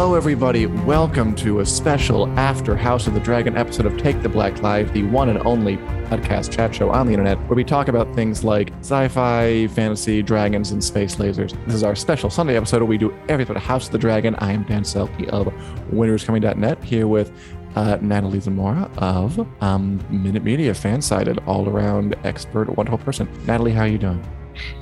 Hello, 0.00 0.14
everybody. 0.14 0.66
Welcome 0.66 1.34
to 1.34 1.58
a 1.58 1.66
special 1.66 2.28
After 2.38 2.76
House 2.76 3.08
of 3.08 3.14
the 3.14 3.20
Dragon 3.20 3.56
episode 3.56 3.84
of 3.84 3.98
Take 3.98 4.22
the 4.22 4.28
Black 4.28 4.62
Live, 4.62 4.92
the 4.92 5.02
one 5.02 5.28
and 5.28 5.40
only 5.40 5.76
podcast 6.06 6.52
chat 6.52 6.72
show 6.72 6.90
on 6.90 7.08
the 7.08 7.12
internet 7.12 7.36
where 7.48 7.56
we 7.56 7.64
talk 7.64 7.88
about 7.88 8.14
things 8.14 8.44
like 8.44 8.72
sci 8.78 9.08
fi, 9.08 9.66
fantasy, 9.66 10.22
dragons, 10.22 10.70
and 10.70 10.84
space 10.84 11.16
lasers. 11.16 11.52
This 11.66 11.74
is 11.74 11.82
our 11.82 11.96
special 11.96 12.30
Sunday 12.30 12.56
episode 12.56 12.80
where 12.80 12.86
we 12.86 12.96
do 12.96 13.12
everything 13.28 13.56
about 13.56 13.64
House 13.64 13.86
of 13.86 13.92
the 13.92 13.98
Dragon. 13.98 14.36
I 14.36 14.52
am 14.52 14.62
Dan 14.62 14.84
Selcke 14.84 15.28
of 15.30 15.48
WintersComing.net 15.90 16.84
here 16.84 17.08
with 17.08 17.32
uh, 17.74 17.98
Natalie 18.00 18.38
Zamora 18.38 18.88
of 18.98 19.44
um, 19.60 20.00
Minute 20.10 20.44
Media, 20.44 20.74
FanSided, 20.74 21.44
all-around 21.48 22.14
expert, 22.22 22.68
wonderful 22.76 22.98
person. 22.98 23.28
Natalie, 23.46 23.72
how 23.72 23.82
are 23.82 23.88
you 23.88 23.98
doing? 23.98 24.24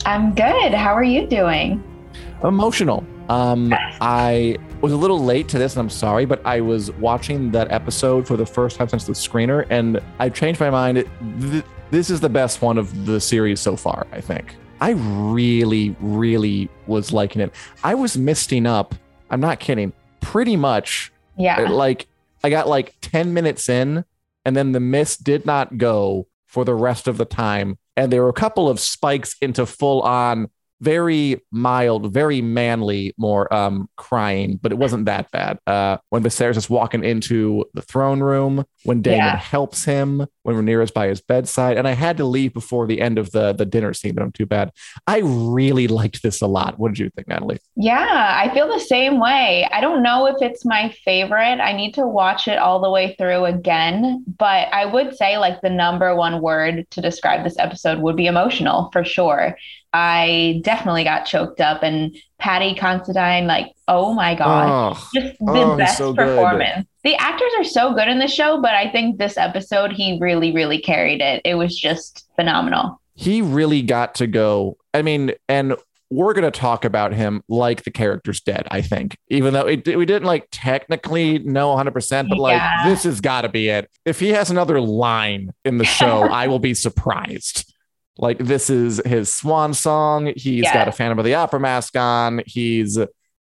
I'm 0.05 0.35
good. 0.35 0.75
How 0.75 0.93
are 0.93 1.03
you 1.03 1.27
doing? 1.27 1.83
Emotional. 2.45 3.07
Um, 3.29 3.73
I 4.01 4.57
was 4.81 4.93
a 4.93 4.97
little 4.97 5.19
late 5.23 5.49
to 5.49 5.59
this, 5.59 5.75
and 5.75 5.81
I'm 5.81 5.91
sorry, 5.91 6.25
but 6.27 6.45
I 6.47 6.61
was 6.61 6.91
watching 6.93 7.51
that 7.53 7.71
episode 7.73 8.27
for 8.27 8.37
the 8.37 8.47
first 8.47 8.77
time 8.77 8.89
since 8.89 9.05
the 9.05 9.13
screener, 9.15 9.67
and 9.71 10.01
I 10.19 10.29
changed 10.29 10.61
my 10.61 10.71
mind. 10.71 11.05
Th- 11.41 11.65
this 11.91 12.11
is 12.11 12.21
the 12.21 12.29
best 12.29 12.63
one 12.63 12.79
of 12.79 13.07
the 13.07 13.21
series 13.21 13.61
so 13.61 13.77
far, 13.77 14.07
I 14.13 14.21
think. 14.21 14.55
I 14.81 14.91
really, 14.91 15.97
really 16.01 16.69
was 16.87 17.13
liking 17.13 17.41
it. 17.43 17.53
I 17.83 17.95
was 17.95 18.17
misting 18.19 18.67
up. 18.67 18.95
I'm 19.31 19.41
not 19.41 19.59
kidding. 19.61 19.93
Pretty 20.21 20.57
much, 20.57 21.13
Yeah. 21.37 21.61
like 21.71 22.07
I 22.45 22.51
got 22.51 22.69
like 22.69 22.95
10 23.01 23.33
minutes 23.35 23.69
in, 23.69 24.05
and 24.45 24.57
then 24.57 24.73
the 24.73 24.81
mist 24.81 25.25
did 25.25 25.47
not 25.47 25.79
go 25.79 26.29
for 26.47 26.65
the 26.65 26.75
rest 26.75 27.09
of 27.09 27.17
the 27.19 27.25
time. 27.25 27.79
And 27.97 28.13
there 28.13 28.23
were 28.23 28.29
a 28.29 28.33
couple 28.35 28.69
of 28.69 28.79
spikes 28.79 29.35
into 29.41 29.65
full 29.67 30.03
on, 30.03 30.49
very 30.81 31.41
mild, 31.51 32.13
very 32.13 32.43
manly, 32.43 33.15
more 33.17 33.53
um, 33.53 33.89
crying, 33.97 34.59
but 34.63 34.73
it 34.73 34.79
wasn't 34.79 35.07
that 35.07 35.31
bad. 35.31 35.59
Uh, 35.67 35.97
when 36.11 36.23
Viserys 36.23 36.57
is 36.57 36.69
walking 36.69 37.03
into 37.05 37.65
the 37.75 37.83
throne 37.83 38.21
room, 38.21 38.65
when 38.85 39.03
Daemon 39.03 39.19
Yeah. 39.19 39.37
helps 39.37 39.85
him, 39.85 40.27
when 40.43 40.57
Rhaenyra's 40.57 40.91
by 40.91 41.09
his 41.09 41.21
bedside, 41.21 41.77
and 41.79 41.89
I 41.89 41.93
had 41.93 42.17
to 42.19 42.25
leave 42.25 42.53
before 42.55 42.87
the 42.87 43.01
end 43.01 43.19
of 43.19 43.31
the 43.33 43.53
the 43.53 43.65
dinner 43.65 43.95
scene, 43.95 44.15
but 44.15 44.23
I'm 44.23 44.33
too 44.33 44.47
bad. 44.47 44.71
I 45.07 45.21
really 45.25 45.89
liked 45.89 46.23
this 46.23 46.41
a 46.43 46.47
lot. 46.47 46.79
What 46.79 46.89
did 46.89 46.99
you 46.99 47.11
think, 47.11 47.29
Natalie? 47.29 47.59
Yeah, 47.75 48.35
I 48.45 48.53
feel 48.53 48.69
the 48.69 48.79
same 48.81 49.19
way. 49.19 49.67
I 49.73 49.81
don't 49.81 50.03
know 50.03 50.27
if 50.27 50.37
it's 50.43 50.65
my 50.65 50.95
favorite. 51.05 51.61
I 51.61 51.73
need 51.73 51.95
to 51.95 52.07
watch 52.07 52.49
it 52.49 52.59
all 52.59 52.81
the 52.81 52.91
way 52.91 53.15
through 53.19 53.45
again, 53.47 54.25
but 54.39 54.69
I 54.73 54.85
would 54.85 55.17
say 55.17 55.39
like 55.39 55.61
the 55.63 55.71
number 55.71 56.15
one 56.15 56.41
word 56.43 56.87
to 56.91 57.01
describe 57.01 57.45
this 57.45 57.59
episode 57.59 57.99
would 58.01 58.17
be 58.17 58.27
emotional 58.27 58.91
for 58.93 59.05
sure. 59.05 59.57
I 59.97 60.61
definitely 60.63 61.05
got 61.05 61.25
choked 61.25 61.61
up 61.61 61.83
and 61.83 62.15
Paddy 62.39 62.75
Considine, 62.75 63.47
like, 63.47 63.73
oh 63.89 64.13
my 64.13 64.35
God. 64.35 64.95
Oh, 64.95 65.09
Just 65.15 65.39
the 65.39 65.47
Oh, 65.49 65.77
best 65.77 65.97
so 65.97 66.13
good. 66.13 66.27
performance. 66.27 66.87
The 67.03 67.15
actors 67.17 67.51
are 67.57 67.65
so 67.65 67.95
good 67.95 68.09
in 68.09 68.19
the 68.19 68.29
show, 68.29 68.61
but 68.61 68.75
I 68.75 68.91
think 68.91 69.19
this 69.19 69.39
episode 69.39 69.93
he 69.93 70.19
really, 70.21 70.53
really 70.53 70.79
carried 70.81 71.23
it. 71.23 71.41
It 71.45 71.55
was 71.55 71.75
just 71.79 72.27
phenomenal. 72.37 73.01
he 73.15 73.41
really 73.41 73.81
got 73.81 74.15
to 74.17 74.27
go. 74.27 74.77
I 74.93 75.01
mean, 75.01 75.33
and 75.49 75.75
we're 76.11 76.35
going 76.35 76.45
to 76.51 76.57
talk 76.57 76.85
about 76.85 77.15
him 77.15 77.43
like 77.49 77.85
the 77.85 77.91
character's 77.91 78.41
dead, 78.43 78.69
I 78.71 78.83
think, 78.83 79.17
even 79.29 79.55
though 79.55 79.67
it, 79.67 79.87
we 79.97 80.05
didn't 80.05 80.27
like 80.27 80.47
technically 80.53 81.39
know 81.39 81.75
100%, 81.75 82.29
but 82.29 82.39
like 82.39 82.59
Yeah. 82.61 82.89
this 82.89 83.05
has 83.05 83.21
got 83.23 83.41
to 83.43 83.49
be 83.49 83.71
it. 83.71 83.91
If 84.05 84.21
he 84.21 84.29
has 84.29 84.51
another 84.51 84.81
line 84.83 85.53
in 85.65 85.79
the 85.79 85.85
show, 85.85 86.23
I 86.31 86.47
will 86.49 86.59
be 86.59 86.75
surprised. 86.75 87.73
Like 88.19 88.39
this 88.39 88.71
is 88.71 89.01
his 89.05 89.33
swan 89.35 89.75
song. 89.75 90.33
He's 90.37 90.65
Yeah. 90.65 90.73
got 90.75 90.89
a 90.89 90.93
Phantom 90.93 91.19
of 91.19 91.25
the 91.25 91.35
Opera 91.35 91.61
mask 91.61 91.97
on. 91.97 92.43
He's, 92.47 92.99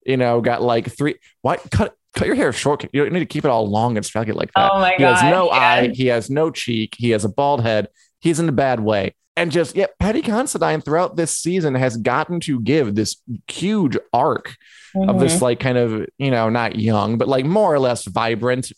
you 0.07 0.17
know, 0.17 0.41
got 0.41 0.63
like 0.63 0.91
three. 0.91 1.17
Why 1.43 1.57
cut? 1.57 1.95
Cut 2.15 2.27
your 2.27 2.37
hair 2.37 2.53
short. 2.53 2.85
You 2.93 3.05
don't 3.05 3.13
need 3.15 3.21
to 3.21 3.25
keep 3.27 3.47
it 3.47 3.49
all 3.49 3.67
long 3.67 3.97
and 3.97 4.05
scraggly 4.05 4.35
like 4.35 4.51
that. 4.55 4.71
Oh 4.71 4.79
my 4.81 4.95
He 4.99 5.03
has 5.03 5.23
no 5.23 5.47
yeah. 5.47 5.59
eye. 5.59 5.89
He 5.95 6.07
has 6.09 6.29
no 6.29 6.51
cheek. 6.51 6.95
He 6.99 7.09
has 7.11 7.25
a 7.25 7.29
bald 7.31 7.63
head. 7.63 7.89
He's 8.23 8.41
in 8.41 8.49
a 8.49 8.53
bad 8.53 8.81
way. 8.81 9.15
And 9.35 9.51
just, 9.51 9.75
yeah, 9.75 9.87
Paddy 9.99 10.21
Considine 10.21 10.83
throughout 10.83 11.17
this 11.17 11.35
season 11.35 11.75
has 11.75 11.97
gotten 11.97 12.39
to 12.41 12.61
give 12.61 12.95
this 12.95 13.17
huge 13.51 13.97
arc 14.13 14.55
of 14.95 15.21
this, 15.21 15.39
Mhm. 15.39 15.41
like, 15.41 15.59
kind 15.59 15.79
of, 15.79 16.07
you 16.19 16.31
know, 16.31 16.51
not 16.51 16.77
young, 16.77 17.17
but 17.17 17.29
like 17.29 17.47
more 17.47 17.73
or 17.73 17.79
less 17.79 18.05
vibrant, 18.05 18.71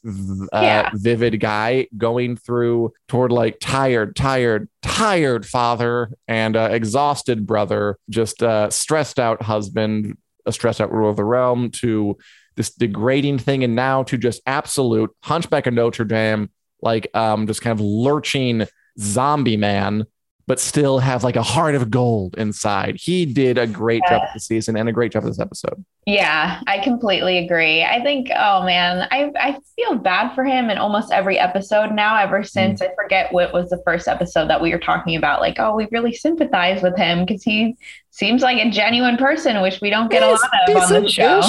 uh, 0.53 0.60
Yeah. 0.62 0.91
vivid 0.94 1.41
guy 1.41 1.88
going 1.99 2.37
through 2.37 2.93
toward 3.09 3.32
like 3.32 3.59
tired, 3.60 4.15
tired, 4.15 4.69
tired 4.81 5.44
father 5.44 6.11
and 6.28 6.55
uh, 6.56 6.69
exhausted 6.71 7.47
brother, 7.47 7.99
just 8.09 8.41
uh, 8.41 8.71
stressed 8.71 9.19
out 9.19 9.43
husband, 9.43 10.16
a 10.47 10.53
stressed 10.53 10.81
out 10.81 10.93
ruler 10.93 11.11
of 11.11 11.16
the 11.16 11.25
realm 11.25 11.71
to 11.82 12.16
this 12.55 12.71
degrading 12.72 13.38
thing 13.38 13.65
and 13.65 13.75
now 13.75 14.05
to 14.05 14.16
just 14.16 14.41
absolute 14.47 15.11
hunchback 15.25 15.66
of 15.66 15.75
notre 15.75 16.05
dame 16.05 16.49
like 16.81 17.09
um 17.15 17.49
just 17.49 17.61
kind 17.62 17.72
of 17.76 17.84
lurching 17.84 18.65
zombie 18.99 19.56
man 19.56 20.06
but 20.47 20.60
still 20.60 20.99
have 20.99 21.25
like 21.25 21.37
a 21.37 21.43
heart 21.43 21.75
of 21.75 21.91
gold 21.91 22.34
inside 22.37 22.97
he 22.97 23.25
did 23.25 23.59
a 23.59 23.66
great 23.66 24.03
job 24.09 24.22
this 24.34 24.47
season 24.47 24.77
and 24.77 24.88
a 24.88 24.93
great 24.93 25.12
job 25.12 25.25
this 25.25 25.41
episode 25.41 25.84
Yeah, 26.06 26.60
I 26.66 26.81
completely 26.81 27.38
agree. 27.38 27.82
I 27.82 28.03
think, 28.03 28.28
oh 28.37 28.62
man, 28.62 29.09
I, 29.10 29.32
I 29.41 29.59
feel 29.75 29.97
bad 29.97 30.34
for 30.34 30.44
him 30.44 30.69
in 30.69 30.77
almost 30.77 31.10
every 31.10 31.38
episode 31.38 31.93
now, 31.93 32.16
ever 32.19 32.43
mm. 32.43 32.49
since 32.49 32.82
I 32.82 32.91
forget 32.94 33.32
what 33.32 33.55
was 33.55 33.71
the 33.71 33.81
first 33.87 34.06
episode 34.06 34.49
that 34.50 34.60
we 34.60 34.71
were 34.71 34.78
talking 34.78 35.16
about. 35.16 35.41
Like, 35.41 35.56
oh, 35.59 35.75
we 35.75 35.88
really 35.91 36.12
sympathize 36.12 36.82
with 36.82 36.97
him 36.99 37.25
because 37.25 37.43
he 37.43 37.76
seems 38.11 38.43
like 38.43 38.59
a 38.59 38.71
genuine 38.71 39.16
person, 39.16 39.62
which 39.62 39.81
we 39.81 39.88
don't 39.88 40.11
get 40.11 40.22
a 40.22 40.32
lot 40.32 40.41
of 40.69 40.76
on 40.76 41.03
the 41.03 41.09
show. 41.09 41.41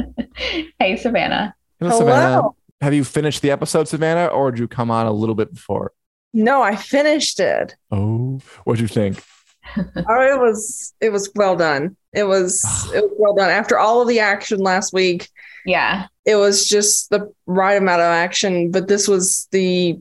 Hey, 0.78 0.96
Savannah. 0.96 1.54
Hello, 1.78 1.98
Savannah. 1.98 2.48
have 2.80 2.92
you 2.92 3.04
finished 3.04 3.40
the 3.40 3.52
episode 3.52 3.86
savannah 3.86 4.26
or 4.26 4.50
did 4.50 4.58
you 4.58 4.66
come 4.66 4.90
on 4.90 5.06
a 5.06 5.12
little 5.12 5.36
bit 5.36 5.54
before 5.54 5.92
No, 6.34 6.60
I 6.62 6.76
finished 6.76 7.38
it. 7.40 7.76
oh 7.90 8.40
what'd 8.64 8.80
you 8.80 8.88
think 8.88 9.22
Oh, 9.76 10.20
it 10.20 10.38
was 10.38 10.92
it 11.00 11.10
was 11.10 11.30
well 11.34 11.56
done. 11.56 11.96
It 12.12 12.24
was 12.24 12.62
it 12.94 13.02
was 13.02 13.12
well 13.18 13.34
done. 13.34 13.48
After 13.50 13.78
all 13.78 14.02
of 14.02 14.08
the 14.08 14.20
action 14.20 14.58
last 14.58 14.92
week, 14.92 15.28
Yeah. 15.64 16.06
it 16.26 16.36
was 16.36 16.68
just 16.68 17.08
the 17.10 17.32
right 17.46 17.74
amount 17.80 18.02
of 18.02 18.06
action. 18.06 18.70
But 18.70 18.88
this 18.88 19.08
was 19.08 19.48
the 19.52 19.98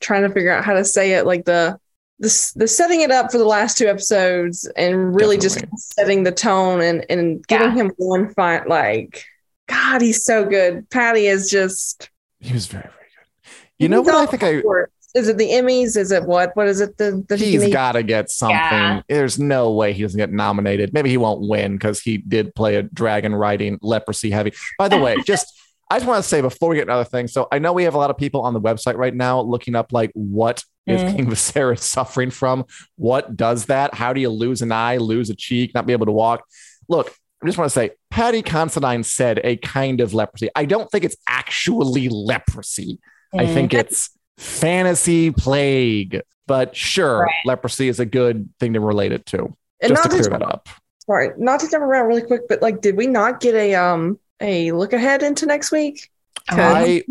trying 0.00 0.22
to 0.22 0.30
figure 0.32 0.52
out 0.52 0.64
how 0.64 0.74
to 0.74 0.84
say 0.84 1.12
it, 1.14 1.26
like 1.26 1.44
the 1.44 1.78
the, 2.18 2.52
the 2.56 2.68
setting 2.68 3.02
it 3.02 3.10
up 3.10 3.30
for 3.30 3.36
the 3.38 3.44
last 3.44 3.76
two 3.76 3.88
episodes 3.88 4.66
and 4.76 5.14
really 5.14 5.36
just 5.36 5.62
setting 5.76 6.22
the 6.22 6.32
tone 6.32 6.80
and 6.80 7.04
and 7.10 7.46
giving 7.48 7.72
him 7.72 7.90
one 7.96 8.32
fight. 8.34 8.68
Like 8.68 9.24
God, 9.68 10.00
he's 10.00 10.24
so 10.24 10.44
good. 10.44 10.88
Paddy 10.90 11.26
is 11.26 11.50
just. 11.50 12.10
he 12.38 12.52
was 12.54 12.66
very 12.66 12.82
very 12.84 12.92
good 12.94 13.50
you 13.78 13.88
know 13.90 14.00
what 14.00 14.14
i 14.14 14.24
think 14.24 14.42
i 14.42 14.62
for 14.62 14.80
it. 14.82 14.90
Is 15.16 15.28
it 15.28 15.38
the 15.38 15.48
Emmys? 15.48 15.96
Is 15.96 16.12
it 16.12 16.24
what? 16.24 16.54
What 16.54 16.68
is 16.68 16.80
it? 16.80 16.96
The, 16.98 17.24
the 17.28 17.36
he's 17.36 17.72
got 17.72 17.92
to 17.92 18.02
get 18.02 18.30
something. 18.30 18.56
Yeah. 18.56 19.02
There's 19.08 19.38
no 19.38 19.72
way 19.72 19.92
he 19.92 20.02
doesn't 20.02 20.18
get 20.18 20.30
nominated. 20.32 20.92
Maybe 20.92 21.08
he 21.10 21.16
won't 21.16 21.40
win 21.48 21.72
because 21.72 22.00
he 22.00 22.18
did 22.18 22.54
play 22.54 22.76
a 22.76 22.82
dragon 22.82 23.34
riding 23.34 23.78
leprosy 23.82 24.30
heavy. 24.30 24.52
By 24.78 24.88
the 24.88 24.98
way, 24.98 25.16
just 25.26 25.46
I 25.90 25.96
just 25.98 26.06
want 26.06 26.22
to 26.22 26.28
say 26.28 26.40
before 26.40 26.68
we 26.68 26.76
get 26.76 26.82
another 26.88 27.04
thing. 27.04 27.28
So 27.28 27.48
I 27.50 27.58
know 27.58 27.72
we 27.72 27.84
have 27.84 27.94
a 27.94 27.98
lot 27.98 28.10
of 28.10 28.16
people 28.18 28.42
on 28.42 28.52
the 28.54 28.60
website 28.60 28.96
right 28.96 29.14
now 29.14 29.40
looking 29.40 29.74
up 29.74 29.92
like 29.92 30.10
what 30.14 30.62
is 30.86 31.00
Mm. 31.00 31.16
King 31.16 31.26
Viserys 31.26 31.78
suffering 31.80 32.30
from? 32.30 32.64
What 32.94 33.36
does 33.36 33.66
that? 33.66 33.94
How 33.94 34.12
do 34.12 34.20
you 34.20 34.28
lose 34.28 34.62
an 34.62 34.70
eye, 34.70 34.98
lose 34.98 35.30
a 35.30 35.34
cheek, 35.34 35.74
not 35.74 35.84
be 35.86 35.92
able 35.92 36.06
to 36.06 36.12
walk? 36.12 36.44
Look, 36.88 37.12
I 37.42 37.46
just 37.46 37.58
want 37.58 37.68
to 37.70 37.74
say 37.74 37.90
Paddy 38.10 38.40
Considine 38.42 39.02
said 39.02 39.40
a 39.42 39.56
kind 39.56 40.00
of 40.00 40.14
leprosy. 40.14 40.48
I 40.54 40.64
don't 40.64 40.88
think 40.90 41.04
it's 41.04 41.16
actually 41.28 42.08
leprosy. 42.10 42.98
I 43.36 43.46
Mm. 43.46 43.54
think 43.54 43.74
it's 43.74 44.10
fantasy 44.38 45.30
plague. 45.30 46.20
But 46.46 46.76
sure, 46.76 47.22
Right. 47.22 47.32
leprosy 47.44 47.88
is 47.88 47.98
a 47.98 48.06
good 48.06 48.48
thing 48.60 48.74
to 48.74 48.80
relate 48.80 49.12
it 49.12 49.26
to. 49.26 49.52
and 49.80 49.88
just 49.90 50.02
to 50.04 50.08
not 50.08 50.10
clear 50.10 50.22
to 50.22 50.30
that 50.30 50.42
up. 50.42 50.68
sorry, 51.04 51.30
not 51.38 51.60
to 51.60 51.68
jump 51.70 51.82
around 51.82 52.06
really 52.06 52.22
quick, 52.22 52.42
but 52.48 52.62
like, 52.62 52.80
did 52.80 52.96
we 52.96 53.06
not 53.06 53.40
get 53.40 53.54
a 53.54 53.74
um 53.74 54.18
a 54.40 54.70
look 54.72 54.92
ahead 54.92 55.22
into 55.22 55.44
next 55.46 55.72
week? 55.72 56.10
I 56.48 57.02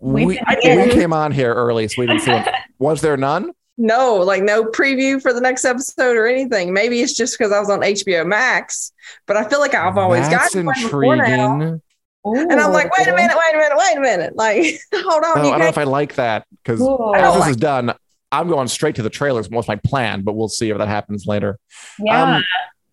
we, 0.00 0.24
we, 0.26 0.40
we 0.64 0.90
came 0.90 1.12
on 1.12 1.30
here 1.30 1.54
early, 1.54 1.86
so 1.86 1.94
we 2.02 2.06
didn't 2.06 2.22
see 2.22 2.32
one. 2.32 2.44
Was 2.80 3.00
there 3.00 3.16
none? 3.16 3.52
No, 3.78 4.16
like 4.16 4.42
no 4.42 4.64
preview 4.64 5.20
for 5.22 5.32
the 5.32 5.40
next 5.40 5.64
episode 5.64 6.16
or 6.16 6.26
anything. 6.26 6.72
Maybe 6.72 7.00
it's 7.00 7.14
just 7.14 7.38
because 7.38 7.52
I 7.52 7.58
was 7.60 7.68
on 7.70 7.80
HBO 7.80 8.24
Max, 8.26 8.92
but 9.26 9.36
I 9.36 9.48
feel 9.48 9.58
like 9.60 9.74
I've 9.74 9.96
always 9.98 10.28
That's 10.28 10.54
gotten 10.54 10.66
one 10.66 11.80
before 12.24 12.34
now. 12.34 12.40
intriguing. 12.42 12.52
And 12.52 12.60
I'm 12.60 12.72
like, 12.72 12.96
wait 12.98 13.06
a 13.08 13.14
minute, 13.14 13.36
wait 13.36 13.54
a 13.54 13.58
minute, 13.58 13.76
wait 13.76 13.96
a 13.96 14.00
minute. 14.00 14.36
Like, 14.36 14.80
hold 15.04 15.24
on, 15.24 15.42
No, 15.42 15.48
I 15.48 15.50
don't 15.50 15.58
know 15.60 15.66
if 15.66 15.78
I 15.78 15.84
like 15.84 16.14
that 16.16 16.46
because 16.62 16.80
Ooh. 16.80 16.96
Oh, 16.98 17.38
this 17.38 17.48
is 17.50 17.56
done. 17.56 17.94
I'm 18.32 18.48
going 18.48 18.66
straight 18.68 18.96
to 18.96 19.02
the 19.02 19.10
trailers. 19.10 19.48
What's 19.48 19.68
my 19.68 19.76
plan? 19.76 20.22
But 20.22 20.32
we'll 20.34 20.48
see 20.48 20.70
if 20.70 20.78
that 20.78 20.88
happens 20.88 21.26
later. 21.26 21.58
Yeah. 22.00 22.36
Um, 22.36 22.44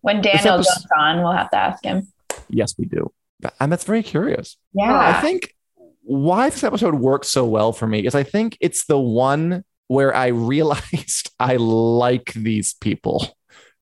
when 0.02 0.20
Daniel 0.22 0.54
episode- 0.54 0.72
jumps 0.72 0.86
on, 0.98 1.22
we'll 1.22 1.32
have 1.32 1.50
to 1.50 1.56
ask 1.56 1.84
him. 1.84 2.06
Yes, 2.48 2.74
we 2.78 2.84
do, 2.84 3.10
and 3.60 3.72
that's 3.72 3.84
very 3.84 4.02
curious. 4.02 4.56
Yeah. 4.74 5.16
I 5.16 5.20
think 5.20 5.54
why 6.02 6.50
this 6.50 6.62
episode 6.64 6.94
works 6.96 7.28
so 7.28 7.44
well 7.46 7.72
for 7.72 7.86
me 7.86 8.06
is 8.06 8.14
I 8.14 8.22
think 8.24 8.56
it's 8.60 8.84
the 8.86 8.98
one 8.98 9.64
where 9.88 10.14
I 10.14 10.26
realized 10.28 11.30
I 11.40 11.56
like 11.56 12.32
these 12.34 12.74
people. 12.74 13.26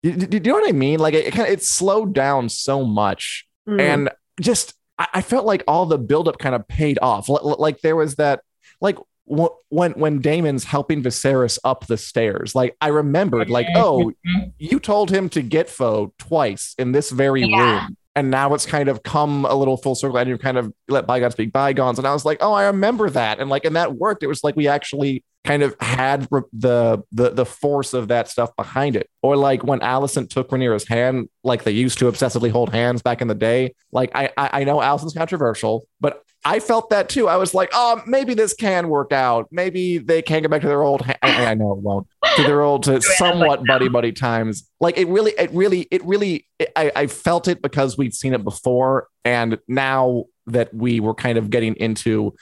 Do, 0.03 0.13
do- 0.17 0.27
do 0.27 0.37
you 0.37 0.41
know 0.55 0.61
what 0.61 0.69
I 0.69 0.73
mean? 0.73 0.99
Like 1.01 1.15
it, 1.15 1.27
it 1.27 1.31
kind 1.33 1.47
of 1.49 1.53
it 1.53 1.63
slowed 1.63 2.15
down 2.15 2.49
so 2.49 2.85
much, 2.85 3.47
Mm. 3.69 3.81
and 3.81 4.11
just 4.41 4.73
I, 5.01 5.09
I 5.15 5.23
felt 5.23 5.47
like 5.47 5.65
all 5.67 5.87
the 5.87 5.99
buildup 5.99 6.39
kind 6.39 6.55
of 6.55 6.69
paid 6.69 6.99
off. 7.03 7.29
L- 7.29 7.57
like 7.59 7.81
there 7.81 7.97
was 7.97 8.17
that, 8.17 8.43
like 8.81 8.97
wh- 9.29 9.57
when 9.71 9.93
when 9.93 10.21
Daemon's 10.21 10.65
helping 10.65 11.03
Viserys 11.03 11.59
up 11.65 11.87
the 11.87 11.97
stairs. 11.97 12.55
Like 12.55 12.77
I 12.81 12.89
remembered, 12.89 13.51
like 13.51 13.67
oh, 13.75 14.13
mm-hmm. 14.27 14.51
you 14.59 14.79
told 14.79 15.11
him 15.11 15.29
to 15.31 15.43
get 15.43 15.69
foe 15.69 16.13
twice 16.19 16.75
in 16.79 16.93
this 16.93 17.11
very 17.11 17.43
Yeah. 17.45 17.81
room. 17.83 17.97
And 18.17 18.29
now 18.31 18.53
it's 18.55 18.67
kind 18.67 18.89
of 18.89 19.05
come 19.05 19.47
a 19.47 19.55
little 19.55 19.77
full 19.77 19.95
circle 19.95 20.19
and 20.19 20.29
you've 20.29 20.41
kind 20.41 20.59
of 20.59 20.73
let 20.89 21.07
bygones 21.07 21.37
be 21.37 21.47
bygones. 21.47 21.97
And 21.97 22.09
I 22.09 22.13
was 22.13 22.25
like, 22.25 22.39
oh, 22.41 22.53
I 22.53 22.65
remember 22.67 23.09
that. 23.09 23.39
And 23.39 23.49
like, 23.49 23.65
and 23.65 23.77
that 23.77 23.95
worked. 23.95 24.25
It 24.25 24.27
was 24.27 24.43
like 24.43 24.57
we 24.57 24.67
actually 24.67 25.23
kind 25.45 25.63
of 25.63 25.75
had 25.81 26.29
the 26.53 27.03
the 27.13 27.31
the 27.31 27.47
force 27.47 27.95
of 27.95 28.09
that 28.09 28.29
stuff 28.29 28.55
behind 28.57 28.97
it. 28.97 29.09
Or 29.23 29.37
like 29.37 29.65
when 29.65 29.81
Alicent 29.81 30.31
took 30.31 30.51
Rhaenyra's 30.51 30.87
hand, 30.87 31.29
like 31.43 31.65
they 31.65 31.71
used 31.71 31.99
to 31.99 32.07
obsessively 32.07 32.51
hold 32.51 32.71
hands 32.71 33.03
back 33.03 33.21
in 33.21 33.29
the 33.29 33.35
day. 33.35 33.75
Like 33.93 34.11
I 34.15 34.31
I, 34.37 34.51
I 34.53 34.65
know 34.65 34.79
Alicent's 34.79 35.15
controversial, 35.15 35.87
but 36.01 36.23
I 36.45 36.59
felt 36.61 36.89
that 36.91 37.09
too. 37.11 37.29
I 37.29 37.37
was 37.37 37.53
like, 37.53 37.71
oh, 37.75 38.03
maybe 38.07 38.33
this 38.33 38.55
can 38.55 38.89
work 38.89 39.13
out. 39.13 39.49
Maybe 39.51 39.99
they 39.99 40.23
can 40.23 40.41
get 40.41 40.51
back 40.51 40.63
to 40.63 40.69
their 40.69 40.83
old. 40.83 41.03
Ha- 41.03 41.19
I, 41.23 41.47
I 41.47 41.55
know 41.55 41.73
it 41.73 41.79
won't. 41.79 42.07
To 42.37 42.43
their 42.43 42.63
old, 42.63 42.85
to 42.85 43.01
somewhat 43.19 43.65
buddy 43.67 43.89
buddy 43.89 44.13
times. 44.13 44.69
Like 44.81 44.97
it 44.97 45.09
really, 45.09 45.33
it 45.39 45.51
really, 45.53 45.87
it 45.91 46.05
really. 46.05 46.47
It, 46.59 46.73
I 46.77 46.93
I 46.95 47.07
felt 47.07 47.49
it 47.49 47.63
because 47.63 47.99
we'd 47.99 48.15
seen 48.15 48.35
it 48.35 48.45
before, 48.45 49.09
and 49.25 49.59
now 49.69 50.25
that 50.47 50.73
we 50.75 51.01
were 51.01 51.15
kind 51.15 51.39
of 51.39 51.51
getting 51.51 51.77
into 51.77 52.35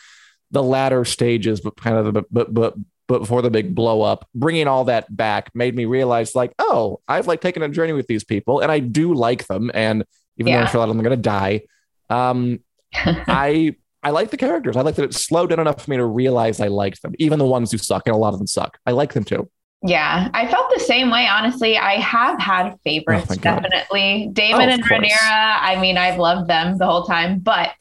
the 0.51 0.63
latter 0.63 1.05
stages, 1.05 1.61
but 1.61 1.77
kind 1.77 1.97
of 1.97 2.13
the 2.15 2.23
but 2.31 2.53
but 2.53 2.75
but 3.07 3.19
before 3.21 3.41
the 3.43 3.51
big 3.51 3.75
blow 3.75 4.03
up, 4.03 4.27
bringing 4.35 4.67
all 4.69 4.85
that 4.85 5.15
back 5.15 5.51
made 5.55 5.75
me 5.75 5.85
realize 5.87 6.35
like, 6.35 6.53
oh, 6.59 7.01
I've 7.09 7.27
like 7.27 7.41
taken 7.41 7.63
a 7.63 7.69
journey 7.69 7.93
with 7.93 8.07
these 8.07 8.25
people, 8.25 8.61
and 8.61 8.71
I 8.71 8.79
do 8.81 9.15
like 9.15 9.47
them, 9.47 9.71
and 9.75 10.05
even 10.37 10.53
though 10.53 10.59
I'm 10.61 10.67
sure 10.69 10.77
a 10.77 10.81
lot 10.81 10.89
of 10.91 10.97
them 10.97 11.01
are 11.01 11.09
gonna 11.09 11.17
die, 11.17 11.63
um, 12.11 12.61
I 12.95 13.77
I 14.03 14.11
like 14.11 14.31
the 14.31 14.37
characters. 14.37 14.77
I 14.77 14.83
like 14.83 14.95
that 14.97 15.05
it 15.05 15.15
slowed 15.15 15.51
down 15.51 15.61
enough 15.61 15.85
for 15.85 15.91
me 15.91 15.97
to 15.97 16.05
realize 16.07 16.61
I 16.61 16.69
liked 16.69 17.03
them, 17.03 17.15
even 17.19 17.39
the 17.39 17.47
ones 17.47 17.73
who 17.73 17.79
suck, 17.79 18.07
and 18.07 18.15
a 18.15 18.19
lot 18.19 18.33
of 18.33 18.39
them 18.39 18.47
suck. 18.47 18.79
I 18.87 18.93
like 18.93 19.13
them 19.13 19.25
too. 19.25 19.51
Yeah, 19.83 20.29
I 20.35 20.49
felt 20.49 20.73
the 20.75 20.81
same 20.81 21.09
way. 21.11 21.27
Honestly, 21.29 21.79
I 21.79 21.95
have 22.01 22.41
had 22.41 22.73
Oh 22.73 22.79
favorites, 22.85 23.37
God. 23.37 23.63
definitely. 23.63 24.29
Daemon 24.33 24.69
Oh, 24.69 24.73
and 24.73 24.83
course. 24.87 25.01
Rhaenyra, 25.03 25.59
I 25.61 25.79
mean, 25.81 25.97
I've 25.97 26.19
loved 26.19 26.49
them 26.51 26.79
the 26.79 26.87
whole 26.87 27.05
time. 27.05 27.39
But 27.39 27.73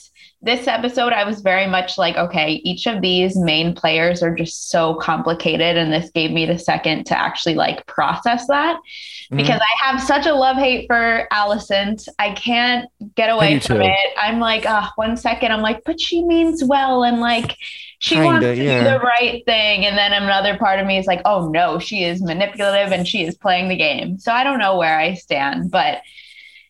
this 0.42 0.68
episode, 0.68 1.14
I 1.14 1.24
was 1.24 1.42
very 1.42 1.68
much 1.68 1.98
like, 1.98 2.16
okay, 2.16 2.62
each 2.64 2.86
of 2.86 3.02
these 3.02 3.36
main 3.36 3.74
players 3.74 4.22
are 4.22 4.34
just 4.36 4.70
so 4.70 4.96
complicated. 4.96 5.78
And 5.78 5.92
this 5.92 6.12
gave 6.12 6.32
me 6.32 6.46
the 6.46 6.60
second 6.60 7.06
to 7.08 7.18
actually 7.18 7.56
like 7.56 7.86
process 7.88 8.48
that 8.48 8.80
Mm-hmm. 9.28 9.38
because 9.40 9.60
I 9.60 9.86
have 9.86 10.02
such 10.02 10.26
a 10.26 10.34
love 10.34 10.56
hate 10.56 10.88
for 10.88 11.28
Alicent. 11.34 12.08
I 12.18 12.32
can't 12.32 12.90
get 13.16 13.28
away 13.30 13.56
do 13.56 13.68
from 13.68 13.78
too. 13.80 13.84
it. 13.84 14.14
I'm 14.18 14.40
like, 14.40 14.66
uh, 14.66 14.88
one 14.96 15.18
second, 15.18 15.52
I'm 15.52 15.62
like, 15.62 15.82
but 15.84 16.00
she 16.00 16.24
means 16.24 16.64
well. 16.64 17.04
And 17.04 17.20
like, 17.20 17.58
she 18.00 18.16
Kinda, 18.16 18.26
wants 18.26 18.46
to 18.46 18.56
yeah. 18.56 18.84
do 18.86 18.90
the 18.92 19.00
right 19.00 19.44
thing. 19.46 19.86
And 19.86 19.98
then 19.98 20.14
another 20.14 20.58
part 20.58 20.80
of 20.80 20.86
me 20.88 20.98
is 20.98 21.08
like, 21.08 21.20
oh 21.26 21.50
no, 21.50 21.78
she 21.78 22.06
is 22.06 22.22
manipulative 22.22 22.94
and 22.94 23.06
she 23.06 23.26
is 23.26 23.36
playing 23.36 23.68
the 23.68 23.76
game. 23.76 24.18
So 24.18 24.32
I 24.32 24.46
don't 24.46 24.60
know 24.60 24.78
where 24.78 24.98
I 24.98 25.16
stand, 25.16 25.72
but 25.72 26.04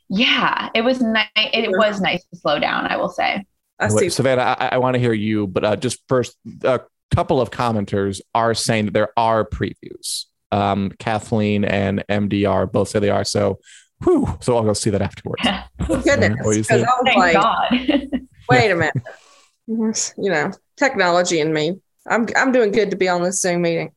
yeah, 0.09 0.69
it 0.73 0.81
was 0.81 0.99
nice. 0.99 1.27
It 1.35 1.69
was 1.69 2.01
nice 2.01 2.25
to 2.31 2.37
slow 2.37 2.57
down, 2.57 2.87
I 2.87 2.97
will 2.97 3.09
say. 3.09 3.45
I 3.79 3.89
see. 3.89 4.09
Savannah, 4.09 4.55
I, 4.57 4.69
I 4.73 4.77
want 4.77 4.95
to 4.95 4.99
hear 4.99 5.13
you, 5.13 5.47
but 5.47 5.63
uh, 5.63 5.75
just 5.75 5.99
first, 6.07 6.35
a 6.63 6.81
couple 7.13 7.39
of 7.39 7.51
commenters 7.51 8.21
are 8.33 8.53
saying 8.53 8.85
that 8.85 8.93
there 8.93 9.09
are 9.17 9.45
previews. 9.45 10.25
Um, 10.51 10.91
Kathleen 10.99 11.65
and 11.65 12.03
MDR 12.09 12.71
both 12.71 12.89
say 12.89 12.99
they 12.99 13.09
are. 13.09 13.23
So, 13.23 13.59
whew, 14.03 14.37
so 14.39 14.57
I'll 14.57 14.63
go 14.63 14.73
see 14.73 14.89
that 14.91 15.01
afterwards. 15.01 15.43
Oh, 15.89 16.01
goodness. 16.01 16.35
What 16.41 16.51
do 16.51 16.57
you 16.57 16.63
Because 16.63 16.67
say? 16.67 16.75
I 16.75 16.79
was 16.79 17.01
Thank 17.05 17.17
like, 17.17 17.33
God. 17.33 18.19
wait 18.49 18.71
a 18.71 18.75
minute. 18.75 20.13
You 20.17 20.31
know, 20.31 20.51
technology 20.75 21.39
in 21.39 21.53
me. 21.53 21.79
I'm 22.09 22.25
I'm 22.35 22.51
doing 22.51 22.71
good 22.71 22.91
to 22.91 22.97
be 22.97 23.07
on 23.09 23.21
this 23.23 23.41
Zoom 23.41 23.61
meeting. 23.63 23.91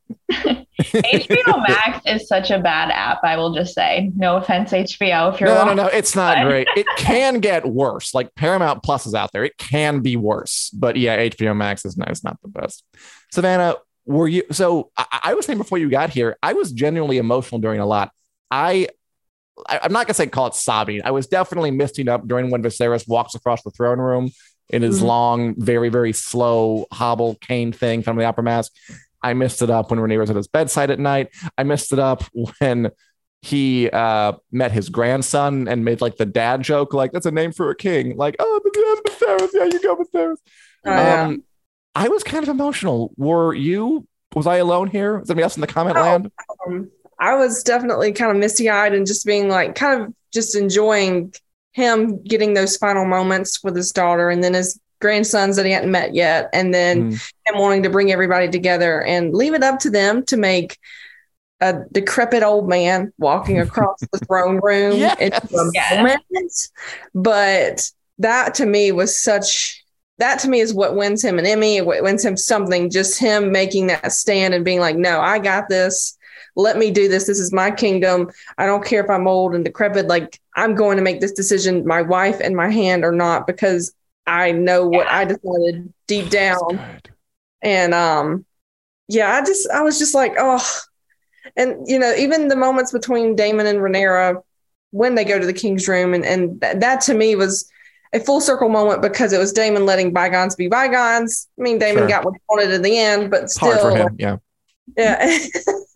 HBO 0.79 1.61
Max 1.67 1.99
is 2.05 2.27
such 2.27 2.51
a 2.51 2.59
bad 2.59 2.91
app, 2.91 3.19
I 3.23 3.37
will 3.37 3.53
just 3.53 3.73
say. 3.73 4.11
No 4.15 4.37
offense, 4.37 4.71
HBO, 4.71 5.33
if 5.33 5.39
you're 5.39 5.49
No, 5.49 5.55
no, 5.55 5.61
watching. 5.61 5.77
no, 5.77 5.87
it's 5.87 6.15
not 6.15 6.37
But- 6.37 6.43
great. 6.49 6.67
It 6.75 6.87
can 6.97 7.39
get 7.39 7.65
worse. 7.65 8.13
Like 8.13 8.33
Paramount 8.35 8.83
Plus 8.83 9.05
is 9.05 9.13
out 9.13 9.31
there. 9.31 9.43
It 9.43 9.57
can 9.57 9.99
be 10.01 10.15
worse. 10.17 10.69
But 10.73 10.95
yeah, 10.97 11.17
HBO 11.29 11.55
Max 11.55 11.85
is 11.85 11.97
not, 11.97 12.11
is 12.11 12.23
not 12.23 12.37
the 12.41 12.47
best. 12.49 12.83
Savannah, 13.31 13.75
were 14.05 14.27
you 14.27 14.43
so 14.51 14.91
I, 14.97 15.19
I 15.25 15.33
was 15.35 15.45
saying 15.45 15.59
before 15.59 15.77
you 15.77 15.89
got 15.89 16.09
here, 16.09 16.37
I 16.41 16.53
was 16.53 16.71
genuinely 16.71 17.17
emotional 17.17 17.61
during 17.61 17.79
a 17.79 17.85
lot. 17.85 18.11
I 18.49 18.87
I- 19.69 19.79
I'm 19.83 19.93
not 19.93 20.07
gonna 20.07 20.15
say 20.15 20.27
call 20.27 20.47
it 20.47 20.55
sobbing. 20.55 21.01
I 21.05 21.11
was 21.11 21.27
definitely 21.27 21.71
misting 21.71 22.07
up 22.09 22.27
during 22.27 22.49
when 22.49 22.63
Viserys 22.63 23.07
walks 23.07 23.35
across 23.35 23.61
the 23.63 23.69
throne 23.71 23.99
room 23.99 24.31
in 24.71 24.81
his 24.81 25.01
Mhm. 25.01 25.05
long, 25.05 25.55
very, 25.57 25.89
very 25.89 26.13
slow 26.13 26.85
hobble 26.91 27.35
cane 27.35 27.71
thing 27.71 28.01
from 28.03 28.17
the 28.17 28.25
opera 28.25 28.43
mask. 28.43 28.71
I 29.21 29.33
missed 29.33 29.61
it 29.61 29.69
up 29.69 29.91
when 29.91 29.99
Renee 29.99 30.17
was 30.17 30.29
at 30.29 30.35
his 30.35 30.47
bedside 30.47 30.89
at 30.89 30.99
night. 30.99 31.29
I 31.57 31.63
missed 31.63 31.93
it 31.93 31.99
up 31.99 32.23
when 32.59 32.91
he 33.43 33.89
uh, 33.89 34.33
met 34.51 34.71
his 34.71 34.89
grandson 34.89 35.67
and 35.67 35.83
made 35.83 35.99
like 36.01 36.17
the 36.17 36.25
dad 36.25 36.61
joke, 36.61 36.93
like 36.93 37.11
that's 37.11 37.25
a 37.25 37.31
name 37.31 37.51
for 37.51 37.69
a 37.69 37.75
king. 37.75 38.15
Like, 38.17 38.35
oh, 38.39 38.59
the 38.63 39.09
Viserys, 39.09 39.49
yeah, 39.53 39.65
you 39.65 39.81
go 39.81 39.95
Viserys. 39.95 40.37
Oh, 40.85 40.91
yeah. 40.91 41.23
Um, 41.25 41.43
I 41.95 42.07
was 42.07 42.23
kind 42.23 42.43
of 42.43 42.49
emotional. 42.49 43.11
Were 43.17 43.53
you? 43.53 44.07
Was 44.35 44.47
I 44.47 44.57
alone 44.57 44.87
here? 44.87 45.19
Was 45.19 45.29
anybody 45.29 45.43
else 45.43 45.57
in 45.57 45.61
the 45.61 45.67
comment 45.67 45.97
Oh. 45.97 46.01
land? 46.01 46.31
um, 46.67 46.89
I 47.19 47.35
was 47.35 47.63
definitely 47.63 48.13
kind 48.13 48.31
of 48.31 48.37
misty 48.37 48.69
eyed 48.69 48.93
and 48.93 49.05
just 49.05 49.25
being 49.25 49.49
like, 49.49 49.75
kind 49.75 50.01
of 50.01 50.13
just 50.33 50.55
enjoying 50.55 51.33
him 51.71 52.21
getting 52.23 52.53
those 52.53 52.77
final 52.77 53.05
moments 53.05 53.63
with 53.63 53.75
his 53.75 53.91
daughter 53.91 54.29
and 54.29 54.43
then 54.43 54.53
his 54.53 54.79
grandsons 54.99 55.55
that 55.55 55.65
he 55.65 55.71
hadn't 55.71 55.91
met 55.91 56.13
yet. 56.13 56.49
And 56.53 56.73
then 56.73 57.11
Mm. 57.11 57.31
him 57.45 57.59
wanting 57.59 57.83
to 57.83 57.89
bring 57.89 58.11
everybody 58.11 58.49
together 58.49 59.01
and 59.03 59.33
leave 59.33 59.53
it 59.53 59.63
up 59.63 59.79
to 59.79 59.89
them 59.89 60.23
to 60.25 60.37
make 60.37 60.77
a 61.59 61.75
decrepit 61.91 62.43
old 62.43 62.67
man 62.69 63.11
walking 63.17 63.59
across 63.59 63.99
the 64.11 64.19
throne 64.19 64.59
room 64.61 64.99
Yes. 64.99 65.39
Yes. 65.73 65.91
moment. 65.91 66.69
But 67.15 67.91
that 68.19 68.53
to 68.55 68.65
me 68.65 68.91
was 68.91 69.17
such 69.17 69.83
that 70.17 70.37
to 70.39 70.49
me 70.49 70.59
is 70.59 70.71
what 70.71 70.95
wins 70.95 71.23
him 71.23 71.39
an 71.39 71.47
Emmy, 71.47 71.81
what 71.81 72.03
wins 72.03 72.23
him 72.23 72.37
something, 72.37 72.91
just 72.91 73.19
him 73.19 73.51
making 73.51 73.87
that 73.87 74.11
stand 74.11 74.53
and 74.53 74.63
being 74.63 74.79
like, 74.79 74.95
no, 74.95 75.19
I 75.19 75.39
got 75.39 75.67
this. 75.67 76.15
Let 76.55 76.77
me 76.77 76.91
do 76.91 77.07
this. 77.07 77.27
This 77.27 77.39
is 77.39 77.53
my 77.53 77.71
kingdom. 77.71 78.29
I 78.57 78.65
don't 78.65 78.85
care 78.85 79.03
if 79.03 79.09
I'm 79.09 79.27
old 79.27 79.55
and 79.55 79.63
decrepit. 79.63 80.07
Like, 80.07 80.39
I'm 80.55 80.75
going 80.75 80.97
to 80.97 81.03
make 81.03 81.21
this 81.21 81.31
decision. 81.31 81.85
My 81.85 82.01
wife 82.01 82.39
and 82.41 82.55
my 82.55 82.69
hand 82.69 83.03
or 83.03 83.11
not 83.11 83.47
because 83.47 83.93
I 84.27 84.51
know 84.51 84.87
what 84.87 85.07
I 85.07 85.25
decided 85.25 85.93
deep 86.07 86.29
down 86.29 86.79
and 87.61 87.93
um 87.93 88.45
yeah 89.07 89.35
i 89.35 89.41
just 89.45 89.69
i 89.71 89.81
was 89.81 89.99
just 89.99 90.13
like 90.15 90.33
oh 90.37 90.65
and 91.55 91.87
you 91.87 91.97
know 91.97 92.13
even 92.15 92.47
the 92.47 92.55
moments 92.55 92.91
between 92.91 93.35
daemon 93.35 93.65
and 93.65 93.79
rhaenyra 93.79 94.41
when 94.91 95.15
they 95.15 95.23
go 95.23 95.39
to 95.39 95.45
the 95.45 95.53
king's 95.53 95.87
room 95.87 96.13
and 96.13 96.25
and 96.25 96.61
th- 96.61 96.77
that 96.77 97.01
to 97.01 97.13
me 97.13 97.35
was 97.35 97.69
a 98.13 98.19
full 98.19 98.41
circle 98.41 98.67
moment 98.67 99.01
because 99.01 99.31
it 99.31 99.37
was 99.37 99.53
daemon 99.53 99.85
letting 99.85 100.11
bygones 100.11 100.55
be 100.55 100.67
bygones 100.67 101.47
i 101.59 101.61
mean 101.61 101.77
daemon 101.77 102.03
Sure. 102.03 102.09
got 102.09 102.25
what 102.25 102.33
he 102.33 102.41
wanted 102.49 102.71
in 102.71 102.81
the 102.81 102.97
end 102.97 103.31
but 103.31 103.49
still 103.49 103.77
for 103.77 103.95
him. 103.95 104.15
Yeah. 104.19 104.37
yeah 104.97 105.37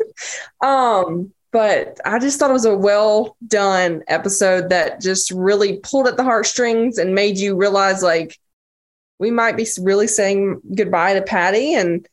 um 0.62 1.32
but 1.52 2.00
i 2.06 2.20
just 2.20 2.40
thought 2.40 2.50
it 2.50 2.54
was 2.54 2.66
a 2.66 2.76
well 2.76 3.36
done 3.48 4.04
episode 4.08 4.70
that 4.70 5.02
just 5.02 5.32
really 5.32 5.80
pulled 5.84 6.08
at 6.08 6.18
the 6.18 6.24
heartstrings 6.24 6.98
and 6.98 7.16
made 7.16 7.38
you 7.38 7.56
realize 7.56 8.02
like 8.04 8.38
we 9.20 9.32
might 9.32 9.56
be 9.58 9.66
really 9.82 10.08
saying 10.08 10.60
goodbye 10.76 11.14
to 11.14 11.22
paddy 11.22 11.74
and 11.74 12.08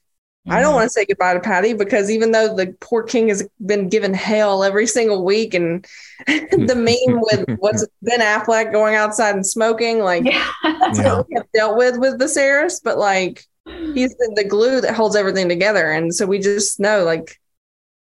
I 0.49 0.61
don't 0.61 0.75
want 0.75 0.87
to 0.87 0.90
say 0.90 1.04
goodbye 1.04 1.35
to 1.35 1.40
Paddy 1.40 1.73
because 1.73 2.11
even 2.11 2.32
though 2.32 2.52
the 2.56 2.75
poor 2.80 3.04
king 3.04 3.28
has 3.28 3.49
been 3.64 3.88
given 3.88 4.12
hell 4.12 4.64
every 4.64 4.88
single 4.88 5.25
week, 5.25 5.54
and 5.54 5.87
the 6.26 6.75
meme 7.06 7.21
with 7.30 7.44
what's 7.61 7.87
Ben 8.02 8.18
Affleck 8.18 8.73
going 8.73 8.97
outside 8.97 9.37
and 9.37 9.47
smoking, 9.47 10.00
like 10.00 10.25
Yeah. 10.25 10.44
that's 10.80 10.99
Yeah. 10.99 11.14
what 11.18 11.28
we 11.28 11.37
have 11.37 11.47
dealt 11.54 11.76
with 11.76 11.97
with 11.99 12.18
Viserys, 12.18 12.80
but 12.82 12.99
like 12.99 13.44
he's 13.66 14.16
the, 14.16 14.32
the 14.35 14.42
glue 14.42 14.80
that 14.80 14.97
holds 14.97 15.14
everything 15.14 15.49
together, 15.49 15.92
and 15.92 16.12
so 16.12 16.26
we 16.26 16.40
just 16.40 16.80
know, 16.80 17.04
like, 17.04 17.40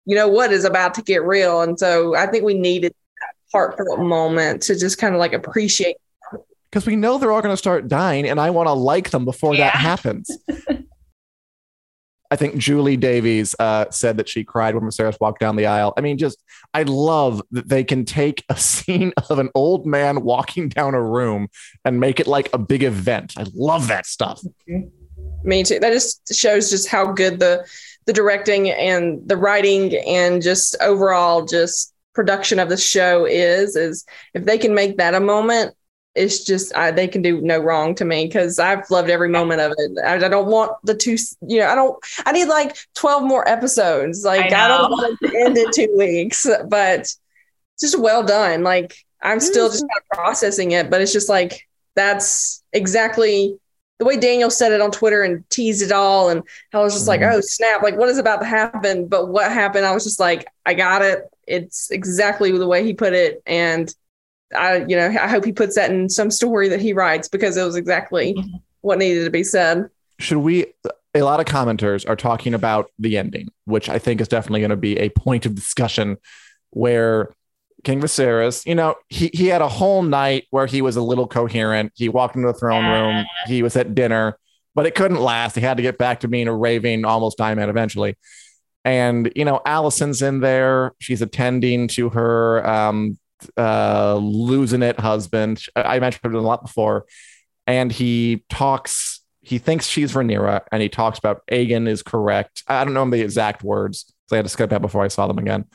you 0.09 0.15
know 0.15 0.27
what 0.27 0.51
is 0.51 0.65
about 0.65 0.95
to 0.95 1.03
get 1.03 1.23
real, 1.23 1.61
and 1.61 1.77
so 1.79 2.15
I 2.15 2.25
think 2.25 2.43
we 2.43 2.55
needed 2.55 2.93
that 3.19 3.35
heartfelt 3.53 3.99
moment 3.99 4.63
to 4.63 4.77
just 4.77 4.97
kind 4.97 5.13
of 5.13 5.19
like 5.19 5.33
appreciate. 5.33 5.97
Because 6.71 6.85
we 6.87 6.95
know 6.95 7.17
they're 7.19 7.31
all 7.31 7.41
going 7.41 7.53
to 7.53 7.57
start 7.57 7.87
dying, 7.87 8.27
and 8.27 8.39
I 8.39 8.49
want 8.49 8.67
to 8.67 8.73
like 8.73 9.11
them 9.11 9.23
before 9.25 9.53
Yeah. 9.53 9.65
that 9.65 9.75
happens. 9.75 10.29
I 12.31 12.35
think 12.35 12.57
Julie 12.57 12.95
Davies 12.97 13.55
uh, 13.57 13.85
said 13.89 14.17
that 14.17 14.29
she 14.29 14.43
cried 14.43 14.75
when 14.75 14.83
Viserys 14.83 15.17
walked 15.19 15.39
down 15.39 15.55
the 15.55 15.65
aisle. 15.65 15.93
I 15.97 16.01
mean, 16.01 16.17
just 16.19 16.37
I 16.75 16.83
love 16.83 17.41
that 17.51 17.69
they 17.69 17.83
can 17.83 18.05
take 18.05 18.43
a 18.49 18.55
scene 18.59 19.13
of 19.29 19.39
an 19.39 19.49
old 19.55 19.87
man 19.87 20.21
walking 20.21 20.69
down 20.69 20.93
a 20.93 21.01
room 21.01 21.47
and 21.85 21.99
make 21.99 22.19
it 22.19 22.27
like 22.27 22.49
a 22.53 22.59
big 22.59 22.83
event. 22.83 23.33
I 23.37 23.45
love 23.55 23.87
that 23.87 24.05
stuff. 24.05 24.41
Me 25.43 25.63
too. 25.63 25.79
That 25.79 25.91
just 25.91 26.33
shows 26.35 26.69
just 26.69 26.87
how 26.87 27.11
good 27.13 27.39
the 27.39 27.65
the 28.09 28.13
directing 28.13 28.71
and 28.71 29.21
the 29.29 29.37
writing 29.37 29.95
and 30.07 30.41
just 30.41 30.75
overall 30.81 31.45
just 31.45 31.93
production 32.15 32.57
of 32.57 32.67
the 32.67 32.75
show 32.75 33.25
is. 33.25 33.75
Is 33.75 34.03
if 34.33 34.45
they 34.45 34.57
can 34.57 34.73
make 34.73 34.97
that 34.97 35.13
a 35.13 35.19
moment, 35.19 35.75
it's 36.15 36.43
just 36.43 36.75
I, 36.75 36.89
they 36.89 37.07
can 37.07 37.21
do 37.21 37.39
no 37.41 37.59
wrong 37.59 37.93
to 37.93 38.05
me 38.05 38.25
because 38.25 38.57
I've 38.57 38.89
loved 38.89 39.11
every 39.11 39.29
moment 39.29 39.61
of 39.61 39.73
it. 39.77 39.91
I, 40.03 40.15
I, 40.15 40.27
don't 40.27 40.47
want 40.47 40.71
the 40.83 40.95
two, 40.95 41.17
you 41.47 41.59
know, 41.59 41.67
I 41.67 41.75
don't. 41.75 42.03
I 42.25 42.31
need 42.31 42.45
like 42.45 42.75
twelve 42.95 43.21
more 43.21 43.47
episodes. 43.47 44.25
Like 44.25 44.51
I, 44.51 44.65
I 44.65 44.67
don't 44.69 44.89
want 44.89 45.15
it 45.21 45.29
to 45.29 45.39
end 45.45 45.55
in 45.55 45.69
two 45.71 45.93
weeks, 45.95 46.47
but 46.67 47.13
just 47.79 47.99
well 47.99 48.23
done. 48.23 48.63
Like 48.63 48.95
I'm 49.21 49.39
still 49.39 49.69
just 49.69 49.83
kind 49.83 50.01
of 50.11 50.17
processing 50.17 50.71
it, 50.71 50.89
but 50.89 50.99
it's 50.99 51.13
just 51.13 51.29
like 51.29 51.67
that's 51.93 52.63
exactly 52.73 53.58
the 53.99 54.05
way 54.05 54.17
Daniel 54.17 54.49
said 54.49 54.71
it 54.71 54.81
on 54.81 54.91
Twitter 54.91 55.21
and 55.21 55.47
teased 55.49 55.81
it 55.83 55.91
all. 55.91 56.29
And 56.29 56.41
I 56.73 56.79
was 56.79 56.93
just 56.93 57.07
mm-hmm. 57.07 57.21
like, 57.21 57.33
oh 57.33 57.41
snap! 57.41 57.83
Like 57.83 57.97
what 57.97 58.09
is 58.09 58.17
about 58.17 58.39
to 58.39 58.45
happen? 58.45 59.07
But 59.07 59.27
what 59.27 59.51
happened? 59.51 59.85
I 59.85 59.93
was 59.93 60.03
just 60.03 60.19
like, 60.19 60.47
I 60.65 60.73
got 60.73 61.01
it. 61.01 61.23
It's 61.47 61.91
exactly 61.91 62.57
the 62.57 62.67
way 62.67 62.83
he 62.83 62.93
put 62.93 63.13
it, 63.13 63.41
and 63.45 63.93
I, 64.55 64.85
you 64.87 64.95
know, 64.95 65.07
I 65.07 65.27
hope 65.27 65.45
he 65.45 65.51
puts 65.51 65.75
that 65.75 65.91
in 65.91 66.09
some 66.09 66.31
story 66.31 66.69
that 66.69 66.79
he 66.79 66.93
writes 66.93 67.27
because 67.27 67.57
it 67.57 67.63
was 67.63 67.75
exactly 67.75 68.33
mm-hmm. 68.33 68.57
what 68.81 68.97
needed 68.97 69.25
to 69.25 69.29
be 69.29 69.43
said. 69.43 69.89
Should 70.19 70.39
we? 70.39 70.67
A 71.15 71.21
lot 71.21 71.39
of 71.39 71.47
commenters 71.47 72.07
are 72.07 72.15
talking 72.15 72.53
about 72.53 72.91
the 72.99 73.17
ending, 73.17 73.49
which 73.65 73.89
I 73.89 73.97
think 73.97 74.21
is 74.21 74.27
definitely 74.27 74.59
going 74.59 74.69
to 74.69 74.77
be 74.77 74.97
a 74.97 75.09
point 75.09 75.45
of 75.47 75.55
discussion 75.55 76.17
where 76.69 77.33
King 77.83 78.01
Viserys, 78.01 78.65
you 78.65 78.75
know, 78.75 78.95
he, 79.07 79.29
he 79.33 79.47
had 79.47 79.61
a 79.61 79.69
whole 79.69 80.01
night 80.01 80.45
where 80.49 80.65
he 80.65 80.81
was 80.81 80.95
a 80.95 81.01
little 81.01 81.27
coherent. 81.27 81.91
He 81.95 82.09
walked 82.09 82.35
into 82.35 82.47
the 82.47 82.53
throne 82.53 82.85
room, 82.85 83.25
he 83.47 83.63
was 83.63 83.75
at 83.75 83.95
dinner, 83.95 84.37
but 84.75 84.85
it 84.85 84.95
couldn't 84.95 85.21
last. 85.21 85.55
He 85.55 85.61
had 85.61 85.77
to 85.77 85.83
get 85.83 85.97
back 85.97 86.21
to 86.21 86.27
being 86.27 86.47
a 86.47 86.55
raving, 86.55 87.05
almost 87.05 87.39
man 87.39 87.69
eventually. 87.69 88.17
And, 88.85 89.31
you 89.35 89.45
know, 89.45 89.61
Alicent's 89.65 90.21
in 90.21 90.39
there. 90.39 90.93
She's 90.99 91.21
attending 91.21 91.87
to 91.89 92.09
her 92.09 92.65
um, 92.67 93.17
uh, 93.57 94.15
losing 94.15 94.81
it 94.81 94.99
husband. 94.99 95.63
I 95.75 95.99
mentioned 95.99 96.33
it 96.33 96.37
a 96.37 96.41
lot 96.41 96.63
before. 96.63 97.05
And 97.67 97.91
he 97.91 98.43
talks, 98.49 99.21
he 99.41 99.57
thinks 99.57 99.87
she's 99.87 100.13
Rhaenyra, 100.13 100.61
and 100.71 100.81
he 100.81 100.89
talks 100.89 101.19
about 101.19 101.45
Aegon 101.51 101.87
is 101.87 102.01
correct. 102.01 102.63
I 102.67 102.83
don't 102.83 102.93
know 102.93 103.09
the 103.09 103.21
exact 103.21 103.63
words. 103.63 104.13
So 104.27 104.35
I 104.35 104.37
had 104.37 104.45
to 104.45 104.49
skip 104.49 104.71
that 104.71 104.81
before 104.81 105.03
I 105.03 105.07
saw 105.07 105.27
them 105.27 105.37
again. 105.37 105.65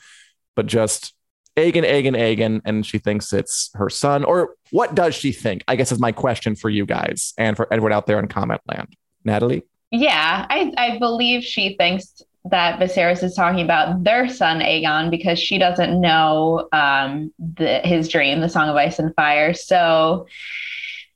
But 0.55 0.67
just 0.67 1.14
Aegon, 1.57 1.85
Aegon, 1.85 2.17
Aegon, 2.17 2.61
and 2.65 2.85
she 2.85 2.99
thinks 2.99 3.31
it's 3.31 3.69
her 3.75 3.89
son. 3.89 4.23
Or 4.25 4.55
what 4.71 4.93
does 4.93 5.15
she 5.15 5.31
think? 5.31 5.63
I 5.67 5.75
guess 5.75 5.91
is 5.91 5.99
my 5.99 6.11
question 6.11 6.55
for 6.55 6.69
you 6.69 6.85
guys 6.85 7.33
and 7.37 7.55
for 7.55 7.71
everyone 7.71 7.93
out 7.93 8.07
there 8.07 8.19
in 8.19 8.27
comment 8.27 8.61
land. 8.67 8.95
Natalie? 9.23 9.63
Yeah, 9.91 10.45
I, 10.49 10.73
I 10.77 10.99
believe 10.99 11.43
she 11.43 11.75
thinks 11.77 12.21
that 12.45 12.79
Viserys 12.79 13.23
is 13.23 13.33
talking 13.33 13.63
about 13.63 14.03
their 14.03 14.29
son 14.29 14.59
Aegon 14.59 15.09
because 15.09 15.39
she 15.39 15.57
doesn't 15.57 15.99
know 15.99 16.67
um, 16.71 17.33
the, 17.39 17.79
his 17.79 18.07
dream, 18.07 18.39
the 18.41 18.49
Song 18.49 18.69
of 18.69 18.75
Ice 18.75 18.99
and 18.99 19.15
Fire. 19.15 19.53
So, 19.53 20.27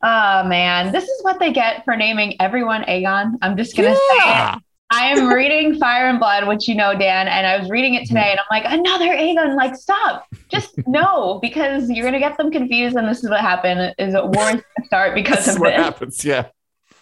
oh 0.02 0.44
man, 0.46 0.92
this 0.92 1.04
is 1.04 1.24
what 1.24 1.40
they 1.40 1.52
get 1.52 1.86
for 1.86 1.96
naming 1.96 2.42
everyone 2.42 2.84
Aegon. 2.84 3.34
I'm 3.42 3.58
just 3.58 3.76
gonna 3.76 3.90
yeah. 3.90 4.54
say 4.54 4.58
it. 4.58 4.64
I 4.92 5.06
am 5.12 5.28
reading 5.28 5.78
Fire 5.78 6.08
and 6.08 6.20
Blood, 6.20 6.48
which 6.48 6.68
you 6.68 6.74
know, 6.74 6.98
Dan, 6.98 7.28
and 7.28 7.46
I 7.46 7.60
was 7.60 7.70
reading 7.70 7.94
it 7.94 8.08
today, 8.08 8.32
and 8.32 8.40
I'm 8.40 8.46
like, 8.50 8.64
another 8.66 9.10
Aegon. 9.10 9.56
Like, 9.56 9.76
stop, 9.76 10.26
just 10.50 10.74
no, 10.88 11.40
because 11.42 11.90
you're 11.90 12.06
gonna 12.06 12.20
get 12.20 12.38
them 12.38 12.52
confused, 12.52 12.96
and 12.96 13.08
this 13.08 13.24
is 13.24 13.30
what 13.30 13.42
happened: 13.42 13.94
is 14.00 14.16
it 14.16 14.26
wars 14.26 14.62
start 14.86 15.14
because 15.14 15.48
of 15.48 15.60
what 15.60 15.76
this. 15.76 15.78
happens, 15.78 16.26
yeah. 16.26 16.48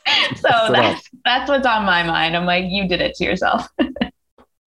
so 0.35 0.49
that's 0.71 1.09
that's 1.23 1.49
what's 1.49 1.65
on 1.65 1.85
my 1.85 2.03
mind. 2.03 2.35
I'm 2.35 2.45
like, 2.45 2.65
you 2.67 2.87
did 2.87 3.01
it 3.01 3.15
to 3.15 3.23
yourself. 3.23 3.67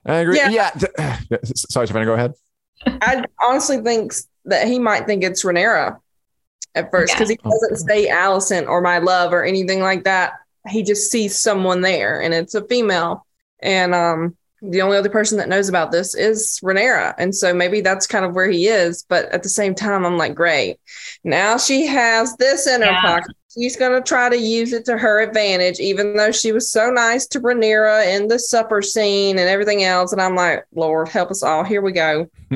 I 0.07 0.15
agree. 0.17 0.39
Yeah. 0.39 0.71
yeah. 0.81 1.39
Sorry, 1.45 1.87
Savannah, 1.87 2.07
go 2.07 2.15
ahead. 2.15 2.33
I 2.87 3.25
honestly 3.43 3.83
think 3.83 4.15
that 4.47 4.67
he 4.67 4.79
might 4.79 5.07
think 5.07 5.23
it's 5.23 5.45
Rhaenyra 5.45 5.99
at 6.75 6.91
first 6.91 7.13
because 7.13 7.29
yeah. 7.29 7.37
he 7.43 7.51
doesn't 7.51 7.73
oh. 7.73 7.87
say 7.87 8.09
Alicent 8.09 8.67
or 8.67 8.81
my 8.81 8.99
love 8.99 9.35
or 9.35 9.45
anything 9.45 9.81
like 9.81 10.05
that 10.05 10.35
he 10.69 10.83
just 10.83 11.11
sees 11.11 11.41
someone 11.41 11.81
there 11.81 12.21
and 12.21 12.35
it's 12.35 12.55
a 12.55 12.65
female. 12.65 13.27
And 13.61 13.95
um, 13.95 14.37
the 14.63 14.83
only 14.83 14.97
other 14.97 15.09
person 15.09 15.39
that 15.39 15.49
knows 15.49 15.69
about 15.69 15.91
this 15.91 16.15
is 16.15 16.61
Rhaenyra. 16.63 17.15
And 17.19 17.35
so 17.35 17.55
maybe 17.55 17.81
that's 17.81 18.07
kind 18.07 18.25
of 18.25 18.35
where 18.35 18.51
he 18.51 18.67
is. 18.67 19.05
But 19.09 19.27
at 19.27 19.43
the 19.43 19.49
same 19.49 19.75
time, 19.75 20.05
I'm 20.05 20.19
like, 20.19 20.35
great. 20.35 20.79
Now 21.25 21.57
she 21.57 21.87
has 21.87 22.37
this 22.37 22.67
in 22.67 22.83
her 22.83 22.91
yeah. 22.91 23.01
pocket. 23.01 23.37
She's 23.53 23.77
going 23.77 23.93
to 23.93 24.07
try 24.07 24.29
to 24.29 24.39
use 24.39 24.73
it 24.73 24.85
to 24.85 24.97
her 24.97 25.21
advantage, 25.21 25.81
even 25.81 26.17
though 26.17 26.31
she 26.31 26.53
was 26.53 26.71
so 26.71 26.91
nice 26.91 27.27
to 27.29 27.41
Rhaenyra 27.41 28.17
in 28.17 28.29
the 28.29 28.39
supper 28.39 28.81
scene 28.81 29.39
and 29.39 29.49
everything 29.49 29.83
else. 29.83 30.13
And 30.13 30.23
I'm 30.23 30.37
like, 30.37 30.65
Lord, 30.75 31.09
help 31.09 31.31
us 31.31 31.43
all. 31.43 31.65
Here 31.65 31.83
we 31.83 31.93
go. 31.93 32.31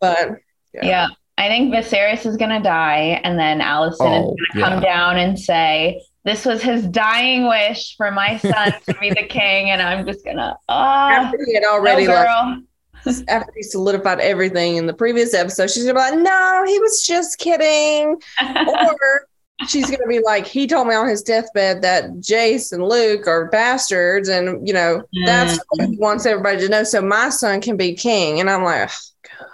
but 0.00 0.38
yeah. 0.72 0.84
yeah. 0.84 1.06
I 1.36 1.48
think 1.48 1.74
Viserys 1.74 2.26
is 2.26 2.36
going 2.36 2.50
to 2.50 2.60
die, 2.60 3.20
and 3.24 3.36
then 3.36 3.58
Alicent 3.58 3.96
oh, 4.00 4.34
is 4.34 4.36
going 4.36 4.36
to 4.36 4.58
yeah. 4.58 4.68
come 4.68 4.80
down 4.80 5.16
and 5.16 5.36
say, 5.36 6.00
this 6.24 6.44
was 6.44 6.62
his 6.62 6.86
dying 6.86 7.46
wish 7.48 7.96
for 7.96 8.10
my 8.10 8.38
son 8.38 8.74
to 8.88 8.94
be 8.94 9.10
the 9.10 9.26
king, 9.28 9.70
and 9.70 9.82
I'm 9.82 10.06
just 10.06 10.24
gonna. 10.24 10.56
Oh, 10.68 10.74
after 10.74 11.38
he 11.44 11.54
had 11.54 11.64
already 11.64 12.06
no 12.06 12.14
like, 12.14 12.58
after 13.28 13.52
he 13.54 13.62
solidified 13.62 14.20
everything 14.20 14.76
in 14.76 14.86
the 14.86 14.94
previous 14.94 15.34
episode, 15.34 15.70
she's 15.70 15.84
gonna 15.84 15.94
be 15.94 16.00
like, 16.00 16.18
"No, 16.18 16.64
he 16.66 16.78
was 16.78 17.04
just 17.06 17.38
kidding," 17.38 18.20
or 18.66 19.28
she's 19.68 19.90
gonna 19.90 20.08
be 20.08 20.20
like, 20.20 20.46
"He 20.46 20.66
told 20.66 20.88
me 20.88 20.94
on 20.94 21.08
his 21.08 21.22
deathbed 21.22 21.82
that 21.82 22.10
Jace 22.14 22.72
and 22.72 22.82
Luke 22.82 23.26
are 23.26 23.46
bastards, 23.46 24.28
and 24.28 24.66
you 24.66 24.72
know 24.72 25.02
mm. 25.14 25.26
that's 25.26 25.58
what 25.68 25.88
he 25.90 25.96
wants 25.98 26.24
everybody 26.24 26.58
to 26.60 26.68
know, 26.68 26.84
so 26.84 27.02
my 27.02 27.28
son 27.28 27.60
can 27.60 27.76
be 27.76 27.94
king." 27.94 28.40
And 28.40 28.48
I'm 28.48 28.64
like, 28.64 28.88
oh, 28.90 28.98
God, 29.38 29.48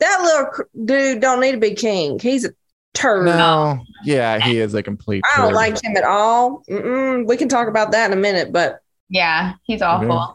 that 0.00 0.20
little 0.22 0.84
dude 0.84 1.20
don't 1.20 1.40
need 1.40 1.52
to 1.52 1.58
be 1.58 1.74
king. 1.74 2.18
He's 2.18 2.44
a 2.44 2.50
turd. 2.94 3.26
No, 3.26 3.80
yeah, 4.04 4.38
he 4.38 4.58
is 4.58 4.74
a 4.74 4.82
complete. 4.82 5.24
I 5.34 5.42
don't 5.42 5.54
like 5.54 5.82
him 5.82 5.96
at 5.96 6.04
all. 6.04 6.62
Mm-mm. 6.68 7.26
We 7.26 7.36
can 7.36 7.48
talk 7.48 7.68
about 7.68 7.92
that 7.92 8.10
in 8.10 8.16
a 8.16 8.20
minute, 8.20 8.52
but 8.52 8.80
yeah, 9.08 9.54
he's 9.64 9.82
awful. 9.82 10.08
Mm-hmm. 10.08 10.32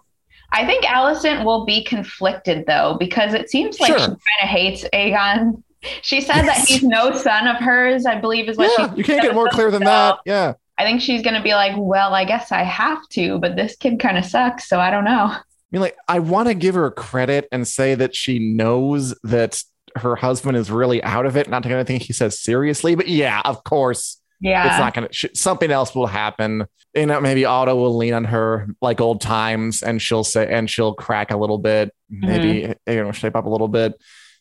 I 0.55 0.67
think 0.67 0.85
Alicent 0.85 1.43
will 1.45 1.65
be 1.65 1.83
conflicted 1.83 2.65
though, 2.67 2.95
because 2.99 3.33
it 3.33 3.49
seems 3.49 3.79
like 3.79 3.89
sure. 3.89 3.99
she 3.99 4.05
kind 4.05 4.19
of 4.43 4.49
hates 4.49 4.85
Aegon. 4.93 5.63
She 6.01 6.21
said 6.21 6.45
yes. 6.45 6.59
that 6.59 6.67
he's 6.67 6.83
no 6.83 7.11
son 7.13 7.47
of 7.47 7.57
hers, 7.57 8.05
I 8.05 8.19
believe 8.19 8.47
is 8.47 8.57
what 8.57 8.71
yeah, 8.77 8.91
she 8.91 8.97
You 8.97 9.03
can't 9.03 9.21
get 9.21 9.33
more 9.33 9.49
clear 9.49 9.69
than 9.71 9.83
that. 9.83 10.19
Yeah. 10.25 10.53
I 10.77 10.83
think 10.83 11.01
she's 11.01 11.21
going 11.21 11.35
to 11.35 11.41
be 11.41 11.53
like, 11.53 11.73
well, 11.75 12.13
I 12.13 12.23
guess 12.23 12.51
I 12.51 12.63
have 12.63 13.07
to, 13.09 13.37
but 13.39 13.55
this 13.55 13.75
kid 13.75 13.99
kind 13.99 14.17
of 14.17 14.25
sucks. 14.25 14.69
So 14.69 14.79
I 14.79 14.89
don't 14.91 15.03
know. 15.03 15.25
I 15.25 15.41
mean, 15.71 15.81
like, 15.81 15.97
I 16.07 16.19
want 16.19 16.47
to 16.47 16.53
give 16.53 16.75
her 16.75 16.89
credit 16.89 17.47
and 17.51 17.67
say 17.67 17.95
that 17.95 18.15
she 18.15 18.39
knows 18.39 19.13
that 19.23 19.61
her 19.95 20.15
husband 20.15 20.57
is 20.57 20.71
really 20.71 21.03
out 21.03 21.25
of 21.25 21.37
it, 21.37 21.49
not 21.49 21.63
taking 21.63 21.75
anything 21.75 21.99
he 21.99 22.13
says 22.13 22.39
seriously. 22.39 22.95
But 22.95 23.07
yeah, 23.07 23.41
of 23.45 23.63
course, 23.63 24.21
yeah, 24.41 24.67
it's 24.67 24.79
not 24.79 24.93
gonna. 24.93 25.11
Sh- 25.11 25.25
something 25.33 25.71
else 25.71 25.93
will 25.95 26.07
happen. 26.07 26.65
You 26.93 27.05
know, 27.05 27.21
maybe 27.21 27.45
Otto 27.45 27.75
will 27.75 27.97
lean 27.97 28.13
on 28.13 28.25
her 28.25 28.67
like 28.81 29.01
old 29.01 29.21
times, 29.21 29.81
and 29.83 30.01
she'll 30.01 30.23
say, 30.23 30.47
and 30.51 30.69
she'll 30.69 30.93
crack 30.93 31.31
a 31.31 31.37
little 31.37 31.57
bit, 31.57 31.93
maybe 32.09 32.67
mm-hmm. 32.67 32.91
you 32.91 33.03
know, 33.03 33.11
shape 33.11 33.35
up 33.35 33.45
a 33.45 33.49
little 33.49 33.67
bit. 33.67 33.93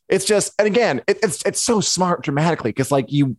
It's 0.09 0.25
just, 0.25 0.53
and 0.59 0.67
again, 0.67 1.03
it, 1.07 1.19
it's 1.23 1.43
it's 1.47 1.63
so 1.63 1.81
smart 1.81 2.23
dramatically 2.23 2.71
because 2.71 2.91
like 2.91 3.11
you 3.11 3.37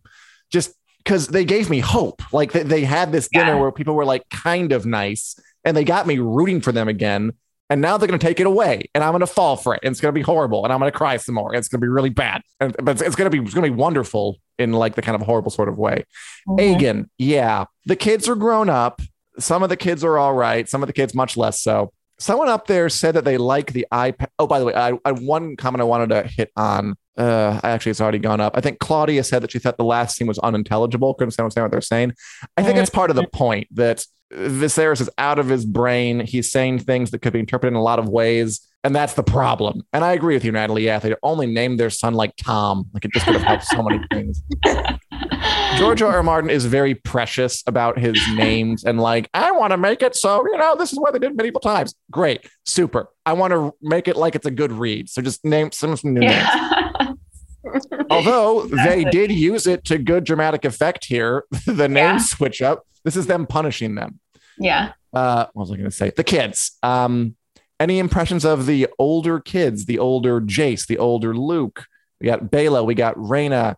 just 0.50 0.74
because 0.98 1.28
they 1.28 1.44
gave 1.44 1.70
me 1.70 1.80
hope. 1.80 2.22
Like 2.32 2.52
they, 2.52 2.62
they 2.62 2.84
had 2.84 3.12
this 3.12 3.28
dinner 3.28 3.54
yeah. 3.54 3.60
where 3.60 3.72
people 3.72 3.94
were 3.94 4.04
like 4.04 4.28
kind 4.30 4.72
of 4.72 4.86
nice, 4.86 5.38
and 5.64 5.76
they 5.76 5.84
got 5.84 6.06
me 6.06 6.18
rooting 6.18 6.60
for 6.60 6.72
them 6.72 6.88
again 6.88 7.32
and 7.70 7.80
now 7.80 7.96
they're 7.96 8.08
going 8.08 8.18
to 8.18 8.26
take 8.26 8.40
it 8.40 8.46
away 8.46 8.88
and 8.94 9.02
i'm 9.02 9.12
going 9.12 9.20
to 9.20 9.26
fall 9.26 9.56
for 9.56 9.74
it 9.74 9.80
and 9.82 9.92
it's 9.92 10.00
going 10.00 10.12
to 10.12 10.18
be 10.18 10.22
horrible 10.22 10.64
and 10.64 10.72
i'm 10.72 10.78
going 10.78 10.90
to 10.90 10.96
cry 10.96 11.16
some 11.16 11.34
more 11.34 11.54
and 11.54 11.58
it's 11.58 11.68
going 11.68 11.80
to 11.80 11.84
be 11.84 11.88
really 11.88 12.10
bad. 12.10 12.42
And, 12.60 12.74
but 12.82 13.00
it's 13.00 13.16
going 13.16 13.30
to 13.30 13.36
be 13.36 13.42
it's 13.44 13.54
going 13.54 13.64
to 13.64 13.70
be 13.70 13.76
wonderful 13.76 14.36
in 14.58 14.72
like 14.72 14.94
the 14.94 15.02
kind 15.02 15.14
of 15.14 15.22
horrible 15.22 15.50
sort 15.50 15.68
of 15.68 15.78
way. 15.78 16.04
Mm-hmm. 16.48 16.58
Aegon, 16.58 17.08
yeah 17.18 17.64
the 17.86 17.96
kids 17.96 18.28
are 18.28 18.36
grown 18.36 18.68
up. 18.68 19.00
Some 19.38 19.62
of 19.62 19.68
the 19.68 19.76
kids 19.76 20.04
are 20.04 20.18
all 20.18 20.34
right. 20.34 20.68
Some 20.68 20.82
of 20.82 20.86
the 20.86 20.92
kids 20.92 21.14
much 21.14 21.36
less 21.36 21.60
so. 21.60 21.92
Someone 22.18 22.48
up 22.48 22.66
there 22.66 22.88
said 22.88 23.14
that 23.14 23.24
they 23.24 23.36
like 23.36 23.72
the 23.72 23.86
ipad. 23.92 24.28
Oh 24.38 24.46
by 24.46 24.58
the 24.58 24.64
way 24.64 24.74
i, 24.74 24.92
I 25.04 25.12
one 25.12 25.56
comment 25.56 25.80
i 25.80 25.84
wanted 25.84 26.10
to 26.10 26.22
hit 26.22 26.50
on 26.56 26.94
uh 27.16 27.60
actually 27.62 27.90
it's 27.90 28.00
already 28.00 28.18
gone 28.18 28.40
up. 28.40 28.56
I 28.56 28.60
think 28.60 28.78
claudia 28.78 29.24
said 29.24 29.42
that 29.42 29.52
she 29.52 29.58
thought 29.58 29.76
the 29.76 29.84
last 29.84 30.16
scene 30.16 30.26
was 30.26 30.38
unintelligible. 30.38 31.14
Couldn't 31.14 31.38
understand 31.38 31.64
what 31.64 31.72
they're 31.72 31.80
saying. 31.80 32.14
I 32.56 32.62
think 32.62 32.78
it's 32.78 32.90
part 32.90 33.10
of 33.10 33.16
the 33.16 33.22
mm-hmm. 33.22 33.36
point 33.36 33.68
that 33.72 34.04
Viserys 34.34 35.00
is 35.00 35.10
out 35.18 35.38
of 35.38 35.48
his 35.48 35.64
brain. 35.64 36.20
He's 36.20 36.50
saying 36.50 36.80
things 36.80 37.10
that 37.10 37.20
could 37.22 37.32
be 37.32 37.40
interpreted 37.40 37.72
in 37.72 37.76
a 37.76 37.82
lot 37.82 37.98
of 37.98 38.08
ways. 38.08 38.60
And 38.82 38.94
that's 38.94 39.14
the 39.14 39.22
problem. 39.22 39.82
And 39.94 40.04
I 40.04 40.12
agree 40.12 40.34
with 40.34 40.44
you, 40.44 40.52
Natalie. 40.52 40.84
Yeah, 40.84 40.98
they 40.98 41.14
only 41.22 41.46
named 41.46 41.80
their 41.80 41.88
son 41.88 42.12
like 42.12 42.36
Tom. 42.36 42.86
Like 42.92 43.06
it 43.06 43.12
just 43.12 43.24
could 43.24 43.34
have 43.34 43.42
helped 43.42 43.64
so 43.64 43.82
many 43.82 44.04
things. 44.12 44.42
George 45.78 46.02
R. 46.02 46.16
R. 46.16 46.22
Martin 46.22 46.50
is 46.50 46.66
very 46.66 46.94
precious 46.94 47.62
about 47.66 47.98
his 47.98 48.20
names 48.34 48.84
and 48.84 49.00
like, 49.00 49.30
I 49.32 49.52
want 49.52 49.70
to 49.70 49.78
make 49.78 50.02
it 50.02 50.14
so, 50.14 50.44
you 50.52 50.58
know, 50.58 50.76
this 50.76 50.92
is 50.92 50.98
what 50.98 51.14
they 51.14 51.18
did 51.18 51.34
medieval 51.34 51.60
times. 51.60 51.94
Great. 52.10 52.46
Super. 52.66 53.08
I 53.24 53.32
want 53.32 53.52
to 53.52 53.72
make 53.80 54.06
it 54.06 54.16
like 54.16 54.34
it's 54.34 54.46
a 54.46 54.50
good 54.50 54.70
read. 54.70 55.08
So 55.08 55.22
just 55.22 55.44
name 55.44 55.72
some, 55.72 55.96
some 55.96 56.12
new 56.12 56.22
yeah. 56.22 56.90
names. 57.00 57.86
Although 58.10 58.64
exactly. 58.64 59.04
they 59.04 59.10
did 59.10 59.32
use 59.32 59.66
it 59.66 59.84
to 59.86 59.98
good 59.98 60.24
dramatic 60.24 60.64
effect 60.64 61.06
here, 61.06 61.44
the 61.66 61.88
name 61.88 62.16
yeah. 62.16 62.18
switch 62.18 62.60
up. 62.60 62.86
This 63.04 63.16
is 63.16 63.26
them 63.26 63.46
punishing 63.46 63.94
them. 63.94 64.20
Yeah. 64.58 64.92
Uh, 65.12 65.46
what 65.52 65.62
was 65.64 65.70
I 65.72 65.76
going 65.76 65.90
to 65.90 65.96
say? 65.96 66.10
The 66.10 66.24
kids. 66.24 66.76
Um, 66.82 67.36
any 67.80 67.98
impressions 67.98 68.44
of 68.44 68.66
the 68.66 68.88
older 68.98 69.40
kids, 69.40 69.86
the 69.86 69.98
older 69.98 70.40
Jace, 70.40 70.86
the 70.86 70.98
older 70.98 71.34
Luke? 71.36 71.86
We 72.20 72.26
got 72.26 72.44
Baela, 72.44 72.84
we 72.84 72.94
got 72.94 73.16
Rhaena. 73.16 73.76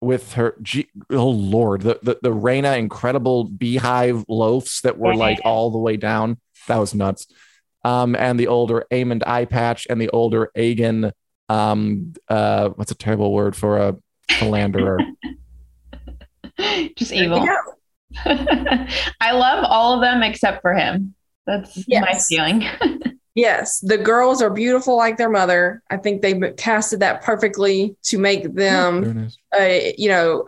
with 0.00 0.34
her 0.34 0.54
G- 0.62 0.88
oh 1.10 1.28
lord 1.28 1.80
the, 1.82 1.98
the 2.02 2.18
the 2.22 2.30
Rhaena 2.30 2.78
incredible 2.78 3.42
beehive 3.44 4.24
loafs 4.28 4.80
that 4.82 4.96
were 4.96 5.12
like 5.16 5.40
all 5.44 5.72
the 5.72 5.78
way 5.78 5.96
down 5.96 6.38
that 6.68 6.76
was 6.76 6.94
nuts 6.94 7.26
um 7.84 8.14
and 8.14 8.38
the 8.38 8.46
older 8.46 8.86
Aemond 8.92 9.24
eye 9.26 9.44
patch 9.44 9.88
and 9.90 10.00
the 10.00 10.08
older 10.10 10.52
Aegon 10.56 11.10
um 11.48 12.12
uh 12.28 12.68
what's 12.76 12.92
a 12.92 12.94
terrible 12.94 13.32
word 13.32 13.56
for 13.56 13.78
a 13.78 13.96
philanderer 14.30 15.00
Just 16.96 17.12
evil. 17.12 17.44
Yeah. 17.44 17.56
I 18.24 19.32
love 19.32 19.64
all 19.68 19.94
of 19.94 20.00
them 20.00 20.22
except 20.22 20.62
for 20.62 20.74
him. 20.74 21.14
That's 21.46 21.84
my 21.88 22.18
feeling. 22.28 22.64
Yes, 23.34 23.78
the 23.78 23.98
girls 23.98 24.42
are 24.42 24.50
beautiful 24.50 24.96
like 24.96 25.16
their 25.16 25.30
mother. 25.30 25.80
I 25.90 25.96
think 25.96 26.22
they 26.22 26.34
casted 26.56 26.98
that 27.00 27.22
perfectly 27.22 27.94
to 28.06 28.18
make 28.18 28.52
them, 28.52 29.28
uh, 29.56 29.78
you 29.96 30.08
know, 30.08 30.44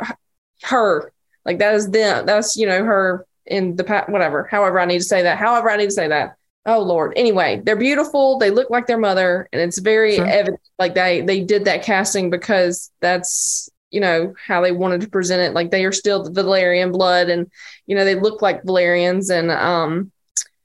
her 0.64 1.12
like 1.44 1.60
that 1.60 1.74
is 1.76 1.88
them. 1.90 2.26
That's 2.26 2.56
you 2.56 2.66
know 2.66 2.82
her 2.82 3.26
in 3.46 3.76
the 3.76 3.84
past. 3.84 4.08
Whatever. 4.08 4.48
However, 4.50 4.80
I 4.80 4.86
need 4.86 4.98
to 4.98 5.04
say 5.04 5.22
that. 5.22 5.38
However, 5.38 5.70
I 5.70 5.76
need 5.76 5.84
to 5.84 5.90
say 5.92 6.08
that. 6.08 6.34
Oh 6.66 6.80
Lord. 6.80 7.12
Anyway, 7.14 7.62
they're 7.64 7.76
beautiful. 7.76 8.38
They 8.38 8.50
look 8.50 8.70
like 8.70 8.88
their 8.88 8.98
mother, 8.98 9.48
and 9.52 9.62
it's 9.62 9.78
very 9.78 10.16
Sure. 10.16 10.26
evident. 10.26 10.60
Like 10.76 10.96
they 10.96 11.20
they 11.20 11.42
did 11.42 11.66
that 11.66 11.84
casting 11.84 12.28
because 12.28 12.90
that's 13.00 13.69
you 13.90 14.00
know 14.00 14.34
how 14.46 14.60
they 14.60 14.72
wanted 14.72 15.00
to 15.02 15.08
present 15.08 15.42
it. 15.42 15.54
Like 15.54 15.70
they 15.70 15.84
are 15.84 15.92
still 15.92 16.22
the 16.22 16.42
Velaryon 16.42 16.92
blood, 16.92 17.28
and 17.28 17.50
you 17.86 17.94
know 17.96 18.04
they 18.04 18.14
look 18.14 18.42
like 18.42 18.62
Velaryons, 18.62 19.30
and 19.30 19.50
um, 19.50 20.12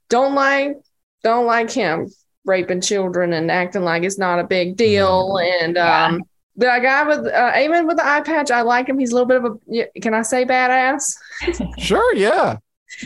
don't 0.08 0.34
like 0.34 0.76
don't 1.22 1.46
like 1.46 1.70
him 1.70 2.08
raping 2.44 2.80
children 2.80 3.32
and 3.32 3.50
acting 3.50 3.82
like 3.82 4.04
it's 4.04 4.18
not 4.18 4.38
a 4.38 4.44
big 4.44 4.76
deal. 4.76 5.38
And 5.38 5.76
Yeah. 5.76 6.06
um, 6.06 6.22
the 6.56 6.66
guy 6.66 7.02
with 7.06 7.26
uh, 7.26 7.52
Aemond 7.52 7.86
with 7.88 7.96
the 7.98 8.06
eye 8.06 8.20
patch, 8.20 8.50
I 8.50 8.62
like 8.62 8.88
him. 8.88 8.98
He's 8.98 9.10
a 9.12 9.14
little 9.14 9.26
bit 9.26 9.44
of 9.44 9.58
a 9.94 10.00
can 10.00 10.14
I 10.14 10.22
say 10.22 10.44
badass? 10.44 11.16
sure 11.78 12.14
yeah 12.14 12.56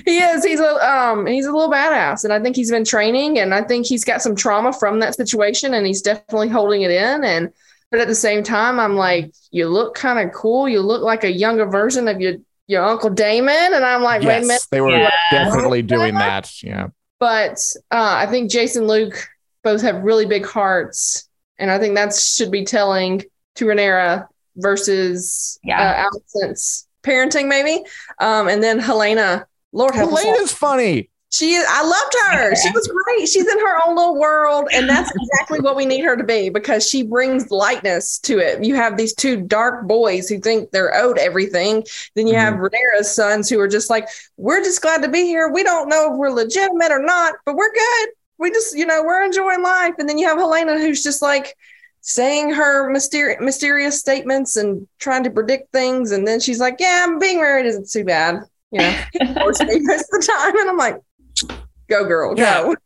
He 0.05 0.19
is. 0.19 0.45
He's 0.45 0.61
a 0.61 0.75
um 0.89 1.27
he's 1.27 1.47
a 1.47 1.53
little 1.53 1.71
badass, 1.73 2.25
and 2.25 2.33
I 2.33 2.41
think 2.41 2.55
he's 2.55 2.71
been 2.71 2.85
training, 2.85 3.39
and 3.39 3.55
I 3.55 3.63
think 3.63 3.87
he's 3.87 4.05
got 4.05 4.21
some 4.23 4.37
trauma 4.37 4.73
from 4.73 5.01
that 5.01 5.15
situation, 5.17 5.73
and 5.75 5.87
he's 5.87 6.03
definitely 6.03 6.49
holding 6.49 6.83
it 6.83 6.91
in. 6.91 7.25
And 7.25 7.51
but 7.91 8.01
at 8.01 8.09
the 8.09 8.15
same 8.15 8.43
time, 8.43 8.79
I'm 8.81 8.95
like, 8.97 9.33
you 9.51 9.69
look 9.69 9.95
kind 9.95 10.19
of 10.19 10.35
cool. 10.35 10.69
You 10.69 10.81
look 10.81 11.03
like 11.03 11.25
a 11.25 11.31
younger 11.33 11.67
version 11.67 12.09
of 12.09 12.21
your 12.21 12.35
your 12.67 12.85
uncle 12.85 13.11
Daemon, 13.11 13.75
and 13.75 13.85
I'm 13.85 14.03
like, 14.03 14.23
wait 14.23 14.29
a 14.29 14.41
minute. 14.43 14.49
yes 14.53 14.67
they 14.69 14.81
were 14.81 14.91
Yeah. 14.91 15.11
definitely 15.33 15.83
doing 15.83 16.15
that 16.15 16.63
yeah 16.63 16.89
But 17.19 17.59
uh, 17.91 18.15
I 18.19 18.27
think 18.27 18.49
Jason 18.51 18.87
Luke 18.87 19.27
both 19.65 19.83
have 19.83 20.03
really 20.05 20.25
big 20.27 20.47
hearts, 20.47 21.29
and 21.59 21.69
I 21.71 21.79
think 21.81 21.97
that 21.97 22.15
should 22.15 22.51
be 22.53 22.65
telling 22.65 23.23
to 23.57 23.65
Rhaenyra 23.67 24.29
versus 24.57 25.59
Yeah. 25.65 25.81
uh, 25.81 26.11
Alicent's 26.11 26.87
parenting, 27.03 27.49
maybe. 27.49 27.83
Um, 28.21 28.49
and 28.49 28.63
then 28.63 28.79
Helaena, 28.81 29.45
Lord 29.73 29.95
help 29.95 30.13
us. 30.13 30.23
Helaena's 30.25 30.53
funny 30.53 31.10
She 31.33 31.57
I 31.57 31.83
loved 31.83 32.15
her. 32.23 32.57
She 32.57 32.71
was 32.71 32.89
great. 32.89 33.29
She's 33.29 33.47
in 33.47 33.59
her 33.61 33.87
own 33.87 33.95
little 33.95 34.19
world. 34.19 34.69
And 34.73 34.89
that's 34.89 35.13
exactly 35.15 35.61
what 35.61 35.77
we 35.77 35.87
need 35.87 36.05
her 36.05 36.17
to 36.17 36.25
be 36.25 36.51
because 36.51 36.89
she 36.89 37.05
brings 37.05 37.53
lightness 37.53 38.19
to 38.21 38.41
it. 38.41 38.65
You 38.65 38.75
have 38.75 38.97
these 38.97 39.15
two 39.15 39.41
dark 39.41 39.87
boys 39.87 40.29
who 40.29 40.41
think 40.41 40.73
they're 40.73 40.95
owed 40.95 41.19
everything. 41.19 41.85
Then 42.17 42.27
you 42.27 42.35
have 42.35 42.55
mm-hmm. 42.55 42.65
Rhaenyra's 42.65 43.15
sons 43.15 43.49
who 43.49 43.61
are 43.61 43.69
just 43.69 43.91
like, 43.91 44.09
we're 44.37 44.63
just 44.63 44.83
glad 44.83 45.03
to 45.03 45.09
be 45.09 45.23
here. 45.23 45.49
We 45.49 45.63
don't 45.63 45.89
know 45.89 46.13
if 46.13 46.19
we're 46.19 46.31
legitimate 46.31 46.91
or 46.91 47.03
not, 47.03 47.35
but 47.47 47.55
we're 47.55 47.73
good. 47.73 48.09
We 48.39 48.51
just, 48.51 48.77
you 48.77 48.87
know, 48.87 49.05
we're 49.05 49.23
enjoying 49.23 49.63
life. 49.63 49.95
And 49.99 50.09
then 50.09 50.19
you 50.19 50.27
have 50.27 50.39
Helaena 50.39 50.81
who's 50.81 51.03
just 51.03 51.23
like, 51.23 51.57
saying 52.03 52.51
her 52.51 52.91
mysteri- 52.91 53.39
mysterious 53.41 54.01
statements 54.01 54.57
and 54.57 54.89
trying 54.99 55.23
to 55.23 55.31
predict 55.31 55.71
things 55.71 56.13
and 56.13 56.27
then 56.27 56.41
she's 56.41 56.59
like 56.59 56.77
yeah 56.79 57.07
being 57.21 57.39
married 57.39 57.67
isn't 57.67 57.91
too 57.91 58.05
bad 58.05 58.41
you 58.71 58.81
know 58.81 58.95
most 59.37 59.61
of 59.61 59.69
the 59.69 60.27
time 60.27 60.59
and 60.59 60.71
i'm 60.71 60.79
like 60.79 60.97
go 61.91 62.05
girl. 62.07 62.35
Go. 62.35 62.75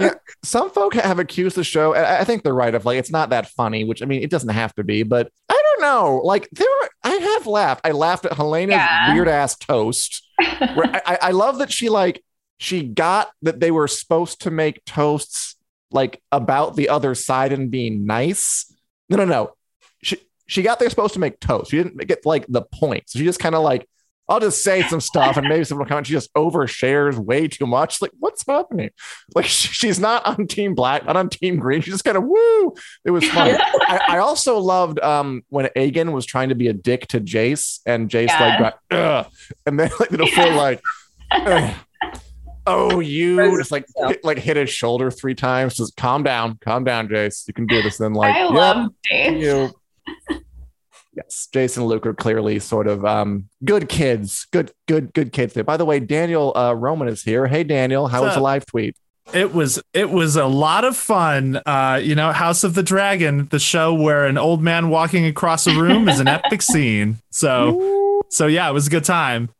Yeah. 0.00 0.14
some 0.42 0.70
folk 0.70 0.94
have 0.94 1.18
accused 1.18 1.54
the 1.54 1.64
show 1.64 1.92
and 1.92 2.06
i 2.06 2.20
I 2.20 2.24
think 2.24 2.42
they're 2.42 2.54
right 2.54 2.74
of 2.74 2.86
like 2.86 2.98
it's 2.98 3.10
not 3.10 3.28
that 3.30 3.46
funny 3.50 3.84
which 3.84 4.02
i 4.02 4.06
mean 4.06 4.22
it 4.22 4.30
doesn't 4.30 4.48
have 4.48 4.74
to 4.76 4.84
be 4.84 5.02
but 5.02 5.30
i 5.50 5.62
don't 5.62 5.82
know. 5.82 6.20
Like 6.24 6.48
there 6.52 6.66
were, 6.80 6.88
i 7.04 7.10
have 7.10 7.46
laughed. 7.46 7.82
I 7.84 7.90
laughed 7.90 8.24
at 8.24 8.32
helaena's 8.32 8.76
Yeah. 8.76 9.12
weird 9.12 9.28
ass 9.28 9.56
toast. 9.58 10.22
Where 10.74 10.86
I, 10.96 11.02
I- 11.06 11.18
I 11.22 11.30
love 11.32 11.58
that 11.58 11.70
she 11.72 11.88
like 11.90 12.22
she 12.58 12.82
got 12.84 13.28
that 13.42 13.60
they 13.60 13.70
were 13.70 13.86
supposed 13.88 14.40
to 14.42 14.50
make 14.50 14.82
toasts 14.86 15.56
like 15.90 16.22
about 16.32 16.76
the 16.76 16.88
other 16.88 17.14
side 17.14 17.52
and 17.52 17.70
being 17.70 18.06
nice. 18.06 18.72
No 19.10 19.16
no 19.18 19.24
no. 19.26 19.52
She 20.02 20.16
she 20.46 20.62
got 20.62 20.78
they're 20.78 20.88
supposed 20.90 21.14
to 21.14 21.20
make 21.20 21.38
toast. 21.40 21.70
She 21.70 21.76
didn't 21.76 21.98
get 22.06 22.24
like 22.24 22.46
the 22.48 22.62
point. 22.62 23.04
So 23.10 23.18
she 23.18 23.24
just 23.26 23.40
kind 23.40 23.54
of 23.54 23.62
like 23.62 23.86
I'll 24.30 24.40
just 24.40 24.62
say 24.64 24.82
some 24.84 25.00
stuff 25.00 25.36
and 25.36 25.46
maybe 25.48 25.64
someone 25.64 25.84
will 25.84 25.88
comment. 25.88 26.06
She 26.06 26.12
just 26.12 26.32
overshares 26.34 27.18
way 27.18 27.48
too 27.48 27.66
much. 27.66 28.00
Like, 28.00 28.12
what's 28.18 28.46
happening? 28.46 28.90
Like, 29.34 29.44
she's 29.46 29.98
not 29.98 30.24
on 30.24 30.46
team 30.46 30.74
black, 30.74 31.04
not 31.04 31.16
on 31.16 31.28
team 31.28 31.56
green. 31.58 31.80
She 31.82 31.90
just 31.90 32.04
kind 32.04 32.16
of 32.16 32.22
woo. 32.24 32.74
It 33.04 33.10
was 33.10 33.28
fun. 33.28 33.56
I, 33.60 34.00
I 34.10 34.18
also 34.18 34.58
loved 34.58 35.00
um 35.00 35.42
when 35.48 35.66
Aegon 35.76 36.12
was 36.12 36.24
trying 36.24 36.48
to 36.50 36.54
be 36.54 36.68
a 36.68 36.72
dick 36.72 37.08
to 37.08 37.20
Jace, 37.20 37.80
and 37.84 38.08
Jace 38.08 38.28
Yeah. 38.28 38.40
like 38.48 38.58
got 38.60 38.78
Ugh, 39.26 39.32
and 39.66 39.78
then 39.80 39.90
like 39.98 40.12
a 40.12 40.26
full 40.28 40.52
like, 40.54 40.80
"Ugh. 41.32 41.74
oh 42.66 43.00
you 43.00 43.56
just 43.58 43.72
like 43.72 43.84
hit, 43.96 44.24
like 44.24 44.38
hit 44.38 44.56
his 44.56 44.70
shoulder 44.70 45.10
three 45.10 45.34
times. 45.34 45.74
Just 45.74 45.96
calm 45.96 46.22
down, 46.22 46.56
calm 46.60 46.84
down, 46.84 47.08
Jace. 47.08 47.48
You 47.48 47.54
can 47.54 47.66
do 47.66 47.82
this. 47.82 47.98
Then 47.98 48.12
like, 48.12 48.34
I 48.36 48.44
"Yep, 48.44 48.52
love 48.52 48.90
Jace. 49.10 49.40
you. 49.40 49.70
Yes, 51.12 51.48
Jason 51.52 51.82
and 51.82 51.90
Luke 51.90 52.06
are 52.06 52.14
clearly 52.14 52.60
sort 52.60 52.86
of 52.86 53.04
um, 53.04 53.48
good 53.64 53.88
kids, 53.88 54.46
good, 54.52 54.72
good, 54.86 55.12
good 55.12 55.32
kids. 55.32 55.54
There. 55.54 55.64
By 55.64 55.76
the 55.76 55.84
way, 55.84 55.98
Daniel 55.98 56.56
uh, 56.56 56.72
Roman 56.72 57.08
is 57.08 57.22
here. 57.22 57.48
Hey, 57.48 57.64
Daniel, 57.64 58.06
how 58.06 58.20
What's 58.20 58.30
was 58.30 58.36
the 58.36 58.42
live 58.42 58.66
tweet? 58.66 58.96
It 59.32 59.52
was 59.52 59.80
it 59.92 60.10
was 60.10 60.36
a 60.36 60.46
lot 60.46 60.84
of 60.84 60.96
fun. 60.96 61.60
Uh, 61.66 62.00
you 62.02 62.14
know, 62.14 62.32
House 62.32 62.64
of 62.64 62.74
the 62.74 62.82
Dragon, 62.82 63.48
the 63.50 63.58
show 63.58 63.94
where 63.94 64.26
an 64.26 64.38
old 64.38 64.62
man 64.62 64.88
walking 64.88 65.24
across 65.26 65.66
a 65.66 65.74
room 65.74 66.08
is 66.08 66.20
an 66.20 66.28
epic 66.28 66.62
scene. 66.62 67.18
So 67.30 68.22
so 68.28 68.46
yeah, 68.46 68.68
it 68.68 68.72
was 68.72 68.86
a 68.86 68.90
good 68.90 69.04
time. 69.04 69.50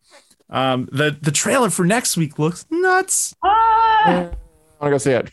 Um, 0.49 0.89
the 0.91 1.17
the 1.21 1.31
trailer 1.31 1.71
for 1.71 1.85
next 1.85 2.17
week 2.17 2.39
looks 2.39 2.67
nuts. 2.71 3.35
Ah, 3.45 4.07
I 4.07 4.23
want 4.23 4.35
to 4.83 4.91
go 4.91 4.99
see 4.99 5.13
it. 5.13 5.31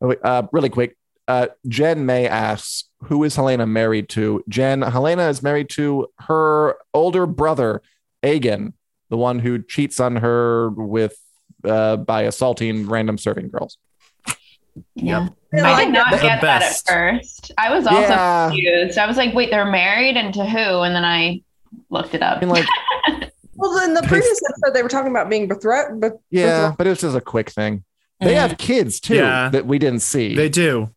Oh, 0.00 0.08
wait, 0.08 0.18
uh, 0.22 0.46
really 0.52 0.68
quick. 0.68 0.96
Uh, 1.26 1.46
Jen 1.66 2.04
May 2.04 2.28
asks, 2.28 2.84
"Who 3.06 3.24
is 3.24 3.36
Helaena 3.36 3.68
married 3.68 4.08
to?" 4.10 4.42
Jen, 4.48 4.80
Helaena 4.82 5.28
is 5.30 5.42
married 5.42 5.68
to 5.70 6.08
her 6.20 6.76
older 6.92 7.26
brother, 7.26 7.82
Aegon, 8.22 8.72
the 9.10 9.16
one 9.16 9.38
who 9.38 9.62
cheats 9.62 10.00
on 10.00 10.16
her 10.16 10.70
with 10.70 11.16
uh, 11.64 11.96
by 11.96 12.22
assaulting 12.22 12.86
random 12.88 13.16
serving 13.18 13.48
girls. 13.50 13.78
yeah. 14.94 15.28
I 15.52 15.60
I 15.60 15.84
did 15.84 15.92
not 15.94 16.10
The 16.10 16.16
get 16.18 16.40
that 16.40 16.62
at 16.62 16.82
first. 16.86 17.52
I 17.56 17.72
was 17.74 17.86
also 17.86 18.00
Yeah. 18.00 18.48
confused. 18.48 18.98
I 18.98 19.06
was 19.06 19.16
like, 19.16 19.32
wait, 19.34 19.50
they're 19.50 19.70
married 19.70 20.16
and 20.16 20.34
to 20.34 20.44
who? 20.44 20.80
And 20.82 20.94
then 20.94 21.04
I 21.04 21.42
looked 21.90 22.12
it 22.14 22.22
up. 22.22 22.38
I 22.38 22.40
mean, 22.40 22.48
like, 22.50 22.66
well 23.54 23.78
in 23.84 23.94
the 23.94 24.02
previous 24.02 24.40
episode 24.50 24.74
they 24.74 24.82
were 24.82 24.88
talking 24.88 25.10
about 25.12 25.30
being 25.30 25.46
betrothed 25.46 26.00
but 26.00 26.14
yeah, 26.30 26.74
but 26.76 26.86
it 26.88 26.90
was 26.90 27.00
just 27.02 27.16
a 27.16 27.20
quick 27.20 27.50
thing. 27.50 27.84
They 28.20 28.32
Mm. 28.34 28.48
have 28.48 28.58
kids 28.58 28.98
too 29.00 29.14
Yeah. 29.16 29.48
that 29.50 29.64
we 29.66 29.78
didn't 29.78 30.00
see. 30.00 30.34
They 30.34 30.48
do. 30.48 30.90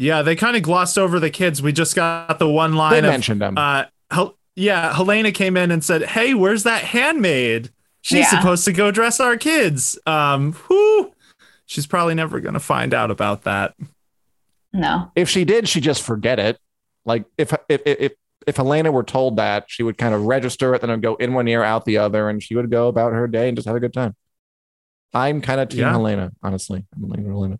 Yeah, 0.00 0.22
they 0.22 0.34
kind 0.34 0.56
of 0.56 0.62
glossed 0.62 0.96
over 0.96 1.20
the 1.20 1.28
kids. 1.28 1.60
We 1.60 1.72
just 1.72 1.94
got 1.94 2.38
the 2.38 2.48
one 2.48 2.70
They 2.72 2.76
line 2.78 3.04
of 3.04 3.10
mentioned 3.10 3.40
them. 3.42 3.58
uh 3.58 3.84
Hel- 4.10 4.36
yeah, 4.56 4.92
Helaena 4.94 5.32
came 5.34 5.56
in 5.58 5.70
and 5.70 5.84
said, 5.84 6.02
"Hey, 6.02 6.32
where's 6.34 6.62
that 6.64 6.82
handmaid? 6.82 7.70
She's 8.00 8.20
Yeah. 8.32 8.40
supposed 8.40 8.64
to 8.64 8.72
go 8.72 8.90
dress 8.90 9.20
our 9.20 9.36
kids." 9.36 9.98
Um, 10.06 10.54
whoo. 10.68 11.12
She's 11.66 11.86
probably 11.86 12.14
never 12.14 12.40
going 12.40 12.54
to 12.54 12.60
find 12.60 12.92
out 12.94 13.10
about 13.10 13.42
that. 13.44 13.74
no. 14.72 15.10
if 15.14 15.28
she 15.28 15.44
did, 15.44 15.68
she 15.68 15.80
just 15.80 16.02
forget 16.02 16.38
it. 16.38 16.58
Like 17.04 17.24
if 17.36 17.52
if 17.68 17.82
if 17.84 18.12
if 18.46 18.56
Helaena 18.56 18.92
were 18.92 19.02
told 19.04 19.36
that, 19.36 19.64
she 19.68 19.82
would 19.82 19.98
kind 19.98 20.14
of 20.14 20.22
register 20.24 20.74
it, 20.74 20.80
then 20.80 20.88
it 20.90 20.94
would 20.94 21.02
go 21.02 21.16
in 21.16 21.34
one 21.34 21.46
ear, 21.46 21.62
out 21.62 21.84
the 21.84 21.98
other, 21.98 22.28
and 22.30 22.42
she 22.42 22.54
would 22.56 22.70
go 22.70 22.88
about 22.88 23.12
her 23.12 23.28
day 23.28 23.48
and 23.48 23.56
just 23.56 23.66
have 23.68 23.76
a 23.76 23.80
good 23.80 23.92
time. 23.92 24.16
I'm 25.12 25.42
kind 25.42 25.60
of 25.60 25.68
team 25.68 25.80
Yeah. 25.80 25.92
Helaena, 25.92 26.30
honestly. 26.42 26.86
I'm 26.96 27.08
leaning 27.08 27.26
Helaena. 27.30 27.58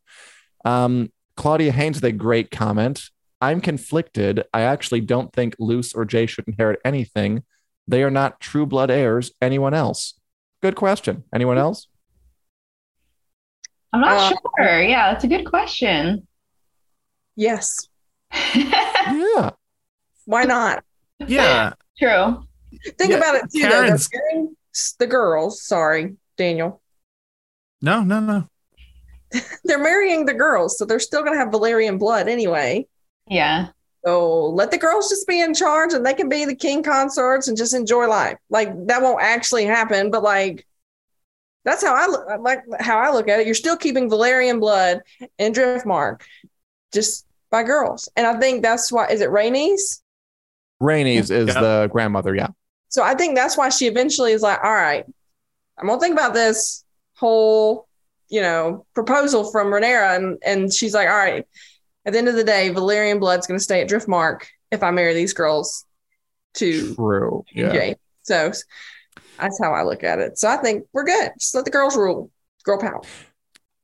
Um, 0.65 1.13
Claudia 1.37 1.73
Haynes 1.73 1.97
with 1.97 2.05
a 2.05 2.13
great 2.13 2.51
comment. 2.51 3.11
I'm 3.41 3.61
conflicted. 3.61 4.45
I 4.53 4.63
actually 4.63 5.01
don't 5.01 5.33
think 5.33 5.57
Luce 5.59 5.95
or 5.95 6.05
Jay 6.05 6.27
should 6.27 6.47
inherit 6.47 6.81
anything. 6.85 7.43
They 7.89 8.03
are 8.03 8.11
not 8.11 8.41
true 8.41 8.67
blood 8.67 8.91
heirs. 8.91 9.33
Anyone 9.41 9.73
else? 9.75 10.15
Good 10.63 10.77
question. 10.77 11.25
Anyone 11.35 11.57
else? 11.59 11.89
I'm 13.93 14.03
not 14.03 14.33
Uh, 14.33 14.37
sure. 14.59 14.83
Yeah, 14.83 15.13
that's 15.13 15.25
a 15.25 15.29
good 15.29 15.45
question. 15.47 16.27
yes 17.37 17.89
Yeah. 18.55 19.51
why 20.27 20.45
not 20.45 20.85
Yeah. 21.27 21.73
True. 21.99 22.45
think 22.99 23.11
Yeah, 23.13 23.17
about 23.17 23.35
it 23.37 23.43
too 23.53 23.63
though. 23.63 23.69
Karen's- 23.71 24.09
marrying 24.13 24.57
the 24.99 25.07
girls 25.07 25.63
sorry 25.63 26.17
daniel 26.37 26.81
No, 27.83 28.03
no, 28.05 28.21
no. 28.21 28.49
they're 29.65 29.83
marrying 29.83 30.27
the 30.27 30.35
girls 30.35 30.77
so 30.79 30.85
they're 30.85 30.99
still 31.01 31.23
going 31.23 31.33
to 31.33 31.39
have 31.39 31.49
velaryon 31.53 31.99
blood 31.99 32.29
anyway 32.29 32.87
Yeah. 33.27 33.69
So 34.05 34.47
let 34.47 34.71
the 34.71 34.79
girls 34.79 35.11
just 35.11 35.27
be 35.29 35.41
in 35.43 35.53
charge 35.53 35.93
and 35.93 36.05
they 36.07 36.15
can 36.15 36.29
be 36.31 36.47
the 36.47 36.55
king 36.55 36.83
consorts 36.83 37.49
and 37.49 37.57
just 37.57 37.75
enjoy 37.75 38.07
life. 38.09 38.39
Like 38.49 38.71
that 38.87 39.03
won't 39.03 39.21
actually 39.23 39.67
happen, 39.67 40.11
but 40.11 40.23
like 40.23 40.67
that's 41.67 41.85
how 41.85 41.95
I 41.95 42.07
look 42.07 42.27
like 42.41 42.61
how 42.81 42.99
I 42.99 43.11
look 43.13 43.29
at 43.29 43.41
it. 43.41 43.45
You're 43.47 43.55
still 43.55 43.77
keeping 43.77 44.09
Velaryon 44.09 44.59
blood 44.59 45.03
in 45.39 45.53
Driftmark 45.53 46.23
just 46.95 47.27
by 47.51 47.63
girls. 47.63 48.09
And 48.17 48.27
I 48.27 48.41
think 48.41 48.63
that's 48.63 48.91
why 48.91 49.09
is 49.09 49.21
it 49.21 49.29
Rhaenys? 49.29 50.01
Rhaenys 50.83 51.31
is 51.31 51.49
Yeah. 51.49 51.61
the 51.61 51.89
grandmother. 51.93 52.35
Yeah. 52.35 52.49
So 52.89 53.03
I 53.03 53.15
think 53.15 53.35
that's 53.37 53.59
why 53.59 53.69
she 53.69 53.87
eventually 53.87 54.33
is 54.33 54.41
like, 54.41 54.65
all 54.65 54.73
right, 54.73 55.05
I'm 55.77 55.87
gonna 55.87 56.01
think 56.01 56.15
about 56.15 56.33
this 56.33 56.85
whole, 57.17 57.87
you 58.31 58.41
know, 58.41 58.87
proposal 58.95 59.51
from 59.51 59.67
Rhaenyra. 59.69 60.17
And 60.17 60.39
and 60.45 60.73
she's 60.73 60.95
like, 60.95 61.09
all 61.09 61.17
right, 61.17 61.47
at 62.07 62.13
the 62.13 62.19
end 62.19 62.29
of 62.29 62.35
the 62.37 62.45
day, 62.45 62.71
Velaryon 62.71 63.21
blood's 63.21 63.47
gonna 63.47 63.61
stay 63.61 63.83
at 63.83 63.89
Driftmark 63.89 64.43
if 64.71 64.83
I 64.83 64.91
marry 64.91 65.15
these 65.15 65.33
girls 65.35 65.85
to 66.55 66.95
True. 66.95 67.45
Yeah. 67.53 67.73
Jay. 67.73 67.97
So 68.23 68.53
that's 69.39 69.59
how 69.63 69.73
I 69.73 69.83
look 69.83 70.05
at 70.05 70.19
it. 70.19 70.39
So 70.39 70.49
I 70.49 70.57
think 70.57 70.87
we're 70.93 71.05
good. 71.05 71.33
Just 71.39 71.55
let 71.55 71.65
the 71.65 71.71
girls 71.71 71.97
rule. 71.97 72.31
Girl 72.65 72.79
power. 72.79 73.01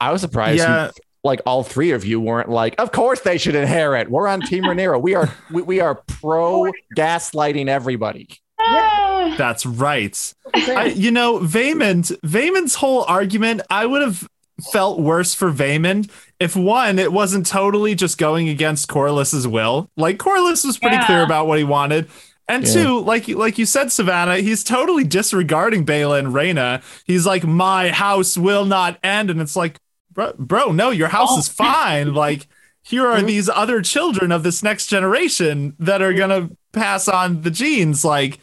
I 0.00 0.12
was 0.12 0.20
surprised. 0.20 0.60
you- 0.60 1.02
like 1.24 1.40
all 1.44 1.64
three 1.64 1.90
of 1.90 2.04
you 2.04 2.20
weren't 2.20 2.48
like, 2.48 2.76
of 2.78 2.92
course 2.92 3.20
they 3.22 3.36
should 3.36 3.56
inherit. 3.56 4.08
We're 4.08 4.28
on 4.28 4.42
Team 4.42 4.62
Rhaenyra. 4.62 5.02
We 5.02 5.16
are 5.16 5.28
we, 5.50 5.60
we 5.62 5.80
are 5.80 5.96
pro 6.06 6.70
gaslighting 6.96 7.66
everybody. 7.66 8.28
Ah. 8.60 9.34
That's 9.36 9.66
right. 9.66 10.34
I, 10.54 10.86
you 10.96 11.10
know, 11.10 11.40
Vaemond, 11.40 12.16
Vaemond's 12.20 12.76
whole 12.76 13.02
argument, 13.08 13.60
I 13.68 13.86
would 13.86 14.02
have 14.02 14.28
felt 14.72 14.98
worse 15.00 15.34
for 15.34 15.50
Vaemond 15.52 16.10
if 16.40 16.54
one, 16.56 16.98
it 16.98 17.12
wasn't 17.12 17.46
totally 17.46 17.94
just 17.94 18.18
going 18.18 18.48
against 18.48 18.88
Corlys's 18.88 19.46
will. 19.48 19.90
Like 19.96 20.18
Corlys 20.18 20.64
was 20.64 20.78
pretty 20.78 20.96
Yeah. 20.96 21.06
clear 21.06 21.22
about 21.22 21.46
what 21.46 21.58
he 21.58 21.64
wanted. 21.64 22.08
And 22.48 22.64
Yeah. 22.66 22.72
two, 22.72 23.00
like 23.00 23.26
you- 23.28 23.36
like 23.36 23.58
you 23.58 23.66
said, 23.66 23.90
Savannah, 23.90 24.36
he's 24.38 24.62
totally 24.62 25.04
disregarding 25.04 25.84
Baela 25.84 26.18
and 26.18 26.28
Rhaena. 26.28 26.82
He's 27.06 27.26
like, 27.26 27.44
my 27.44 27.88
house 27.90 28.36
will 28.38 28.64
not 28.64 28.98
end, 29.02 29.30
and 29.30 29.40
it's 29.40 29.56
like, 29.56 29.78
bro, 30.12 30.32
bro 30.38 30.72
no, 30.72 30.90
your 30.90 31.08
house 31.08 31.30
Oh. 31.32 31.38
is 31.38 31.48
fine. 31.64 32.14
Like, 32.14 32.46
here 32.82 33.06
are 33.06 33.16
mm-hmm. 33.18 33.26
these 33.26 33.48
other 33.48 33.82
children 33.82 34.30
of 34.30 34.42
this 34.42 34.62
next 34.62 34.86
generation 34.86 35.74
that 35.80 36.02
are 36.02 36.12
gonna 36.12 36.50
pass 36.72 37.08
on 37.08 37.42
the 37.42 37.50
genes. 37.50 38.04
Like, 38.04 38.38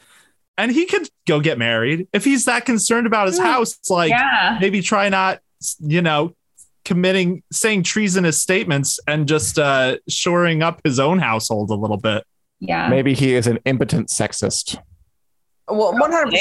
and 0.57 0.71
he 0.71 0.85
could 0.85 1.07
go 1.27 1.39
get 1.39 1.57
married 1.57 2.07
if 2.11 2.25
he's 2.25 2.45
that 2.45 2.65
concerned 2.65 3.07
about 3.07 3.27
his 3.27 3.37
Yeah. 3.37 3.53
house. 3.53 3.79
Like, 3.89 4.09
yeah. 4.09 4.57
maybe 4.59 4.81
try 4.81 5.09
not, 5.09 5.39
you 5.79 6.01
know, 6.01 6.35
committing 6.85 7.43
saying 7.51 7.83
treasonous 7.83 8.41
statements 8.41 8.99
and 9.07 9.27
just 9.27 9.57
uh 9.57 9.97
shoring 10.09 10.61
up 10.61 10.81
his 10.83 10.99
own 10.99 11.19
household 11.19 11.69
a 11.69 11.75
little 11.75 11.97
bit. 11.97 12.23
Yeah. 12.59 12.87
Maybe 12.89 13.13
he 13.13 13.33
is 13.33 13.47
an 13.47 13.59
impotent 13.65 14.09
sexist. 14.09 14.77
Well, 15.67 15.93
one 15.97 16.11
hundred 16.11 16.31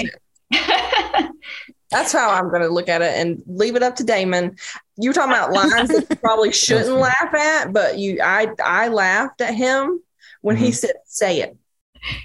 percent. 0.50 1.30
That's 1.90 2.10
how 2.10 2.30
I'm 2.30 2.48
going 2.48 2.62
to 2.62 2.68
look 2.70 2.88
at 2.88 3.02
it 3.02 3.14
and 3.18 3.42
leave 3.46 3.76
it 3.76 3.82
up 3.82 3.96
to 3.96 4.04
Daemon. 4.04 4.56
You're 4.96 5.12
talking 5.12 5.32
about 5.32 5.52
lines 5.52 5.90
that 5.90 6.06
you 6.08 6.16
probably 6.16 6.50
shouldn't 6.64 6.96
laugh 6.96 7.34
at, 7.34 7.72
but 7.72 7.98
you, 7.98 8.18
I, 8.22 8.48
I 8.64 8.88
laughed 8.88 9.42
at 9.42 9.54
him 9.54 10.00
when 10.40 10.56
he 10.56 10.72
said, 10.72 10.92
"Say 11.04 11.42
it." 11.42 11.54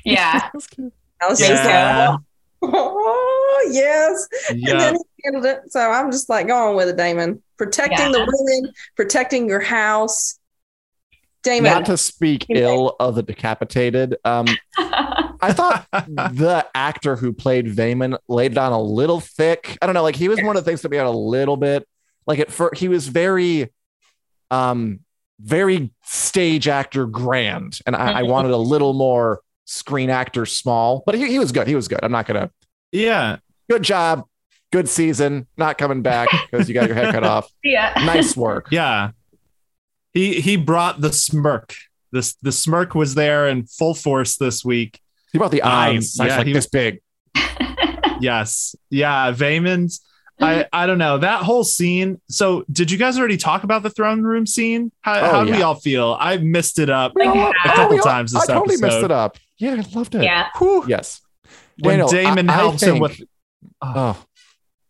yeah. 0.06 0.50
I 1.22 1.28
was 1.28 1.42
Me 1.42 1.48
just 1.48 1.64
Yeah. 1.66 2.12
like, 2.12 2.20
"Oh 2.62 3.70
yes," 3.72 4.28
and 4.52 4.64
then 4.80 4.96
he 4.96 5.02
handled 5.28 5.46
it. 5.46 5.72
So 5.72 5.80
I'm 5.80 6.12
just 6.12 6.30
like, 6.30 6.48
go 6.48 6.70
on 6.70 6.76
with 6.76 6.90
it, 6.90 6.98
Daemon. 6.98 7.42
Protecting 7.58 8.12
the 8.12 8.20
women, 8.20 8.74
protecting 8.96 9.48
your 9.50 9.60
house. 9.60 10.40
Daemon, 11.44 11.72
Not 11.72 11.86
to 11.86 11.98
speak 11.98 12.46
ill 12.50 12.96
of 13.00 13.16
the 13.16 13.24
decapitated. 13.24 14.18
Um, 14.26 14.58
I 14.78 15.54
thought 15.54 15.88
the 15.92 16.66
actor 16.74 17.16
who 17.16 17.32
played 17.32 17.68
Vaemond 17.68 18.18
laid 18.28 18.54
it 18.54 18.58
on 18.58 18.72
a 18.74 18.82
little 18.82 19.20
thick. 19.20 19.78
I 19.82 19.86
don't 19.86 19.94
know, 19.94 20.04
like 20.04 20.16
he 20.16 20.30
was 20.30 20.42
one 20.42 20.58
of 20.58 20.66
the 20.66 20.70
things 20.70 20.82
that 20.82 20.90
we 20.92 20.98
had 20.98 21.06
a 21.06 21.12
little 21.12 21.58
bit 21.58 21.88
like 22.28 22.40
at 22.40 22.52
first 22.52 22.80
he 22.80 22.90
was 22.90 23.08
very 23.08 23.72
um 24.52 25.00
very 25.40 25.92
stage 26.04 26.68
actor 26.68 27.06
grand. 27.06 27.80
And 27.86 27.96
I, 27.96 28.20
I 28.20 28.24
Mhm. 28.24 28.30
wanted 28.30 28.52
a 28.52 28.58
little 28.58 28.94
more 28.94 29.42
screen 29.66 30.10
actor 30.10 30.46
small, 30.46 31.04
but 31.06 31.16
he, 31.16 31.28
he 31.28 31.40
was 31.40 31.52
good. 31.52 31.68
He 31.68 31.76
was 31.76 31.88
good. 31.88 32.00
I'm 32.04 32.12
not 32.12 32.26
gonna 32.26 32.52
yeah. 32.92 33.38
good 33.70 33.84
job, 33.84 34.26
good 34.72 34.90
season, 34.90 35.48
not 35.58 35.78
coming 35.78 36.02
back 36.02 36.28
because 36.52 36.68
you 36.68 36.74
got 36.74 36.88
your 36.88 36.96
head 36.96 37.14
cut 37.14 37.24
off. 37.36 37.50
yeah. 37.64 37.94
Nice 38.06 38.36
work. 38.36 38.68
Yeah. 38.72 39.12
He 40.14 40.42
he 40.42 40.56
brought 40.58 41.00
the 41.02 41.14
smirk. 41.14 41.76
This 42.12 42.36
the 42.42 42.52
smirk 42.52 42.96
was 42.96 43.14
there 43.16 43.48
in 43.48 43.66
full 43.66 43.94
force 43.94 44.38
this 44.38 44.66
week. 44.66 45.00
He 45.32 45.38
brought 45.38 45.52
the 45.52 45.62
Um, 45.62 45.72
eyes. 45.72 46.18
I 46.20 46.24
was 46.24 46.32
yeah, 46.32 46.38
like 46.38 46.48
he- 46.48 46.54
this 46.54 46.68
big. 46.68 47.02
Yes. 48.20 48.76
Yeah, 48.90 49.32
Vaemond. 49.32 50.00
I 50.40 50.66
I 50.74 50.86
don't 50.88 50.98
know. 50.98 51.18
That 51.20 51.44
whole 51.44 51.64
scene. 51.64 52.20
So, 52.30 52.64
did 52.72 52.90
you 52.92 52.98
guys 52.98 53.18
already 53.18 53.38
talk 53.38 53.64
about 53.64 53.84
the 53.84 53.90
throne 53.90 54.22
room 54.24 54.46
scene? 54.46 54.92
How, 55.02 55.20
Oh, 55.20 55.32
how 55.32 55.44
do 55.46 55.52
we 55.52 55.62
all 55.62 55.76
feel? 55.76 56.16
I 56.20 56.38
missed 56.38 56.78
it 56.80 56.90
up. 56.90 57.14
Like, 57.16 57.30
Oh, 57.30 57.50
a 57.64 57.70
couple 57.76 57.98
all- 57.98 58.04
times 58.04 58.32
this 58.34 58.48
I 58.50 58.54
totally 58.54 58.78
messed 58.78 58.84
episode. 58.98 59.06
it 59.06 59.12
up. 59.12 59.38
Yeah, 59.58 59.74
I 59.84 59.96
loved 59.98 60.14
it. 60.16 60.24
Yeah. 60.24 60.48
Whew. 60.58 60.86
Yes. 60.88 61.22
When 61.80 62.00
Daniel, 62.00 62.08
Daemon 62.08 62.50
I- 62.50 62.54
I 62.54 62.56
helps 62.58 62.82
him 62.84 62.90
think- 62.94 63.02
with 63.02 63.22
Oh, 63.82 64.18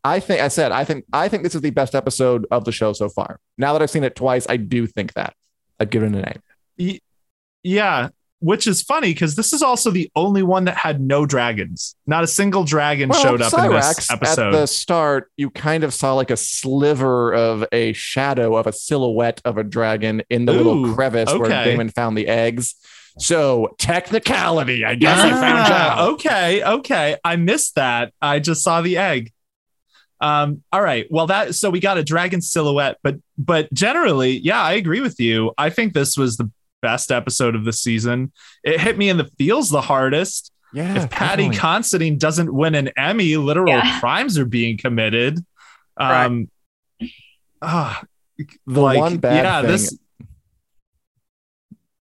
I 0.07 0.19
think 0.19 0.41
I 0.41 0.47
said 0.47 0.71
I 0.71 0.83
think 0.85 1.05
I 1.11 1.27
think 1.27 1.43
this 1.43 1.53
is 1.55 1.61
the 1.61 1.69
best 1.71 1.93
episode 1.95 2.45
of 2.51 2.63
the 2.65 2.71
show 2.71 2.93
so 2.93 3.09
far. 3.09 3.39
Now 3.57 3.73
that 3.73 3.81
I've 3.81 3.89
seen 3.89 4.03
it 4.03 4.15
twice, 4.15 4.45
I 4.49 4.57
do 4.57 4.87
think 4.87 5.13
that 5.13 5.33
I'd 5.79 5.89
give 5.89 6.03
it 6.03 6.13
an 6.13 6.23
A. 6.79 6.99
Yeah, 7.63 8.09
which 8.39 8.67
is 8.67 8.81
funny 8.81 9.09
because 9.13 9.35
this 9.35 9.51
is 9.51 9.61
also 9.61 9.91
the 9.91 10.09
only 10.15 10.43
one 10.43 10.65
that 10.65 10.77
had 10.77 11.01
no 11.01 11.25
dragons. 11.25 11.95
Not 12.05 12.23
a 12.23 12.27
single 12.27 12.63
dragon 12.63 13.11
showed 13.11 13.41
up 13.41 13.53
in 13.53 13.71
this 13.71 14.09
episode. 14.09 14.53
At 14.53 14.59
the 14.59 14.65
start, 14.67 15.31
you 15.35 15.49
kind 15.49 15.83
of 15.83 15.93
saw 15.93 16.13
like 16.13 16.31
a 16.31 16.37
sliver 16.37 17.33
of 17.33 17.65
a 17.71 17.93
shadow 17.93 18.55
of 18.55 18.67
a 18.67 18.71
silhouette 18.71 19.41
of 19.43 19.57
a 19.57 19.63
dragon 19.63 20.21
in 20.29 20.45
the 20.45 20.53
little 20.53 20.85
Ooh, 20.85 20.95
crevice 20.95 21.33
where. 21.33 21.49
Daemon 21.49 21.89
found 21.89 22.17
the 22.17 22.27
eggs. 22.27 22.75
So 23.19 23.75
technicality, 23.79 24.85
I 24.85 24.93
guess 24.95 25.19
I 25.19 25.31
found 25.31 25.43
Ah, 25.43 26.03
out. 26.03 26.09
Okay, 26.13 26.63
okay. 26.63 27.17
I 27.23 27.35
missed 27.35 27.75
that. 27.75 28.13
I 28.21 28.39
just 28.39 28.63
saw 28.63 28.81
the 28.81 28.97
egg. 28.97 29.33
Um, 30.19 30.63
all 30.71 30.81
right. 30.81 31.05
Well, 31.11 31.27
that 31.27 31.55
so 31.55 31.69
we 31.69 31.79
got 31.79 31.97
a 31.97 32.03
dragon 32.03 32.41
silhouette, 32.41 32.97
but 33.03 33.17
but 33.37 33.71
generally, 33.73 34.37
yeah, 34.39 34.61
I 34.61 34.73
agree 34.73 35.01
with 35.01 35.19
you. 35.19 35.53
I 35.57 35.69
think 35.69 35.93
this 35.93 36.17
was 36.17 36.37
the 36.37 36.49
best 36.81 37.11
episode 37.11 37.55
of 37.55 37.65
the 37.65 37.73
season. 37.73 38.31
It 38.63 38.79
hit 38.79 38.97
me 38.97 39.09
in 39.09 39.17
the 39.17 39.29
feels 39.37 39.69
the 39.69 39.81
hardest. 39.81 40.51
Yeah, 40.73 41.03
if 41.03 41.09
Paddy 41.09 41.43
definitely. 41.43 41.57
Considine 41.57 42.17
doesn't 42.17 42.53
win 42.53 42.75
an 42.75 42.89
Emmy, 42.97 43.37
literal 43.37 43.69
Yeah. 43.69 43.99
crimes 43.99 44.37
are 44.37 44.45
being 44.45 44.77
committed. 44.77 45.43
Right. 45.99 46.25
Um 46.25 46.49
ah, 47.61 48.03
the 48.65 48.81
like, 48.81 48.99
one 48.99 49.17
bad 49.17 49.43
yeah, 49.43 49.61
thing. 49.61 49.71
this 49.71 49.97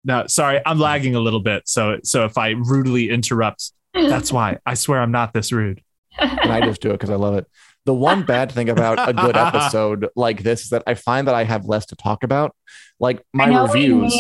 no, 0.04 0.28
sorry, 0.28 0.62
I'm 0.66 0.80
lagging 0.80 1.16
a 1.16 1.20
little 1.20 1.40
bit. 1.40 1.68
So 1.68 2.00
so 2.04 2.26
if 2.26 2.38
I 2.38 2.50
rudely 2.52 3.10
interrupt, 3.10 3.72
that's 3.94 4.32
why. 4.32 4.60
I 4.66 4.76
swear 4.76 5.02
I'm 5.02 5.12
not 5.12 5.34
this 5.34 5.52
rude. 5.52 5.82
and 6.20 6.52
I 6.52 6.62
just 6.62 6.82
do 6.82 6.90
it 6.90 6.94
because 6.94 7.10
I 7.10 7.16
love 7.16 7.36
it. 7.36 7.48
The 7.86 7.94
one 7.94 8.24
bad 8.26 8.52
thing 8.52 8.70
about 8.70 9.10
a 9.10 9.14
good 9.14 9.38
episode 9.38 10.08
like 10.16 10.44
this 10.44 10.64
is 10.64 10.70
that 10.70 10.84
I 10.88 10.96
find 10.96 11.28
that 11.28 11.36
I 11.36 11.44
have 11.44 11.66
less 11.66 11.86
to 11.88 11.96
talk 11.96 12.24
about. 12.24 12.56
Like 13.00 13.24
my 13.34 13.46
know 13.46 13.64
what 13.66 13.80
you 13.80 14.02
reviews. 14.04 14.16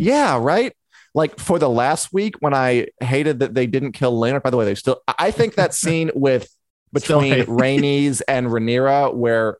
Yeah, 0.00 0.38
right. 0.40 0.72
Like 1.14 1.38
for 1.38 1.58
the 1.58 1.68
last 1.68 2.12
week 2.12 2.36
when 2.40 2.54
I 2.54 2.88
hated 3.00 3.40
that 3.40 3.54
they 3.54 3.66
didn't 3.66 3.92
kill 3.92 4.18
Laenor. 4.20 4.42
By 4.42 4.50
the 4.50 4.56
way, 4.56 4.64
they 4.64 4.74
still. 4.74 5.00
I 5.18 5.30
think 5.30 5.54
that 5.54 5.74
scene 5.74 6.10
with 6.14 6.48
between. 6.92 7.44
Rhaenys 7.44 8.22
and 8.28 8.48
Rhaenyra, 8.48 9.14
where 9.14 9.58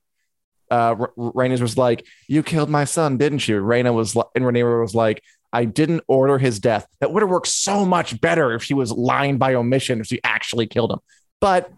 uh 0.71 0.95
R- 0.99 1.13
Rhaenys 1.17 1.61
was 1.61 1.77
like, 1.79 2.07
"You 2.29 2.43
killed 2.43 2.69
my 2.69 2.85
son, 2.85 3.17
didn't 3.17 3.49
you?" 3.49 3.61
Rhaena 3.63 3.95
was 3.95 4.15
like, 4.15 4.27
and 4.35 4.45
Rhaenyra 4.45 4.81
was 4.83 4.95
like, 4.95 5.23
"I 5.53 5.65
didn't 5.65 6.03
order 6.07 6.39
his 6.39 6.61
death." 6.61 6.87
That 7.01 7.13
would 7.13 7.23
have 7.23 7.31
worked 7.31 7.49
so 7.49 7.87
much 7.87 8.21
better 8.21 8.53
if 8.53 8.63
she 8.63 8.75
was 8.75 8.93
lying 8.93 9.39
by 9.39 9.55
omission 9.55 10.01
if 10.01 10.07
she 10.07 10.21
actually 10.23 10.67
killed 10.67 10.93
him. 10.93 10.99
But 11.41 11.73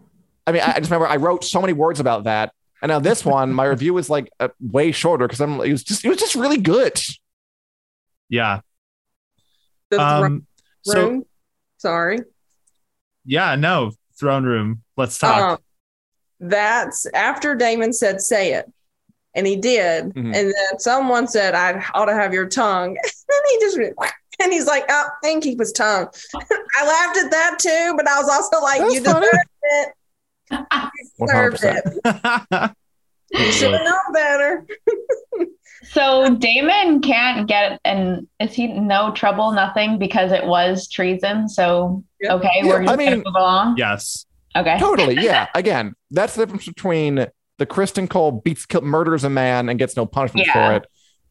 I 0.47 0.51
mean, 0.51 0.61
I 0.61 0.73
I 0.73 0.79
just 0.79 0.89
remember 0.91 1.07
I 1.07 1.17
wrote 1.17 1.43
so 1.43 1.61
many 1.61 1.73
words 1.73 1.99
about 1.99 2.23
that. 2.25 2.53
And 2.81 2.89
now 2.89 2.99
this 2.99 3.23
one, 3.23 3.53
my 3.53 3.65
review 3.75 3.93
was 3.93 4.09
like 4.09 4.31
uh, 4.39 4.49
way 4.59 4.91
shorter 4.91 5.27
because 5.27 5.39
I'm. 5.41 5.59
It 5.61 5.71
was 5.71 5.83
just. 5.83 6.03
It 6.03 6.09
was 6.09 6.17
just 6.17 6.35
really 6.35 6.57
good. 6.57 6.99
Yeah. 8.29 8.61
the 9.89 9.97
throne 9.97 10.23
Um 10.23 10.47
so 10.83 11.09
room. 11.09 11.25
Sorry. 11.77 12.19
yeah, 13.25 13.55
no, 13.55 13.91
throne 14.19 14.45
room. 14.45 14.83
Let's 14.97 15.17
talk. 15.17 15.51
Um, 15.51 15.57
that's 16.39 17.05
after 17.13 17.55
Daemon 17.55 17.93
said, 17.93 18.21
say 18.21 18.53
it. 18.53 18.71
And 19.35 19.45
he 19.45 19.55
did. 19.55 20.05
Mhm. 20.05 20.25
And 20.25 20.33
then 20.33 20.79
someone 20.79 21.27
said, 21.27 21.53
I 21.55 21.83
ought 21.93 22.05
to 22.05 22.13
have 22.13 22.33
your 22.33 22.47
tongue. 22.47 22.89
and 22.97 23.43
he 23.51 23.59
just, 23.59 23.77
went, 23.77 23.95
and 24.41 24.51
he's 24.51 24.65
like, 24.65 24.85
oh, 24.89 25.07
and 25.23 25.41
keep 25.41 25.59
his 25.59 25.71
tongue. 25.71 26.07
I 26.35 26.87
laughed 26.87 27.17
at 27.17 27.31
that 27.31 27.57
too, 27.59 27.93
but 27.95 28.07
I 28.07 28.17
was 28.19 28.29
also 28.29 28.63
like, 28.63 28.79
That's 28.79 28.95
you 28.95 29.03
funny. 29.03 29.19
deserved 29.19 29.49
it. 29.63 29.93
You 30.51 31.27
deserved 31.27 31.57
100%. 31.61 32.75
it. 33.33 33.53
Should 33.53 33.71
have 33.71 33.83
known 33.83 34.13
better. 34.13 34.65
So 35.93 36.35
Daemon 36.35 37.01
can't 37.01 37.47
get 37.47 37.81
and 37.83 38.27
is 38.39 38.53
he 38.53 38.67
no 38.67 39.11
trouble, 39.11 39.51
nothing 39.51 39.97
because 39.97 40.31
it 40.31 40.45
was 40.45 40.87
treason. 40.87 41.49
So 41.49 42.03
Yeah. 42.21 42.35
okay, 42.35 42.49
Yeah, 42.57 42.65
we're 42.67 42.83
just 42.83 42.93
I 42.93 42.95
gonna 42.95 43.11
mean- 43.15 43.23
move 43.25 43.35
along. 43.35 43.75
Yes. 43.77 44.25
Okay. 44.55 44.77
totally. 44.77 45.15
Yeah. 45.21 45.47
Again, 45.55 45.95
that's 46.11 46.35
the 46.35 46.45
difference 46.45 46.65
between 46.67 47.15
the 47.57 47.65
Criston 47.65 48.07
Cole 48.09 48.31
beats, 48.31 48.65
kill, 48.67 48.81
murders 48.81 49.23
a 49.23 49.29
man 49.29 49.69
and 49.69 49.79
gets 49.79 49.95
no 49.97 50.05
punishment 50.05 50.47
Yeah. 50.47 50.53
for 50.53 50.75
it. 50.77 50.87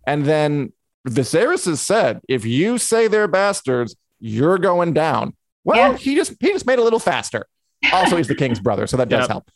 And 0.06 0.26
then 0.26 0.72
Viserys 1.08 1.64
has 1.66 1.80
said, 1.80 2.20
if 2.28 2.44
you 2.44 2.76
say 2.76 3.06
they're 3.06 3.28
bastards, 3.28 3.94
you're 4.18 4.58
going 4.58 4.92
down. 4.92 5.34
Well, 5.64 5.92
Yeah. 5.92 5.96
he 5.96 6.16
just 6.16 6.34
he 6.40 6.48
just 6.48 6.66
made 6.66 6.74
it 6.74 6.80
a 6.80 6.84
little 6.84 6.98
faster. 6.98 7.46
Also, 7.92 8.16
he's 8.16 8.28
the 8.28 8.34
king's 8.34 8.60
brother, 8.60 8.86
so 8.86 8.96
that 8.96 9.08
does 9.08 9.22
Yep. 9.22 9.28
help. 9.30 9.50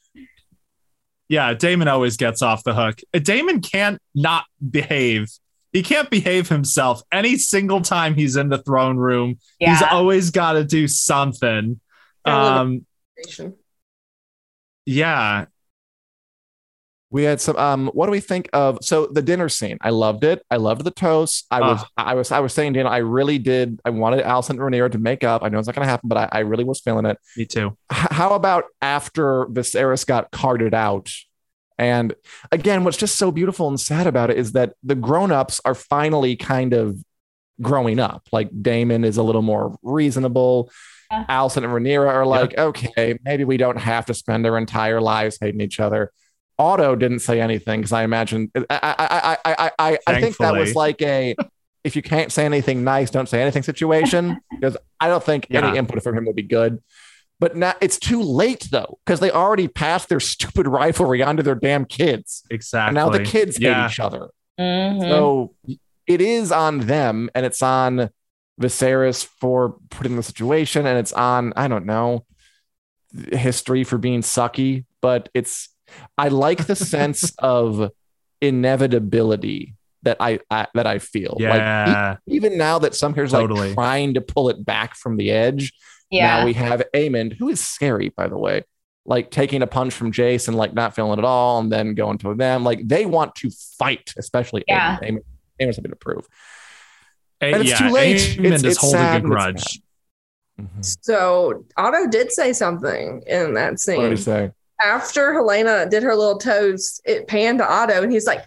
Yeah, 1.28 1.54
Daemon 1.54 1.88
always 1.88 2.16
gets 2.16 2.42
off 2.42 2.64
the 2.64 2.74
hook. 2.74 3.00
Daemon 3.12 3.60
can't 3.60 3.98
not 4.14 4.44
behave. 4.70 5.28
He 5.72 5.82
can't 5.82 6.08
behave 6.10 6.48
himself 6.48 7.02
any 7.10 7.36
single 7.36 7.80
time 7.80 8.14
he's 8.14 8.36
in 8.36 8.48
the 8.48 8.58
throne 8.58 8.96
room. 8.96 9.38
Yeah. 9.58 9.72
He's 9.72 9.82
always 9.82 10.30
got 10.30 10.52
to 10.52 10.64
do 10.64 10.86
something. 10.86 11.80
Um, 12.24 12.86
yeah, 14.86 15.46
We 17.14 17.22
had 17.22 17.40
some. 17.40 17.56
Um, 17.56 17.86
what 17.94 18.06
do 18.06 18.10
we 18.10 18.18
think 18.18 18.50
of? 18.52 18.78
So 18.82 19.06
the 19.06 19.22
dinner 19.22 19.48
scene, 19.48 19.78
I 19.80 19.90
loved 19.90 20.24
it. 20.24 20.44
I 20.50 20.56
loved 20.56 20.82
the 20.84 20.90
toast. 20.90 21.46
I 21.48 21.60
was, 21.60 21.80
Ah. 21.96 22.10
I 22.10 22.14
was, 22.14 22.32
I 22.32 22.40
was 22.40 22.52
saying, 22.52 22.72
Dan, 22.72 22.88
I 22.88 22.96
really 22.98 23.38
did. 23.38 23.80
I 23.84 23.90
wanted 23.90 24.24
Alicent 24.24 24.50
and 24.50 24.58
Rhaenyra 24.58 24.90
to 24.90 24.98
make 24.98 25.22
up. 25.22 25.44
I 25.44 25.48
know 25.48 25.60
it's 25.60 25.68
not 25.68 25.76
going 25.76 25.86
to 25.86 25.90
happen, 25.90 26.08
but 26.08 26.18
I, 26.18 26.28
I 26.32 26.38
really 26.40 26.64
was 26.64 26.80
feeling 26.80 27.06
it. 27.06 27.16
me 27.36 27.46
too. 27.46 27.76
H- 27.92 28.08
how 28.10 28.34
about 28.34 28.64
after 28.82 29.46
Viserys 29.46 30.04
got 30.04 30.32
carted 30.32 30.74
out? 30.74 31.08
And 31.78 32.14
again, 32.50 32.82
what's 32.82 32.96
just 32.96 33.16
so 33.16 33.30
beautiful 33.30 33.68
and 33.68 33.78
sad 33.80 34.06
about 34.08 34.30
it 34.30 34.36
is 34.36 34.52
that 34.52 34.74
the 34.82 34.94
grown-ups 34.96 35.60
are 35.64 35.74
finally 35.76 36.34
kind 36.34 36.72
of 36.72 36.98
growing 37.62 38.00
up. 38.00 38.26
Like 38.32 38.50
Daemon 38.60 39.04
is 39.04 39.18
a 39.18 39.22
little 39.22 39.42
more 39.42 39.76
reasonable. 39.82 40.70
Yeah. 41.12 41.26
Alicent 41.28 41.58
and 41.58 41.66
Rhaenyra 41.66 42.08
are 42.08 42.26
like, 42.26 42.58
okay, 42.58 43.18
maybe 43.24 43.44
we 43.44 43.56
don't 43.56 43.78
have 43.78 44.06
to 44.06 44.14
spend 44.14 44.44
our 44.46 44.58
entire 44.58 45.00
lives 45.00 45.38
hating 45.40 45.60
each 45.60 45.78
other. 45.78 46.10
Otto 46.58 46.94
didn't 46.96 47.18
say 47.20 47.40
anything 47.40 47.80
because 47.80 47.92
I 47.92 48.04
imagine 48.04 48.50
I 48.54 48.64
I 48.70 48.94
I 48.98 49.38
I 49.44 49.54
I 49.58 49.70
I, 49.78 49.98
I 50.06 50.20
think 50.20 50.36
that 50.38 50.54
was 50.54 50.74
like 50.74 51.00
a 51.02 51.34
if 51.82 51.96
you 51.96 52.02
can't 52.02 52.32
say 52.32 52.44
anything 52.44 52.82
nice, 52.84 53.10
don't 53.10 53.28
say 53.28 53.42
anything 53.42 53.62
situation. 53.62 54.38
Because 54.50 54.76
I 55.00 55.08
don't 55.08 55.22
think 55.22 55.46
Yeah. 55.50 55.66
any 55.68 55.76
input 55.78 56.02
from 56.02 56.16
him 56.16 56.24
would 56.26 56.36
be 56.36 56.42
good. 56.42 56.82
But 57.40 57.56
now 57.56 57.74
it's 57.80 57.98
too 57.98 58.22
late 58.22 58.68
though, 58.70 58.98
because 59.04 59.20
they 59.20 59.30
already 59.30 59.68
passed 59.68 60.08
their 60.08 60.20
stupid 60.20 60.66
rivalry 60.66 61.22
onto 61.22 61.42
their 61.42 61.56
damn 61.56 61.84
kids. 61.84 62.44
Exactly. 62.50 62.88
And 62.88 62.94
now 62.94 63.10
the 63.10 63.24
kids 63.24 63.58
Yeah. 63.60 63.82
hate 63.82 63.92
each 63.92 64.00
other. 64.00 64.28
Mhm. 64.58 65.00
So 65.10 65.54
it 66.06 66.20
is 66.20 66.52
on 66.52 66.80
them 66.80 67.28
and 67.34 67.44
it's 67.44 67.60
on 67.62 68.10
Viserys 68.60 69.26
for 69.26 69.76
putting 69.90 70.14
the 70.16 70.22
situation 70.22 70.86
and 70.86 70.96
it's 70.98 71.12
on, 71.12 71.52
I 71.56 71.66
don't 71.68 71.84
know, 71.86 72.24
history 73.32 73.84
for 73.84 73.98
being 73.98 74.22
sucky, 74.22 74.84
but 75.00 75.28
it's 75.34 75.68
I 76.18 76.28
like 76.28 76.66
the 76.66 76.76
sense 76.94 77.32
of 77.38 77.90
inevitability 78.40 79.74
that 80.02 80.16
I, 80.20 80.40
I 80.50 80.66
that 80.74 80.86
I 80.86 80.98
feel. 80.98 81.36
Yeah. 81.38 82.16
e- 82.28 82.34
even 82.36 82.58
now 82.58 82.78
that 82.80 82.94
some 82.94 83.14
here's 83.14 83.32
Totally. 83.32 83.68
like 83.68 83.74
trying 83.74 84.14
to 84.14 84.20
pull 84.20 84.48
it 84.48 84.64
back 84.64 84.94
from 84.96 85.16
the 85.16 85.30
edge, 85.30 85.72
yeah. 86.10 86.38
now 86.40 86.44
we 86.44 86.52
have 86.54 86.82
Aemond, 86.94 87.34
who 87.38 87.48
is 87.48 87.60
scary, 87.64 88.10
by 88.10 88.28
the 88.28 88.36
way, 88.36 88.64
like 89.06 89.30
taking 89.30 89.62
a 89.62 89.66
punch 89.66 89.94
from 89.94 90.12
Jace 90.12 90.48
and 90.48 90.56
like 90.56 90.74
not 90.74 90.94
feeling 90.94 91.18
at 91.18 91.24
all, 91.24 91.58
and 91.60 91.72
then 91.72 91.94
going 91.94 92.18
to 92.18 92.34
them. 92.34 92.64
Like 92.64 92.86
they 92.86 93.06
want 93.06 93.34
to 93.36 93.50
fight, 93.78 94.12
especially 94.18 94.64
Yeah. 94.68 94.98
Aemond. 94.98 95.02
Aemond, 95.08 95.22
Aemond's 95.60 95.76
something 95.76 95.90
to 95.92 95.96
prove. 95.96 96.26
A- 97.40 97.46
And 97.52 97.62
it's 97.62 97.70
yeah, 97.70 97.78
too 97.88 97.90
late. 97.94 98.16
Aemond 98.18 98.44
It's- 98.44 98.60
is 98.60 98.64
it's 98.64 98.78
holding 98.78 98.98
sad 99.00 99.12
a 99.12 99.16
and 99.16 99.24
it's 99.24 99.30
grudge. 99.30 99.80
Mhm. 100.60 100.96
So 101.04 101.64
Otto 101.76 102.06
did 102.08 102.30
say 102.30 102.52
something 102.52 103.22
in 103.26 103.54
that 103.54 103.80
scene. 103.80 103.96
What 103.96 104.10
did 104.10 104.18
scene. 104.18 104.34
he 104.34 104.48
say? 104.48 104.50
After 104.84 105.32
Helaena 105.32 105.88
did 105.88 106.02
her 106.02 106.14
little 106.14 106.38
toast, 106.38 107.00
it 107.04 107.26
panned 107.26 107.58
to 107.58 107.70
Otto, 107.70 108.02
and 108.02 108.12
he's 108.12 108.26
like, 108.26 108.44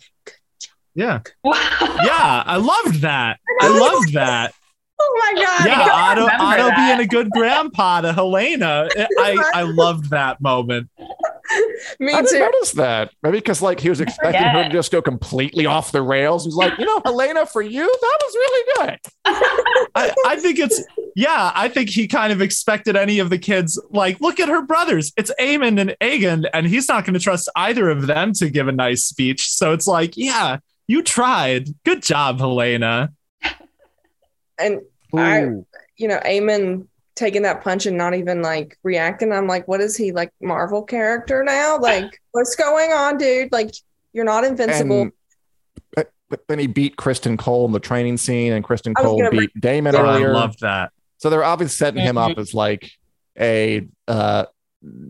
Yeah. 0.96 1.22
Wow. 1.44 1.56
Yeah. 2.04 2.44
I 2.46 2.58
loved 2.58 3.02
that. 3.02 3.40
I 3.62 3.68
loved 3.70 4.14
that. 4.14 4.54
"Oh 5.00 5.34
my 5.36 5.44
god!" 5.44 5.66
Yeah. 5.68 5.90
Otto, 5.92 6.22
Otto 6.24 6.68
that. 6.70 6.76
being 6.78 7.00
a 7.00 7.08
good 7.08 7.30
grandpa 7.32 8.02
to 8.02 8.14
Helaena. 8.14 8.90
I, 9.20 9.52
I 9.54 9.62
loved 9.64 10.10
that 10.12 10.42
moment. 10.42 10.90
Me 12.00 12.14
I 12.14 12.22
didn't 12.22 12.30
too. 12.30 12.40
notice 12.40 12.72
that. 12.74 13.12
Maybe 13.24 13.38
because 13.40 13.62
like 13.62 13.80
he 13.80 13.90
was 13.90 14.02
expecting 14.02 14.42
her 14.44 14.64
to 14.64 14.70
just 14.70 14.92
go 14.92 15.02
completely 15.02 15.66
off 15.66 15.92
the 15.92 16.02
rails. 16.02 16.46
He's 16.46 16.56
like, 16.56 16.78
you 16.80 16.86
know, 16.86 17.00
Helaena, 17.02 17.48
for 17.50 17.62
you, 17.62 17.84
that 17.86 18.18
was 18.24 18.36
really 18.36 18.74
good. 18.76 19.00
I, 19.96 20.14
I 20.26 20.36
think 20.38 20.60
it's 20.60 20.84
yeah, 21.16 21.52
I 21.56 21.68
think 21.70 21.90
he 21.90 22.08
kind 22.08 22.32
of 22.32 22.42
expected 22.42 22.96
any 22.96 23.18
of 23.20 23.32
the 23.32 23.40
kids, 23.40 23.82
like, 23.90 24.22
look 24.22 24.40
at 24.40 24.50
her 24.50 24.62
brothers. 24.62 25.12
It's 25.18 25.32
Aemond 25.40 25.80
and 25.82 25.96
Aegon, 26.00 26.48
and 26.54 26.68
he's 26.68 26.88
not 26.88 27.06
going 27.06 27.16
to 27.16 27.20
trust 27.20 27.50
either 27.56 27.90
of 27.90 28.06
them 28.06 28.34
to 28.34 28.52
give 28.52 28.68
a 28.68 28.72
nice 28.72 29.06
speech. 29.06 29.50
So 29.52 29.74
it's 29.74 29.88
like, 29.88 30.16
yeah, 30.16 30.58
you 30.86 31.02
tried. 31.02 31.70
Good 31.84 32.04
job, 32.04 32.38
Helaena. 32.40 33.10
And 34.60 34.82
I- 35.16 35.50
you 35.96 36.08
know, 36.08 36.20
Aemond 36.20 36.86
taking 37.18 37.42
that 37.42 37.62
punch 37.64 37.86
and 37.86 37.98
not 37.98 38.14
even 38.14 38.42
like 38.42 38.78
reacting. 38.84 39.34
I'm 39.34 39.48
like, 39.48 39.68
what 39.68 39.82
is 39.82 39.98
he 39.98 40.12
like 40.14 40.32
Marvel 40.42 40.84
character 40.84 41.44
now? 41.44 41.78
Like, 41.80 42.22
what's 42.32 42.56
going 42.56 42.92
on, 42.94 43.18
dude? 43.18 43.52
Like, 43.52 43.72
you're 44.14 44.24
not 44.26 44.44
invincible. 44.46 45.02
And- 45.02 45.12
but, 45.96 46.12
but 46.30 46.48
then 46.48 46.60
he 46.60 46.68
beat 46.68 46.96
Criston 46.96 47.38
Cole 47.38 47.66
in 47.66 47.72
the 47.72 47.80
training 47.80 48.18
scene, 48.18 48.54
and 48.54 48.64
Criston 48.64 48.94
Cole 48.96 49.18
gonna 49.18 49.32
beat 49.32 49.52
Daemon 49.60 49.96
Oh, 49.96 50.06
I 50.06 50.20
loved 50.28 50.60
that. 50.62 50.92
So 51.18 51.30
they're 51.30 51.44
obviously 51.44 51.76
setting 51.76 52.04
him 52.04 52.16
Mm-hmm. 52.16 52.32
up 52.32 52.38
as 52.38 52.54
like 52.54 52.92
a 53.40 53.88
uh, 54.08 54.46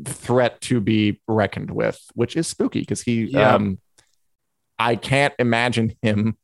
threat 0.06 0.60
to 0.62 0.80
be 0.82 1.20
reckoned 1.28 1.72
with, 1.72 2.00
which 2.15 2.36
is 2.36 2.48
spooky 2.48 2.80
because 2.82 3.02
he, 3.02 3.26
Yeah. 3.26 3.56
um, 3.56 3.80
I 4.80 4.96
can't 4.96 5.34
imagine 5.39 5.93
him 6.02 6.38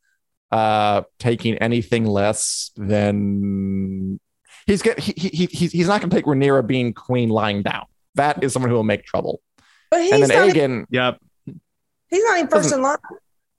uh, 0.50 1.02
taking 1.18 1.56
anything 1.58 2.04
less 2.04 2.70
than 2.76 4.18
he's 4.66 4.82
get 4.82 4.98
he, 4.98 5.12
he, 5.16 5.28
he 5.28 5.46
he's 5.46 5.72
he's 5.72 5.88
not 5.88 6.00
going 6.00 6.10
to 6.10 6.16
take 6.16 6.24
Rhaenyra 6.26 6.66
being 6.66 6.92
queen 6.92 7.28
lying 7.28 7.62
down. 7.62 7.86
That 8.16 8.42
is 8.44 8.52
someone 8.52 8.70
who 8.70 8.76
will 8.76 8.82
make 8.84 9.04
trouble. 9.04 9.40
but 9.90 10.02
he's 10.02 10.12
and 10.12 10.22
then 10.24 10.46
not, 10.48 10.56
Aegon, 10.56 10.86
Yep. 10.90 11.18
he's 12.08 12.24
not 12.24 12.36
even 12.38 12.48
first 12.48 12.62
doesn't- 12.64 12.78
in 12.78 12.82
line. 12.84 12.96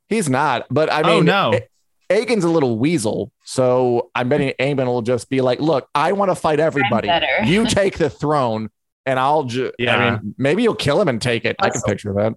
he's 0.10 0.30
not. 0.30 0.66
But 0.70 0.92
I 0.92 1.02
Oh, 1.04 1.16
mean, 1.18 1.26
no. 1.26 1.54
A- 1.54 1.68
Aegon's 2.14 2.44
a 2.44 2.50
little 2.50 2.78
weasel, 2.78 3.32
so 3.44 4.12
I'm 4.14 4.30
betting 4.30 4.54
Aegon 4.60 4.86
will 4.86 5.02
just 5.02 5.28
be 5.30 5.42
like, 5.42 5.60
"Look, 5.60 5.90
I 5.96 6.12
want 6.12 6.30
to 6.32 6.36
fight 6.36 6.60
everybody. 6.60 7.10
You 7.46 7.66
take 7.66 7.98
the 7.98 8.10
throne, 8.12 8.70
and 9.08 9.20
I'll 9.20 9.44
just. 9.46 9.74
Yeah. 9.80 9.96
I 9.98 10.12
mean, 10.12 10.36
maybe 10.38 10.62
you'll 10.64 10.76
kill 10.76 11.02
him 11.02 11.08
and 11.08 11.20
take 11.22 11.46
it. 11.46 11.56
I 11.60 11.70
can 11.72 11.82
picture 11.82 12.14
that. 12.14 12.34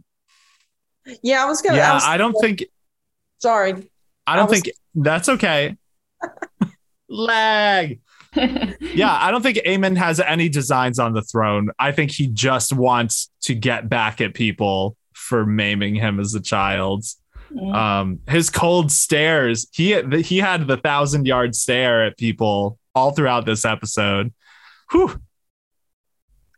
Yeah, 1.23 1.43
I 1.43 1.47
was 1.47 1.61
gonna. 1.63 1.77
I 1.77 1.79
Yeah, 1.81 1.95
was, 1.95 2.05
I 2.05 2.17
don't 2.17 2.35
think 2.41 2.65
sorry. 3.39 3.91
I 4.27 4.37
don't 4.37 4.49
I 4.49 4.51
was- 4.51 4.61
think 4.61 4.75
that's 4.95 5.29
okay. 5.29 5.77
Lag. 7.09 8.01
Yeah, 8.81 9.17
I 9.17 9.31
don't 9.31 9.43
think 9.43 9.59
Aemond 9.59 9.97
has 9.99 10.19
any 10.21 10.49
designs 10.49 10.99
on 10.99 11.13
the 11.13 11.23
throne. 11.23 11.71
I 11.79 11.93
think 11.93 12.11
he 12.11 12.27
just 12.27 12.73
wants 12.73 13.31
to 13.43 13.55
get 13.55 13.89
back 13.89 14.21
at 14.21 14.35
people 14.35 14.97
for 15.15 15.47
maiming 15.47 15.95
him 15.95 16.19
as 16.21 16.35
a 16.35 16.41
child. 16.41 17.05
Um, 17.73 18.21
his 18.29 18.51
cold 18.51 18.91
stares. 18.93 19.69
He 19.73 20.01
he 20.23 20.39
had 20.39 20.67
the 20.67 20.77
thousand 20.77 21.27
yard 21.27 21.55
stare 21.55 22.05
at 22.07 22.19
people 22.19 22.79
all 22.95 23.13
throughout 23.13 23.47
this 23.47 23.65
episode. 23.65 24.33
Whew. 24.91 25.21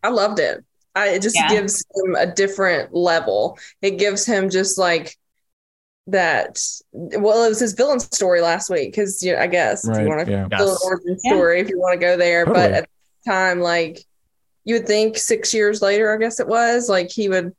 I 0.03 0.09
loved 0.09 0.39
it. 0.41 0.65
I, 0.95 1.09
it 1.11 1.23
just 1.23 1.37
Yeah. 1.37 1.49
gives 1.49 1.85
him 1.95 2.15
a 2.17 2.27
different 2.27 2.95
level. 2.95 3.59
It 3.83 3.99
gives 3.99 4.25
him 4.27 4.51
just 4.51 4.79
like 4.79 5.17
that. 6.13 6.61
Well, 6.93 7.45
it 7.45 7.49
was 7.49 7.61
his 7.61 7.73
villain 7.75 8.01
story 8.01 8.41
last 8.41 8.71
week 8.71 8.93
because 8.93 9.23
you 9.23 9.33
know, 9.33 9.39
I 9.41 9.47
guess 9.47 9.87
if 9.87 9.99
you 9.99 10.07
want 10.09 10.27
to 10.27 10.31
Yeah. 10.31 10.49
villain 10.49 10.69
Yes. 10.69 10.85
origin 10.85 11.19
Yeah. 11.23 11.33
story 11.35 11.61
if 11.61 11.69
you 11.69 11.79
want 11.79 11.99
to 12.01 12.07
go 12.07 12.17
there. 12.17 12.47
But 12.47 12.73
at 12.73 12.89
the 13.25 13.31
time, 13.31 13.61
like 13.61 14.05
you 14.65 14.75
would 14.77 14.87
think 14.87 15.17
six 15.19 15.55
years 15.55 15.81
later, 15.83 16.13
I 16.13 16.19
guess 16.19 16.41
it 16.41 16.47
was 16.49 16.89
like 16.89 17.11
he 17.11 17.29
would 17.29 17.55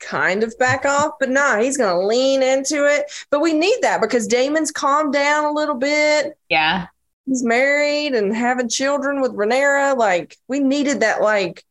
kind 0.00 0.42
of 0.42 0.56
back 0.58 0.84
off, 0.86 1.12
but 1.20 1.28
nah, 1.30 1.58
he's 1.60 1.76
gonna 1.76 2.00
lean 2.06 2.42
into 2.42 2.86
it. 2.86 3.10
But 3.30 3.40
we 3.40 3.52
need 3.52 3.78
that 3.82 4.00
because 4.00 4.26
Daemon's 4.26 4.70
calmed 4.72 5.12
down 5.12 5.44
a 5.44 5.52
little 5.52 5.74
bit. 5.76 6.36
yeah. 6.48 6.86
He's 7.26 7.44
married 7.44 8.14
and 8.14 8.34
having 8.34 8.68
children 8.68 9.20
with 9.20 9.32
Rhaenyra. 9.36 9.96
Like 9.96 10.36
we 10.48 10.58
needed 10.58 11.00
that, 11.00 11.20
like 11.22 11.62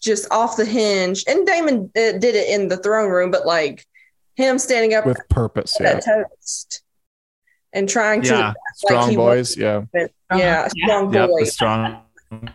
just 0.00 0.30
off 0.30 0.56
the 0.56 0.64
hinge. 0.64 1.24
And 1.26 1.46
Daemon 1.46 1.90
uh, 1.96 2.12
did 2.12 2.36
it 2.36 2.48
in 2.50 2.68
the 2.68 2.76
throne 2.76 3.10
room, 3.10 3.30
but 3.30 3.44
like 3.44 3.86
him 4.40 4.58
standing 4.58 4.94
up 4.94 5.06
With 5.06 5.20
purpose. 5.28 5.76
Yeah. 5.80 5.94
that 5.94 6.04
toast 6.04 6.82
and 7.72 7.88
trying 7.88 8.22
to 8.22 8.28
Yeah. 8.34 8.46
like 8.48 8.56
Strong 8.76 9.10
he 9.10 9.16
boys. 9.16 9.56
Yeah. 9.56 9.82
wasn't- 9.92 10.12
yeah, 10.36 10.60
Uh-huh. 10.60 10.68
strong 10.68 11.14
Yep. 11.14 11.28
Boys. 11.30 11.52
strong 11.52 12.02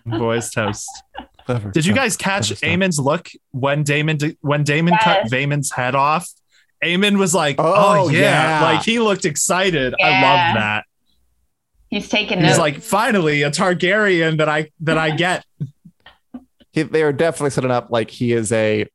boys 0.06 0.50
toast. 0.52 0.90
Clever. 1.46 1.70
Did 1.72 1.86
you 1.86 1.94
guys 1.94 2.18
catch 2.18 2.50
Aemond's 2.64 3.00
look 3.00 3.30
when 3.52 3.84
Daemon 3.84 4.18
when 4.42 4.64
Daemon 4.64 4.98
cut 5.04 5.20
Yes. 5.24 5.30
Vaemond's 5.32 5.72
head 5.72 5.94
off? 5.96 6.28
Aemond 6.84 7.18
was 7.18 7.34
like, 7.36 7.56
Oh, 7.60 7.74
"Oh, 8.06 8.10
yeah. 8.10 8.20
yeah. 8.60 8.62
like 8.64 8.84
he 8.84 9.00
looked 9.00 9.26
excited. 9.26 9.94
I 10.02 10.22
love 10.22 10.56
that. 10.56 10.84
He's 11.90 12.10
taking 12.10 12.40
He's 12.40 12.48
notes. 12.48 12.60
like, 12.60 12.82
finally 12.82 13.44
a 13.44 13.52
Targaryen 13.52 14.38
that 14.40 14.50
I 14.50 14.72
that 14.82 14.98
I 14.98 15.12
get. 15.12 15.46
He, 16.72 16.84
they 16.84 17.04
are 17.04 17.14
definitely 17.14 17.52
setting 17.52 17.72
up 17.72 17.90
like 17.90 18.10
he 18.10 18.34
is 18.34 18.52
a 18.52 18.86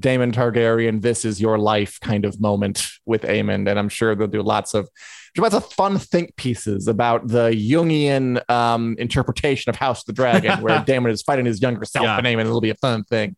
Daemon 0.00 0.32
Targaryen. 0.32 1.00
This 1.02 1.24
is 1.24 1.40
your 1.40 1.58
life 1.58 1.98
kind 2.00 2.24
of 2.24 2.40
moment 2.40 2.86
with 3.04 3.22
Aemond, 3.22 3.68
and 3.68 3.78
I'm 3.78 3.88
sure 3.88 4.14
they'll 4.14 4.26
do 4.28 4.42
lots 4.42 4.74
of 4.74 4.88
lots 5.36 5.54
of 5.54 5.64
fun 5.72 5.98
think 5.98 6.34
pieces 6.36 6.88
about 6.88 7.28
the 7.28 7.50
Jungian 7.50 8.48
um, 8.50 8.96
interpretation 8.98 9.70
of 9.70 9.76
House 9.76 10.00
of 10.00 10.06
the 10.06 10.12
Dragon, 10.12 10.60
where 10.62 10.82
Damon 10.86 11.10
is 11.12 11.22
fighting 11.22 11.46
his 11.46 11.60
younger 11.62 11.84
self, 11.84 12.04
Yeah. 12.04 12.16
and 12.18 12.26
Aemond. 12.26 12.42
It'll 12.46 12.60
be 12.60 12.70
a 12.70 12.74
fun 12.74 13.04
thing. 13.04 13.36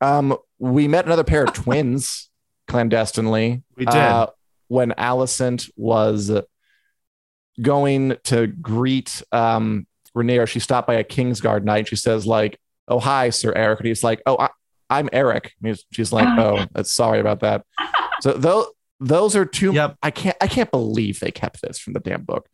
um, 0.00 0.36
we 0.58 0.88
met 0.88 1.06
another 1.06 1.24
pair 1.24 1.44
of 1.44 1.52
twins 1.54 2.30
clandestinely. 2.68 3.62
We 3.76 3.84
did. 3.84 3.94
uh, 3.94 4.28
when 4.68 4.90
Alicent 4.92 5.70
was 5.76 6.30
going 7.60 8.16
to 8.24 8.46
greet 8.46 9.22
um, 9.32 9.86
Rhaenyra. 10.16 10.48
She 10.48 10.60
stopped 10.60 10.86
by 10.86 10.94
a 10.94 11.04
Kingsguard 11.04 11.64
knight. 11.64 11.88
She 11.88 11.96
says, 11.96 12.26
like, 12.26 12.58
"Oh 12.88 13.00
hi, 13.00 13.30
Sir 13.30 13.52
Eric," 13.54 13.80
and 13.80 13.88
he's 13.88 14.04
like, 14.04 14.22
"Oh, 14.26 14.36
I, 14.38 14.50
I'm 14.90 15.08
Eric." 15.12 15.52
And 15.62 15.78
she's 15.92 16.12
like, 16.12 16.28
"Oh, 16.38 16.58
oh 16.58 16.66
that's 16.72 16.92
sorry 16.92 17.20
about 17.20 17.40
that." 17.40 17.64
So 18.20 18.32
those 18.32 18.66
those 19.00 19.34
are 19.36 19.44
two. 19.44 19.72
Yep. 19.72 19.96
I 20.02 20.10
can't 20.10 20.36
I 20.40 20.46
can't 20.46 20.70
believe 20.70 21.20
they 21.20 21.30
kept 21.30 21.60
this 21.62 21.78
from 21.78 21.92
the 21.92 22.00
damn 22.00 22.22
book. 22.22 22.48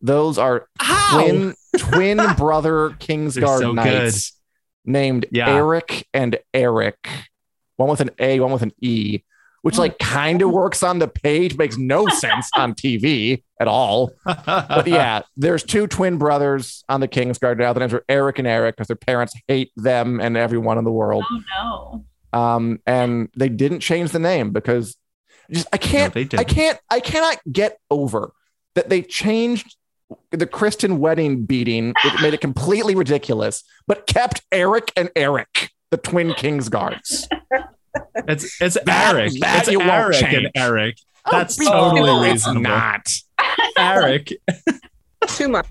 Those 0.00 0.38
are 0.38 0.68
How? 0.78 1.20
twin 1.20 1.54
twin 1.76 2.18
brother 2.36 2.90
Kingsguard 3.00 3.58
so 3.58 3.72
knights 3.72 4.38
named 4.84 5.26
Yeah. 5.32 5.48
Eric 5.48 6.06
and 6.14 6.38
Eric, 6.54 7.08
one 7.76 7.88
with 7.88 8.00
an 8.00 8.10
A, 8.18 8.38
one 8.40 8.52
with 8.52 8.62
an 8.62 8.72
E, 8.80 9.20
which 9.62 9.78
like 9.78 9.98
kind 9.98 10.42
of 10.42 10.50
works 10.52 10.82
on 10.82 10.98
the 10.98 11.08
page, 11.08 11.56
makes 11.56 11.76
no 11.76 12.06
sense 12.08 12.48
on 12.54 12.74
TV 12.74 13.42
at 13.60 13.68
all. 13.68 14.12
But 14.24 14.86
yeah, 14.86 15.22
there's 15.36 15.62
two 15.62 15.86
twin 15.86 16.18
brothers 16.18 16.84
on 16.88 17.00
the 17.00 17.08
Kingsguard 17.08 17.58
now. 17.58 17.72
The 17.72 17.80
names 17.80 17.94
are 17.94 18.04
Eric 18.08 18.38
and 18.38 18.48
Eric 18.48 18.76
because 18.76 18.88
their 18.88 18.96
parents 18.96 19.34
hate 19.48 19.72
them 19.76 20.20
and 20.20 20.36
everyone 20.36 20.78
in 20.78 20.84
the 20.84 20.92
world. 20.92 21.24
oh 21.30 22.02
no. 22.32 22.38
Um, 22.38 22.78
and 22.86 23.30
they 23.36 23.48
didn't 23.48 23.80
change 23.80 24.10
the 24.12 24.18
name 24.18 24.50
because 24.52 24.96
just 25.50 25.66
I 25.72 25.78
can't 25.78 26.12
they 26.12 26.28
I 26.36 26.44
can't 26.44 26.78
I 26.90 27.00
cannot 27.00 27.38
get 27.50 27.78
over 27.90 28.32
that 28.74 28.90
they 28.90 29.02
changed 29.02 29.76
the 30.30 30.46
Criston 30.46 30.98
wedding 30.98 31.44
beating. 31.44 31.94
It 32.04 32.22
made 32.22 32.34
it 32.34 32.40
completely 32.40 32.94
ridiculous, 32.94 33.64
but 33.86 34.06
kept 34.06 34.42
Eric 34.52 34.92
and 34.96 35.10
Eric, 35.16 35.70
the 35.90 35.96
twin 35.96 36.30
Kingsguards. 36.32 37.28
It's 38.28 38.60
it's 38.60 38.78
That- 38.84 39.14
Eric. 39.14 39.32
that 39.40 39.60
it's 39.62 39.70
you 39.70 39.78
won't 39.78 39.90
Eric 39.90 40.22
and 40.32 40.50
Eric. 40.54 40.96
That's 41.30 41.58
Oh, 41.60 41.90
totally 41.90 42.02
no, 42.02 42.22
reasonable. 42.22 42.62
not. 42.62 43.08
Eric. 43.78 44.32
Too 45.28 45.48
much. 45.48 45.66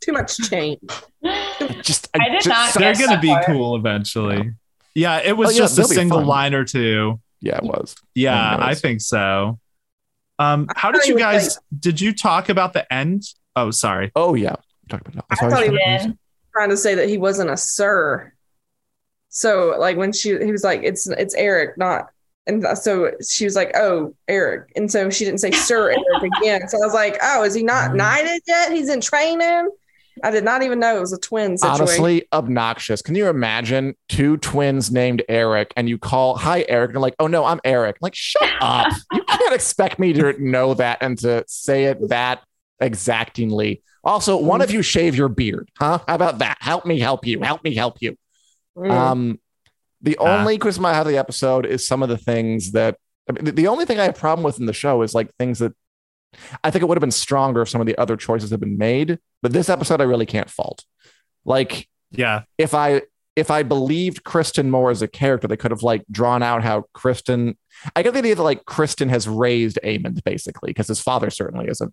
Too 0.00 0.12
much 0.12 0.36
change. 0.50 0.80
Just 1.82 2.08
I 2.14 2.28
did 2.28 2.34
just- 2.42 2.46
not 2.48 2.70
so- 2.70 2.80
They're 2.80 2.94
gonna 2.94 3.20
be 3.20 3.28
that 3.28 3.44
part. 3.44 3.46
cool 3.46 3.76
eventually. 3.76 4.52
Yeah, 4.94 5.18
it 5.18 5.36
was 5.36 5.50
Oh, 5.50 5.52
yeah, 5.52 5.58
just 5.60 5.78
a 5.78 5.84
single 5.84 6.22
line 6.24 6.54
or 6.54 6.64
two. 6.64 7.20
Yeah, 7.40 7.56
it 7.58 7.62
was. 7.62 7.94
Yeah, 8.14 8.54
Who 8.56 8.60
knows? 8.60 8.68
I 8.68 8.74
think 8.74 9.00
so. 9.00 9.58
Um, 10.40 10.66
how 10.74 10.90
did 10.90 11.04
you 11.06 11.16
he 11.16 11.24
was 11.24 11.44
guys? 11.46 11.58
Did 11.78 12.00
you 12.00 12.12
talk 12.12 12.48
about 12.48 12.72
the 12.72 12.92
end? 12.92 13.22
Oh, 13.56 13.70
sorry. 13.70 14.10
Oh 14.16 14.34
yeah. 14.34 14.56
Talk 14.88 15.00
about 15.02 15.14
That. 15.14 15.24
I 15.30 15.34
thought 15.36 15.60
he 15.62 15.66
sorry. 15.68 15.78
Yeah. 15.80 16.06
trying 16.52 16.70
to 16.70 16.76
say 16.76 16.94
that 16.96 17.08
he 17.08 17.18
wasn't 17.18 17.50
a 17.50 17.56
sir. 17.56 18.32
So 19.38 19.76
like 19.78 19.96
when 19.96 20.12
she 20.12 20.30
he 20.30 20.50
was 20.50 20.64
like 20.64 20.80
it's 20.82 21.06
it's 21.06 21.34
Eric 21.34 21.78
not 21.78 22.10
and 22.48 22.66
so 22.76 23.12
she 23.24 23.44
was 23.44 23.54
like 23.54 23.70
oh 23.76 24.12
Eric 24.26 24.72
and 24.74 24.90
so 24.90 25.10
she 25.10 25.24
didn't 25.24 25.38
say 25.38 25.52
Sir 25.52 25.90
Eric 25.90 26.32
again. 26.40 26.68
So 26.68 26.76
I 26.82 26.84
was 26.84 26.92
like 26.92 27.18
oh 27.22 27.44
is 27.44 27.54
he 27.54 27.62
not 27.62 27.90
mm-hmm. 27.90 27.98
knighted 27.98 28.42
yet? 28.48 28.72
He's 28.72 28.88
in 28.88 29.00
training. 29.00 29.70
I 30.24 30.32
did 30.32 30.42
not 30.42 30.64
even 30.64 30.80
know 30.80 30.96
it 30.96 31.00
was 31.00 31.12
a 31.12 31.20
twin 31.20 31.56
situation. 31.56 31.82
honestly 31.82 32.26
obnoxious. 32.32 33.00
Can 33.00 33.14
you 33.14 33.28
imagine 33.28 33.94
two 34.08 34.38
twins 34.38 34.90
named 34.90 35.22
Eric 35.28 35.72
and 35.76 35.88
you 35.88 35.98
call 35.98 36.36
hi 36.36 36.64
Eric 36.68 36.88
and 36.88 36.96
they're 36.96 37.00
like, 37.00 37.14
oh 37.20 37.28
no, 37.28 37.44
I'm 37.44 37.60
Eric. 37.62 37.98
like, 38.00 38.16
shut 38.16 38.50
up. 38.60 38.92
you 39.12 39.22
can't 39.22 39.54
expect 39.54 40.00
me 40.00 40.12
to 40.14 40.34
know 40.44 40.74
that 40.74 40.98
and 41.00 41.16
to 41.18 41.44
say 41.46 41.84
it 41.84 42.08
that 42.08 42.42
exactingly. 42.80 43.82
Also, 44.02 44.36
one 44.36 44.58
mm-hmm. 44.58 44.64
of 44.64 44.70
you 44.72 44.82
shave 44.82 45.14
your 45.14 45.28
beard, 45.28 45.70
huh? 45.78 46.00
How 46.08 46.14
about 46.16 46.38
that? 46.38 46.58
Help 46.60 46.86
me 46.86 46.98
help 46.98 47.24
you. 47.24 47.40
Help 47.40 47.62
me 47.62 47.76
help 47.76 47.98
you. 48.00 48.16
Mm. 48.78 48.90
Um, 48.90 49.40
the 50.02 50.16
Ah. 50.20 50.38
only 50.40 50.58
criticism 50.58 50.86
I 50.86 50.94
have 50.94 51.06
of 51.06 51.12
the 51.12 51.18
episode 51.18 51.66
is 51.66 51.86
some 51.86 52.02
of 52.02 52.08
the 52.08 52.18
things 52.18 52.72
that 52.72 52.96
I 53.28 53.32
mean, 53.32 53.54
the- 53.54 53.66
only 53.68 53.84
thing 53.84 53.98
I 54.00 54.04
have 54.04 54.16
a 54.16 54.18
problem 54.18 54.42
with 54.44 54.58
in 54.58 54.66
the 54.66 54.72
show 54.72 55.02
is 55.02 55.14
like 55.14 55.34
things 55.34 55.58
that 55.58 55.72
I 56.64 56.70
think 56.70 56.82
it 56.82 56.86
would 56.86 56.96
have 56.96 57.00
been 57.02 57.10
stronger 57.10 57.62
if 57.62 57.68
some 57.68 57.80
of 57.80 57.86
the 57.86 57.98
other 57.98 58.16
choices 58.16 58.50
had 58.50 58.60
been 58.60 58.78
made. 58.78 59.18
But 59.42 59.52
this 59.52 59.68
episode, 59.68 60.00
I 60.00 60.04
really 60.04 60.26
can't 60.26 60.48
fault. 60.50 60.84
Like 61.44 61.88
Yeah, 62.10 62.42
if 62.56 62.72
I 62.74 63.02
if 63.36 63.50
I 63.50 63.62
believed 63.62 64.24
Criston 64.24 64.68
more 64.68 64.90
as 64.90 65.00
a 65.02 65.06
character, 65.08 65.46
they 65.46 65.56
could 65.56 65.70
have 65.70 65.82
like 65.82 66.04
drawn 66.10 66.42
out 66.42 66.62
how 66.64 66.84
Criston. 66.94 67.56
I 67.94 68.02
get 68.02 68.12
the 68.12 68.18
idea 68.20 68.34
that 68.34 68.42
like 68.42 68.64
Criston 68.64 69.10
has 69.10 69.28
raised 69.28 69.78
Aemond 69.84 70.24
basically 70.24 70.70
because 70.70 70.88
his 70.88 71.00
father 71.00 71.30
certainly 71.30 71.66
isn't. 71.68 71.92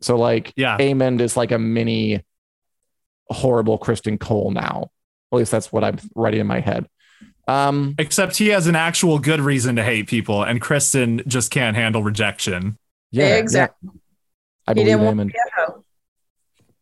So 0.00 0.16
like 0.16 0.52
yeah. 0.56 0.76
Aemond 0.78 1.20
is 1.20 1.36
like 1.36 1.52
a 1.52 1.58
mini 1.58 2.24
horrible 3.28 3.78
Criston 3.78 4.18
Cole 4.18 4.50
now. 4.50 4.90
At 5.32 5.36
least 5.38 5.50
that's 5.50 5.72
what 5.72 5.82
I'm 5.82 5.98
writing 6.14 6.40
in 6.40 6.46
my 6.46 6.60
head. 6.60 6.86
Um, 7.48 7.94
Except 7.98 8.36
he 8.36 8.48
has 8.48 8.66
an 8.66 8.76
actual 8.76 9.18
good 9.18 9.40
reason 9.40 9.76
to 9.76 9.82
hate 9.84 10.06
people, 10.06 10.42
and 10.42 10.60
Criston 10.60 11.26
just 11.26 11.50
can't 11.50 11.74
handle 11.76 12.02
rejection. 12.02 12.78
yeah, 13.10 13.28
Yeah, 13.28 13.34
exactly. 13.36 13.88
yeah. 13.92 13.98
I 14.66 14.74
believe 14.74 14.86
didn't 14.88 15.02
want 15.04 15.16
Aemond. 15.18 15.26
to 15.28 15.32
be 15.32 15.38
a 15.38 15.60
hoe. 15.72 15.84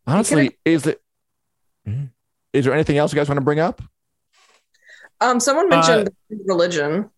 Honestly, 0.05 0.57
is 0.65 0.85
it? 0.85 1.01
Is 2.53 2.65
there 2.65 2.73
anything 2.73 2.97
else 2.97 3.11
you 3.13 3.15
guys 3.17 3.27
want 3.29 3.37
to 3.37 3.43
bring 3.45 3.59
up? 3.59 3.81
Um, 5.19 5.39
someone 5.39 5.69
mentioned 5.69 6.09
religion. 6.45 7.09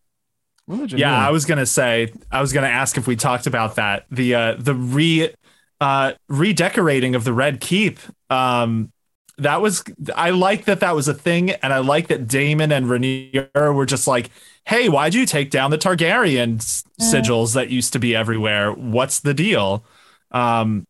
Religion, 0.68 1.00
Yeah, 1.00 1.18
I 1.18 1.32
was 1.32 1.44
gonna 1.46 1.66
say, 1.66 2.14
I 2.32 2.40
was 2.40 2.54
gonna 2.54 2.68
ask 2.68 2.98
if 2.98 3.08
we 3.08 3.16
talked 3.18 3.48
about 3.48 3.76
that. 3.76 4.06
The 4.12 4.36
uh 4.36 4.56
the 4.58 4.74
re 4.76 5.34
uh 5.82 6.14
redecorating 6.30 7.16
of 7.16 7.24
the 7.26 7.34
Red 7.34 7.60
Keep. 7.60 8.00
Um 8.30 8.92
that 9.38 9.62
was 9.62 9.84
I 10.16 10.30
like 10.32 10.66
that 10.66 10.80
that 10.82 10.96
was 10.96 11.08
a 11.08 11.14
thing, 11.14 11.52
and 11.52 11.74
I 11.74 11.80
like 11.80 12.08
that 12.08 12.28
Daemon 12.28 12.72
and 12.72 12.86
Rhaenyra 12.86 13.74
were 13.74 13.86
just 13.86 14.08
like, 14.08 14.30
"Hey, 14.66 14.90
why'd 14.90 15.14
you 15.14 15.26
take 15.26 15.50
down 15.50 15.72
the 15.72 15.78
Targaryen 15.78 16.58
s- 16.58 16.84
sigils 17.02 17.54
that 17.56 17.70
used 17.70 17.94
to 17.94 18.00
be 18.00 18.16
everywhere? 18.16 18.72
What's 18.72 19.20
the 19.22 19.34
deal?" 19.34 19.86
Um, 20.32 20.86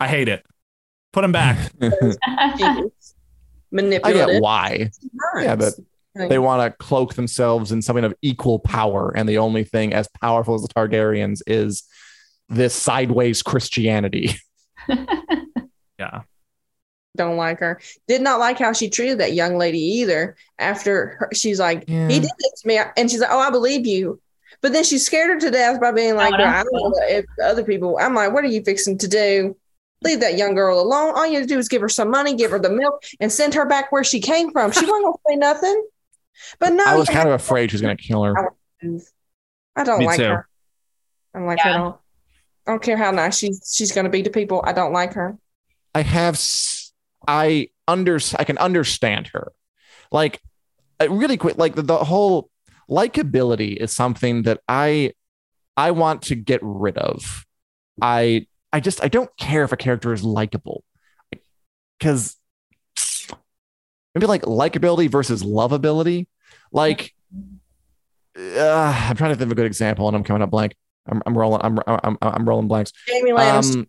I 0.00 0.08
hate 0.08 0.28
it. 0.28 0.44
Put 1.12 1.22
them 1.22 1.32
back. 1.32 1.72
Manipulative. 1.80 2.10
I 4.04 4.12
get 4.12 4.42
why. 4.42 4.90
Yeah, 5.36 5.56
but 5.56 5.74
they 6.14 6.38
want 6.38 6.62
to 6.62 6.76
cloak 6.84 7.14
themselves 7.14 7.70
in 7.72 7.82
something 7.82 8.04
of 8.04 8.14
equal 8.22 8.58
power 8.58 9.12
and 9.16 9.28
the 9.28 9.38
only 9.38 9.62
thing 9.62 9.92
as 9.92 10.08
powerful 10.20 10.54
as 10.54 10.62
the 10.62 10.68
targaryens 10.68 11.42
is 11.46 11.84
this 12.48 12.74
sideways 12.74 13.40
christianity 13.42 14.34
yeah. 15.98 16.22
Don't 17.18 17.36
like 17.36 17.58
her. 17.58 17.78
Did 18.06 18.22
not 18.22 18.40
like 18.40 18.58
how 18.58 18.72
she 18.72 18.88
treated 18.88 19.18
that 19.18 19.34
young 19.34 19.58
lady 19.58 19.78
either. 19.80 20.36
After 20.58 21.18
her, 21.18 21.28
she's 21.34 21.60
like, 21.60 21.84
Yeah. 21.86 22.08
he 22.08 22.20
did 22.20 22.30
this 22.38 22.62
to 22.62 22.68
me, 22.68 22.78
and 22.96 23.10
she's 23.10 23.20
like, 23.20 23.30
oh, 23.30 23.38
I 23.38 23.50
believe 23.50 23.86
you. 23.86 24.20
But 24.62 24.72
then 24.72 24.82
she 24.84 24.96
scared 24.98 25.28
her 25.30 25.38
to 25.40 25.50
death 25.50 25.80
by 25.80 25.92
being 25.92 26.16
like, 26.16 26.32
Oh, 26.34 26.38
"Well, 26.38 26.48
I 26.48 26.62
don't 26.62 26.72
know 26.72 26.92
if 27.06 27.24
other 27.44 27.62
people. 27.62 27.98
I'm 28.00 28.14
like, 28.14 28.32
what 28.32 28.42
are 28.42 28.48
you 28.48 28.62
fixing 28.64 28.96
to 28.98 29.06
do? 29.08 29.56
Leave 30.02 30.20
that 30.20 30.38
young 30.38 30.54
girl 30.54 30.80
alone. 30.80 31.14
All 31.16 31.26
you 31.26 31.34
have 31.34 31.42
to 31.42 31.48
do 31.54 31.58
is 31.58 31.68
give 31.68 31.82
her 31.82 31.88
some 31.88 32.10
money, 32.10 32.34
give 32.34 32.50
her 32.52 32.58
the 32.58 32.70
milk, 32.70 33.02
and 33.20 33.30
send 33.30 33.54
her 33.54 33.66
back 33.66 33.92
where 33.92 34.02
she 34.04 34.20
came 34.20 34.50
from. 34.50 34.72
She 34.72 34.80
wasn't 34.86 35.04
gonna 35.04 35.16
say 35.28 35.36
nothing. 35.36 35.86
But 36.60 36.72
no, 36.72 36.84
i 36.86 36.94
was 36.96 37.08
kind 37.08 37.28
of 37.28 37.34
afraid 37.34 37.70
she 37.70 37.74
was 37.74 37.82
going 37.82 37.96
to 37.96 38.02
kill 38.02 38.22
her 38.22 38.52
I 39.76 39.84
don't 39.84 39.98
Me 39.98 40.06
like 40.06 40.18
too. 40.18 40.24
her. 40.24 40.48
I 41.34 41.38
don't 41.38 41.46
like 41.48 41.60
her 41.60 41.68
Yeah. 41.70 41.74
at 41.76 41.80
all. 41.80 42.02
I 42.66 42.70
don't 42.72 42.82
care 42.82 42.96
how 42.96 43.10
nice 43.10 43.38
she's 43.38 43.72
she's 43.74 43.92
gonna 43.92 44.08
be 44.08 44.22
to 44.22 44.30
people. 44.30 44.62
I 44.64 44.72
don't 44.72 44.92
like 44.92 45.14
her. 45.14 45.36
i 45.94 46.02
have 46.02 46.34
s- 46.34 46.77
i 47.26 47.68
under 47.86 48.18
i 48.38 48.44
can 48.44 48.58
understand 48.58 49.28
her. 49.28 49.52
Like 50.10 50.40
uh, 51.00 51.10
really 51.10 51.36
quick 51.36 51.58
like 51.58 51.74
the, 51.74 51.82
the 51.82 51.98
whole 51.98 52.50
likability 52.88 53.76
is 53.76 53.92
something 53.92 54.42
that 54.42 54.60
i 54.68 55.12
i 55.76 55.90
want 55.90 56.22
to 56.22 56.34
get 56.34 56.60
rid 56.62 56.96
of. 56.98 57.44
I 58.00 58.46
i 58.72 58.80
just 58.80 59.02
i 59.02 59.08
don't 59.08 59.30
care 59.38 59.64
if 59.64 59.72
a 59.72 59.76
character 59.76 60.12
is 60.12 60.22
likable. 60.22 60.84
Because 61.98 62.36
maybe 64.14 64.26
like 64.26 64.42
likability 64.42 65.10
versus 65.10 65.42
lovability 65.42 66.26
like 66.72 67.14
uh, 68.36 69.06
i'm 69.08 69.16
trying 69.16 69.30
to 69.30 69.36
think 69.36 69.46
of 69.46 69.52
a 69.52 69.54
good 69.54 69.66
example 69.66 70.06
and 70.08 70.16
i'm 70.16 70.24
coming 70.24 70.42
up 70.42 70.50
blank. 70.50 70.74
I'm, 71.06 71.22
I'm 71.26 71.36
rolling 71.36 71.60
I'm, 71.62 71.78
I'm 71.86 72.18
i'm 72.20 72.48
rolling 72.48 72.68
blanks. 72.68 72.92
Jaime 73.08 73.30
Lannister. 73.30 73.74
um, 73.76 73.88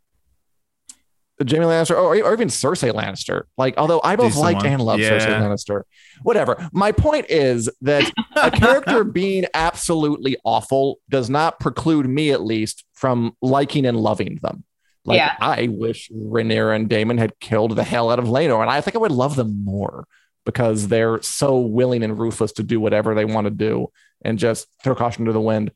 Jaime 1.48 1.66
Lannister 1.66 1.92
or, 1.96 2.16
or 2.22 2.34
even 2.34 2.48
Cersei 2.50 2.92
Lannister. 2.92 3.44
Like, 3.58 3.78
although 3.78 4.02
I 4.04 4.16
both 4.16 4.28
Decent 4.30 4.44
liked 4.44 4.58
one. 4.64 4.66
and 4.68 4.82
loved 4.82 5.02
Yeah. 5.02 5.18
Cersei 5.18 5.40
Lannister. 5.42 5.84
Whatever. 6.24 6.70
My 6.74 6.92
point 6.92 7.28
is 7.30 7.70
that 7.82 8.12
a 8.36 8.52
character 8.60 9.04
being 9.04 9.46
absolutely 9.54 10.38
awful 10.44 11.00
does 11.10 11.30
not 11.30 11.60
preclude 11.60 12.08
me, 12.10 12.32
at 12.32 12.42
least, 12.44 12.84
from 12.94 13.36
liking 13.42 13.86
and 13.86 13.98
loving 13.98 14.40
them. 14.42 14.64
Like, 15.06 15.18
Yeah. 15.18 15.36
I 15.40 15.68
wish 15.72 16.10
Rhaenyra 16.12 16.76
and 16.76 16.90
Daemon 16.90 17.18
had 17.18 17.40
killed 17.40 17.76
the 17.76 17.84
hell 17.84 18.10
out 18.12 18.20
of 18.20 18.26
Laenor, 18.26 18.62
and 18.62 18.70
I 18.70 18.82
think 18.82 18.96
I 18.96 19.00
would 19.00 19.12
love 19.12 19.36
them 19.38 19.64
more 19.64 20.06
because 20.46 20.88
they're 20.88 21.22
so 21.22 21.60
willing 21.60 22.04
and 22.04 22.18
ruthless 22.20 22.52
to 22.54 22.64
do 22.64 22.80
whatever 22.80 23.14
they 23.16 23.26
want 23.26 23.46
to 23.46 23.52
do 23.52 23.88
and 24.24 24.38
just 24.40 24.68
throw 24.84 24.96
caution 24.96 25.26
to 25.26 25.32
the 25.32 25.40
wind. 25.40 25.72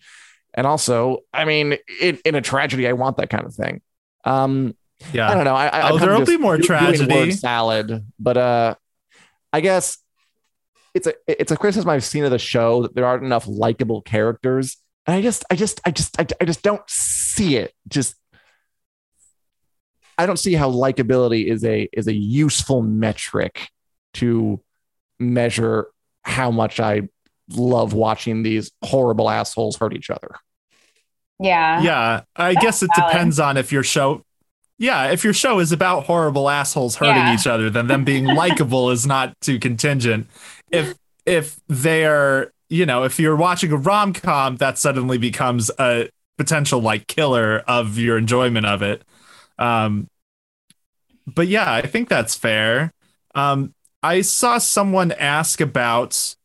And 0.54 0.68
also, 0.68 1.20
I 1.34 1.46
mean, 1.46 1.78
in, 2.02 2.20
in 2.26 2.36
a 2.36 2.42
tragedy, 2.42 2.88
I 2.88 2.94
want 2.94 3.18
that 3.18 3.30
kind 3.30 3.46
of 3.46 3.54
thing. 3.56 3.82
Um, 4.26 4.76
I 5.14 5.34
don't 5.36 5.44
know. 5.46 5.56
I, 5.56 5.68
I, 5.68 5.90
Oh, 5.92 5.98
there'll 5.98 6.26
be 6.26 6.38
more 6.38 6.58
do- 6.58 6.64
doing 6.64 6.80
tragedy. 6.80 7.14
word 7.14 7.34
salad, 7.34 8.06
but 8.20 8.38
uh, 8.38 8.76
I 9.52 9.62
guess 9.62 9.98
it's 10.94 11.08
a 11.08 11.14
it's 11.28 11.52
a 11.52 11.58
criticism 11.58 11.90
I've 11.90 12.04
seen 12.04 12.24
of 12.24 12.32
the 12.32 12.40
show 12.40 12.84
that 12.84 12.96
there 12.96 13.06
aren't 13.06 13.24
enough 13.24 13.48
likable 13.48 14.02
characters, 14.02 14.78
and 15.08 15.16
I 15.16 15.22
just 15.22 15.44
I 15.50 15.56
just 15.56 15.82
I 15.86 15.92
just 15.92 16.20
I, 16.20 16.26
I 16.42 16.46
just 16.46 16.62
don't 16.62 16.82
see 16.88 17.58
it. 17.58 17.74
Just 17.88 18.16
I 20.18 20.26
don't 20.26 20.38
see 20.38 20.54
how 20.54 20.70
likability 20.72 21.46
is 21.52 21.64
a 21.66 21.90
is 21.92 22.08
a 22.08 22.14
useful 22.14 22.82
metric 22.82 23.70
to 24.16 24.62
measure 25.20 25.88
how 26.24 26.52
much 26.52 26.80
I 26.80 27.10
love 27.50 27.94
watching 27.94 28.44
these 28.44 28.72
horrible 28.84 29.30
assholes 29.30 29.76
hurt 29.78 29.94
each 29.96 30.10
other. 30.10 30.36
Yeah. 31.40 31.82
Yeah. 31.82 32.22
I 32.36 32.54
That's 32.54 32.64
guess 32.64 32.84
it 32.84 32.90
valid. 32.96 33.12
depends 33.12 33.40
on 33.40 33.58
if 33.58 33.72
your 33.72 33.84
show. 33.84 34.24
Yeah, 34.80 35.12
if 35.12 35.24
your 35.24 35.34
show 35.34 35.60
is 35.60 35.72
about 35.72 36.06
horrible 36.06 36.50
assholes 36.50 36.96
hurting 36.96 37.16
Yeah. 37.16 37.34
each 37.36 37.48
other, 37.48 37.70
then 37.70 37.88
them 37.88 38.04
being 38.04 38.26
likable 38.36 38.90
is 38.92 39.06
not 39.06 39.34
too 39.42 39.60
contingent. 39.60 40.28
If 40.72 40.96
if 41.26 41.60
they're, 41.68 42.52
you 42.70 42.86
know, 42.86 43.04
if 43.04 43.20
you're 43.20 43.36
watching 43.36 43.72
a 43.72 43.78
rom 43.78 44.14
com, 44.14 44.58
that 44.58 44.78
suddenly 44.78 45.18
becomes 45.18 45.72
a 45.80 46.10
potential 46.38 46.82
like 46.82 47.08
killer 47.08 47.60
of 47.68 47.98
your 47.98 48.18
enjoyment 48.18 48.66
of 48.66 48.82
it. 48.82 49.04
Um, 49.60 50.08
but 51.26 51.48
yeah, 51.48 51.72
I 51.72 51.82
think 51.84 52.10
that's 52.10 52.36
fair. 52.36 52.92
Um, 53.36 53.74
I 54.02 54.22
saw 54.22 54.58
someone 54.58 55.14
ask 55.14 55.62
about 55.62 56.36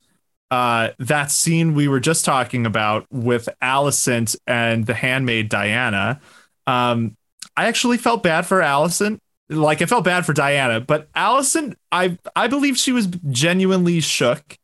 uh, 0.51 0.91
that 0.99 1.31
scene 1.31 1.75
we 1.75 1.89
were 1.89 2.01
just 2.01 2.25
talking 2.25 2.65
about 2.65 3.07
with 3.11 3.49
Alicent 3.63 4.37
and 4.47 4.87
the 4.87 4.95
handmaid 4.95 5.51
Dyana. 5.51 6.21
Um, 6.67 7.17
I 7.59 7.67
actually 7.67 7.99
felt 7.99 8.23
bad 8.23 8.47
for 8.47 8.61
Alicent. 8.61 9.19
Like 9.49 9.83
I 9.83 9.87
felt 9.87 10.05
bad 10.05 10.25
for 10.25 10.33
Dyana, 10.33 10.87
but 10.87 11.13
Alicent, 11.15 11.75
I 11.91 12.17
I 12.37 12.47
believe 12.47 12.77
she 12.79 12.93
was 12.93 13.09
genuinely 13.31 13.99
shook 14.01 14.57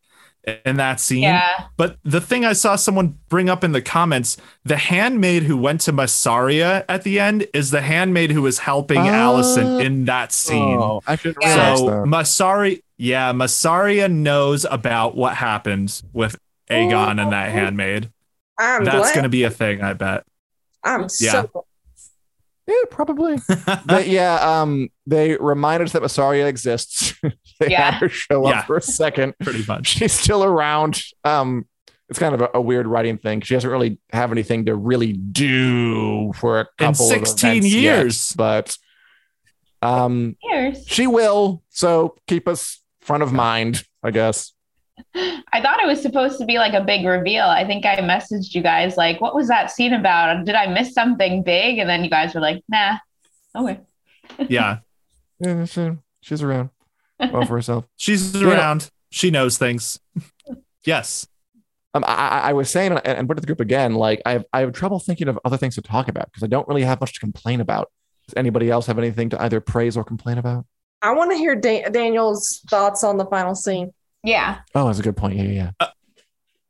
in 0.65 0.77
that 0.77 1.01
scene. 1.01 1.23
Yeah. 1.23 1.65
But 1.77 1.97
the 2.05 2.21
thing 2.21 2.45
I 2.45 2.53
saw 2.53 2.77
someone 2.77 3.19
bring 3.29 3.49
up 3.49 3.65
in 3.65 3.73
the 3.73 3.83
comments, 3.83 4.37
the 4.65 4.77
handmaid 4.77 5.43
who 5.43 5.57
went 5.57 5.81
to 5.83 5.93
Mysaria 5.93 6.85
at 6.89 7.03
the 7.03 7.19
end 7.19 7.49
is 7.53 7.73
the 7.73 7.81
handmaid 7.81 8.31
who 8.31 8.43
was 8.43 8.61
helping 8.61 8.99
Oh. 8.99 9.03
Alicent 9.11 9.83
in 9.85 10.05
that 10.05 10.31
scene. 10.31 10.79
Oh, 10.79 11.01
I 11.07 11.17
should 11.17 11.35
Yeah. 11.41 11.75
So 11.75 11.87
that. 11.87 12.05
Masari, 12.05 12.83
yeah, 12.97 13.33
Mysaria 13.33 14.09
knows 14.09 14.67
about 14.71 15.17
what 15.17 15.35
happened 15.35 16.01
with 16.13 16.37
Aegon 16.71 17.21
and 17.21 17.33
that 17.33 17.49
oh. 17.49 17.53
handmaid. 17.53 18.13
I'm 18.57 18.85
That's 18.85 18.99
glad. 18.99 19.15
going 19.15 19.25
to 19.25 19.29
be 19.31 19.43
a 19.43 19.51
thing, 19.51 19.83
I 19.83 19.95
bet. 19.95 20.23
I'm 20.85 21.09
Yeah. 21.19 21.43
so 21.43 21.65
Yeah, 22.67 22.75
probably. 22.91 23.37
but 23.85 24.07
yeah, 24.09 24.37
um, 24.63 24.89
they 25.07 25.37
reminded 25.37 25.87
us 25.87 25.93
that 25.93 26.03
Mysaria 26.03 26.47
exists. 26.47 27.15
they 27.61 27.71
Yeah. 27.71 27.91
had 27.91 27.95
her 28.01 28.09
show 28.09 28.47
up 28.47 28.55
Yeah. 28.55 28.63
for 28.65 28.77
a 28.77 28.83
second. 28.83 29.35
Pretty 29.41 29.65
much. 29.69 29.89
She's 29.89 30.13
still 30.13 30.43
around. 30.43 31.03
Um, 31.25 31.67
it's 32.09 32.19
kind 32.19 32.35
of 32.35 32.41
a, 32.41 32.49
a 32.55 32.61
weird 32.61 32.87
writing 32.87 33.19
thing. 33.19 33.41
She 33.43 33.55
doesn't 33.55 33.69
really 33.71 33.99
have 34.13 34.33
anything 34.33 34.65
to 34.67 34.75
really 34.77 35.13
do 35.13 36.33
for 36.35 36.61
a 36.61 36.61
In 36.63 36.67
couple 36.93 37.07
16 37.07 37.51
of 37.51 37.57
events 37.57 37.75
yet, 37.75 37.81
years. 37.81 38.33
but 38.35 38.77
um, 39.83 40.37
Years. 40.43 40.85
she 40.87 41.07
will. 41.07 41.63
So 41.69 42.17
keep 42.27 42.49
us 42.49 42.81
front 43.03 43.23
of 43.23 43.33
mind, 43.33 43.85
I 44.03 44.11
guess. 44.11 44.54
I 45.15 45.61
thought 45.61 45.81
it 45.81 45.87
was 45.87 46.01
supposed 46.01 46.39
to 46.39 46.45
be 46.45 46.59
like 46.59 46.73
a 46.75 46.83
big 46.85 47.05
reveal. 47.07 47.45
I 47.45 47.65
think 47.67 47.85
I 47.85 47.97
messaged 47.97 48.55
you 48.55 48.63
guys 48.63 48.97
like, 48.97 49.21
"What 49.21 49.35
was 49.35 49.49
that 49.49 49.71
scene 49.71 49.93
about? 49.93 50.45
Did 50.45 50.55
I 50.55 50.67
miss 50.67 50.93
something 50.95 51.43
big?" 51.43 51.79
And 51.79 51.89
then 51.89 52.05
you 52.05 52.11
guys 52.11 52.35
were 52.35 52.41
like, 52.41 52.63
"Nah." 52.69 52.99
Okay. 53.57 53.81
Yeah. 54.49 54.79
Yeah, 55.41 55.65
she, 55.67 55.91
she's 56.21 56.43
around. 56.43 56.71
Well 57.21 57.45
for 57.45 57.55
herself. 57.57 57.85
She's 57.97 58.35
Yeah. 58.35 58.49
around. 58.49 58.91
She 59.11 59.31
knows 59.31 59.59
things. 59.59 60.01
yes. 60.85 61.27
Um, 61.93 62.05
I, 62.07 62.15
I- 62.15 62.41
I 62.49 62.53
was 62.55 62.71
saying, 62.71 62.93
and, 62.93 63.01
and 63.07 63.29
put 63.29 63.37
it 63.37 63.41
to 63.41 63.41
the 63.43 63.47
group 63.47 63.61
again, 63.61 63.95
like 63.95 64.21
I 64.27 64.33
have, 64.33 64.45
I 64.53 64.61
have 64.61 64.73
trouble 64.73 64.99
thinking 64.99 65.29
of 65.29 65.39
other 65.45 65.57
things 65.57 65.75
to 65.77 65.83
talk 65.83 66.09
about 66.09 66.27
because 66.27 66.43
I 66.43 66.47
don't 66.49 66.67
really 66.67 66.83
have 66.83 67.01
much 67.01 67.13
to 67.15 67.21
complain 67.21 67.61
about. 67.61 67.91
Does 68.27 68.35
anybody 68.37 68.71
else 68.71 68.87
have 68.87 68.99
anything 68.99 69.29
to 69.31 69.43
either 69.43 69.61
praise 69.61 69.97
or 69.97 70.03
complain 70.05 70.39
about? 70.39 70.67
I 71.03 71.13
want 71.13 71.31
to 71.33 71.37
hear 71.37 71.55
da- 71.55 71.89
Daniel's 71.91 72.61
thoughts 72.71 73.05
on 73.05 73.19
the 73.19 73.27
final 73.27 73.55
scene. 73.55 73.93
Yeah. 74.25 74.59
Oh, 74.75 74.87
that's 74.87 74.99
a 74.99 75.03
good 75.03 75.17
point. 75.17 75.37
Yeah, 75.37 75.45
yeah, 75.45 75.71
yeah. 75.81 75.89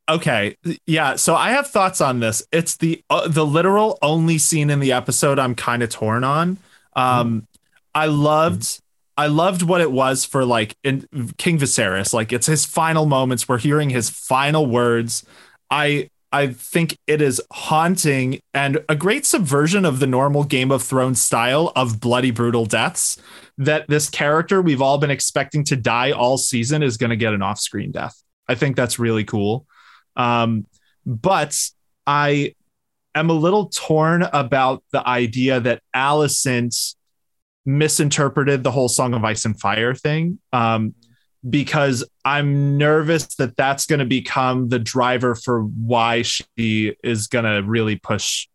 Okay. 0.09 0.57
Yeah. 0.87 1.17
So 1.17 1.35
I 1.35 1.51
have 1.53 1.69
thoughts 1.69 2.01
on 2.01 2.21
this. 2.21 2.43
It's 2.53 2.77
the 2.77 3.03
uh, 3.09 3.29
the 3.29 3.47
literal 3.47 3.99
only 4.03 4.39
scene 4.39 4.69
in 4.69 4.81
the 4.81 4.93
episode 4.93 5.39
I'm 5.39 5.55
kind 5.55 5.83
of 5.83 5.89
torn 5.89 6.25
on. 6.25 6.59
Um, 6.95 7.47
I 7.95 8.07
loved 8.07 8.81
I 9.17 9.29
loved 9.29 9.63
what 9.63 9.81
it 9.81 9.93
was 9.93 10.25
for 10.25 10.45
like 10.45 10.77
in 10.83 11.07
King 11.39 11.59
Viserys. 11.59 12.13
Like 12.13 12.33
it's 12.33 12.47
his 12.47 12.67
final 12.67 13.07
moments. 13.07 13.49
We're 13.49 13.59
hearing 13.59 13.91
his 13.91 14.11
final 14.11 14.67
words. 14.67 15.25
I 15.71 16.11
I 16.33 16.49
think 16.49 16.99
it 17.07 17.23
is 17.23 17.41
haunting 17.53 18.41
and 18.53 18.85
a 18.89 18.97
great 18.97 19.25
subversion 19.25 19.85
of 19.85 20.01
the 20.01 20.07
normal 20.07 20.43
Game 20.43 20.73
of 20.73 20.83
Thrones 20.83 21.21
style 21.21 21.73
of 21.77 22.01
bloody 22.01 22.33
brutal 22.33 22.67
deaths. 22.67 23.17
That 23.59 23.89
this 23.89 24.11
character 24.11 24.61
we've 24.61 24.83
all 24.83 24.99
been 24.99 25.11
expecting 25.11 25.65
to 25.65 25.77
die 25.77 26.11
all 26.11 26.37
season 26.37 26.83
is 26.83 26.97
going 26.97 27.11
to 27.11 27.17
get 27.17 27.35
an 27.35 27.43
off-screen 27.43 27.93
death. 27.93 28.21
I 28.49 28.55
think 28.57 28.77
that's 28.77 28.99
really 28.99 29.25
cool. 29.25 29.67
Um, 30.17 30.67
but 31.07 31.57
I 32.07 32.55
am 33.15 33.31
a 33.31 33.35
little 33.35 33.69
torn 33.69 34.23
about 34.23 34.83
the 34.93 35.07
idea 35.07 35.61
that 35.61 35.83
Alicent 35.95 36.95
misinterpreted 37.65 38.63
the 38.63 38.71
whole 38.71 38.89
Song 38.89 39.15
of 39.15 39.25
Ice 39.25 39.45
and 39.45 39.59
Fire 39.59 39.95
thing. 39.95 40.39
Um, 40.53 40.95
because 41.49 42.05
I'm 42.25 42.79
nervous 42.79 43.37
that 43.37 43.57
that's 43.57 43.87
going 43.87 43.99
to 43.99 44.07
become 44.07 44.69
the 44.69 44.79
driver 44.79 45.35
for 45.35 45.63
why 45.63 46.23
she 46.23 46.97
is 47.05 47.27
going 47.27 47.45
to 47.45 47.63
really 47.69 47.97
push 47.97 48.49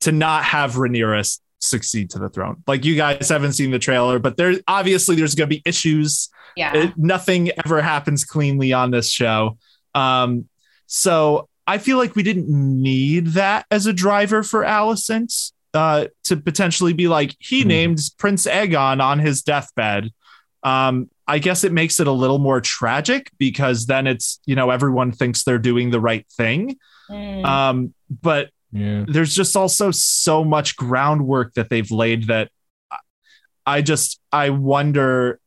to 0.00 0.12
not 0.12 0.44
have 0.44 0.74
Rhaenyra 0.74 1.38
succeed 1.60 2.10
to 2.10 2.18
the 2.18 2.28
throne. 2.28 2.62
Like 2.66 2.84
you 2.84 2.94
guys 2.96 3.28
haven't 3.28 3.52
seen 3.54 3.70
the 3.70 3.78
trailer, 3.78 4.18
but 4.18 4.36
there 4.36 4.54
obviously 4.68 5.16
there's 5.16 5.34
going 5.34 5.48
to 5.50 5.56
be 5.56 5.62
issues 5.64 6.28
Yeah. 6.56 6.74
it, 6.76 6.92
nothing 6.96 7.50
ever 7.64 7.80
happens 7.82 8.24
cleanly 8.24 8.72
on 8.72 8.90
this 8.90 9.10
show. 9.10 9.58
Um, 9.94 10.48
so 10.86 11.48
I 11.66 11.78
feel 11.78 11.98
like 11.98 12.14
we 12.16 12.22
didn't 12.22 12.48
need 12.48 13.28
that 13.28 13.66
as 13.70 13.86
a 13.86 13.92
driver 13.92 14.42
for 14.42 14.62
Alicent 14.64 15.52
uh, 15.74 16.06
to 16.24 16.36
potentially 16.36 16.94
be 16.94 17.08
like, 17.08 17.36
he 17.38 17.62
Mhm. 17.62 17.66
named 17.66 17.98
Prince 18.18 18.46
Aegon 18.46 19.02
on 19.02 19.18
his 19.18 19.42
deathbed. 19.42 20.10
Um, 20.62 21.10
I 21.26 21.38
guess 21.38 21.62
it 21.62 21.72
makes 21.72 22.00
it 22.00 22.06
a 22.06 22.12
little 22.12 22.38
more 22.38 22.60
tragic 22.60 23.30
because 23.38 23.84
then 23.86 24.06
it's, 24.06 24.40
you 24.46 24.54
know, 24.56 24.70
everyone 24.70 25.12
thinks 25.12 25.44
they're 25.44 25.58
doing 25.58 25.90
the 25.90 26.00
right 26.00 26.26
thing. 26.36 26.78
Mm. 27.10 27.44
Um, 27.44 27.94
but 28.08 28.48
Yeah. 28.70 29.04
there's 29.08 29.34
just 29.34 29.56
also 29.56 29.90
so 29.90 30.44
much 30.44 30.76
groundwork 30.76 31.54
that 31.54 31.70
they've 31.70 31.90
laid 31.90 32.26
that 32.26 32.50
I 33.64 33.82
just 33.82 34.20
I 34.32 34.50
wonder. 34.50 35.40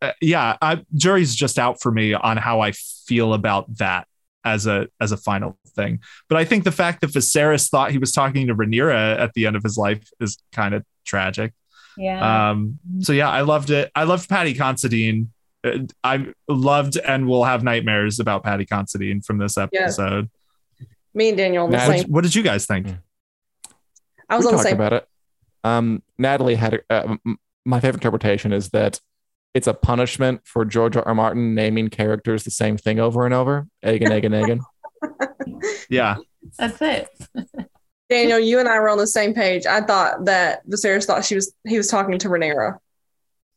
uh, 0.00 0.12
yeah, 0.20 0.56
I, 0.62 0.84
jury's 0.94 1.34
just 1.34 1.58
out 1.58 1.80
for 1.80 1.92
me 1.92 2.14
on 2.14 2.36
how 2.38 2.60
I 2.60 2.72
feel 2.72 3.34
about 3.34 3.76
that 3.76 4.06
as 4.44 4.66
a 4.66 4.88
as 5.00 5.12
a 5.12 5.16
final 5.16 5.58
thing. 5.68 6.00
But 6.28 6.38
I 6.38 6.44
think 6.44 6.64
the 6.64 6.72
fact 6.72 7.02
that 7.02 7.10
Viserys 7.10 7.68
thought 7.70 7.90
he 7.90 7.98
was 7.98 8.10
talking 8.10 8.46
to 8.46 8.54
Rhaenyra 8.54 9.18
at 9.18 9.32
the 9.34 9.46
end 9.46 9.56
of 9.56 9.62
his 9.62 9.76
life 9.76 10.08
is 10.20 10.38
kind 10.52 10.74
of 10.74 10.84
tragic. 11.04 11.52
yeah. 11.96 12.50
Um, 12.50 12.78
so 13.00 13.12
yeah, 13.12 13.30
I 13.30 13.42
loved 13.42 13.70
it. 13.70 13.90
I 13.94 14.04
loved 14.04 14.28
Paddy 14.28 14.54
Considine. 14.54 15.30
Uh, 15.62 15.78
I 16.02 16.32
loved 16.48 16.96
and 16.96 17.28
will 17.28 17.44
have 17.44 17.62
nightmares 17.62 18.18
about 18.18 18.44
Paddy 18.44 18.64
Considine 18.64 19.20
from 19.20 19.38
this 19.38 19.58
episode. 19.58 20.30
Me 21.14 21.28
and 21.28 21.36
Daniel 21.38 21.64
on 21.64 21.70
the 21.70 21.78
same. 21.78 22.04
What 22.10 22.22
did 22.22 22.34
you 22.34 22.42
guys 22.42 22.66
think? 22.66 22.88
I 24.28 24.36
was 24.36 24.44
we 24.44 24.48
on 24.48 24.52
the 24.52 24.56
talked 24.58 24.68
same. 24.68 24.74
about 24.74 24.92
it. 24.92 25.08
Um, 25.64 26.02
Natalie 26.18 26.54
had 26.54 26.74
a, 26.74 26.80
uh, 26.90 27.16
m- 27.26 27.38
my 27.64 27.80
favorite 27.80 27.98
interpretation 27.98 28.52
is 28.52 28.70
that 28.70 29.00
it's 29.54 29.66
a 29.66 29.74
punishment 29.74 30.40
for 30.44 30.64
George 30.64 30.96
R. 30.96 31.06
R. 31.06 31.14
Martin 31.14 31.54
naming 31.54 31.88
characters 31.88 32.44
the 32.44 32.50
same 32.50 32.76
thing 32.78 32.98
over 32.98 33.26
and 33.26 33.34
over. 33.34 33.66
Aegon, 33.84 34.08
Aegon, 34.08 34.32
Aegon. 34.32 34.60
Yeah. 35.88 36.16
That's 36.58 36.80
it. 36.80 37.08
Daniel, 38.10 38.38
you 38.38 38.58
and 38.58 38.68
I 38.68 38.78
were 38.80 38.88
on 38.88 38.98
the 38.98 39.06
same 39.06 39.32
page. 39.32 39.64
I 39.66 39.80
thought 39.80 40.24
that 40.26 40.66
Viserys 40.66 41.06
thought 41.06 41.24
she 41.24 41.34
was 41.34 41.52
he 41.66 41.76
was 41.76 41.88
talking 41.88 42.18
to 42.18 42.28
Rhaenyra. 42.28 42.78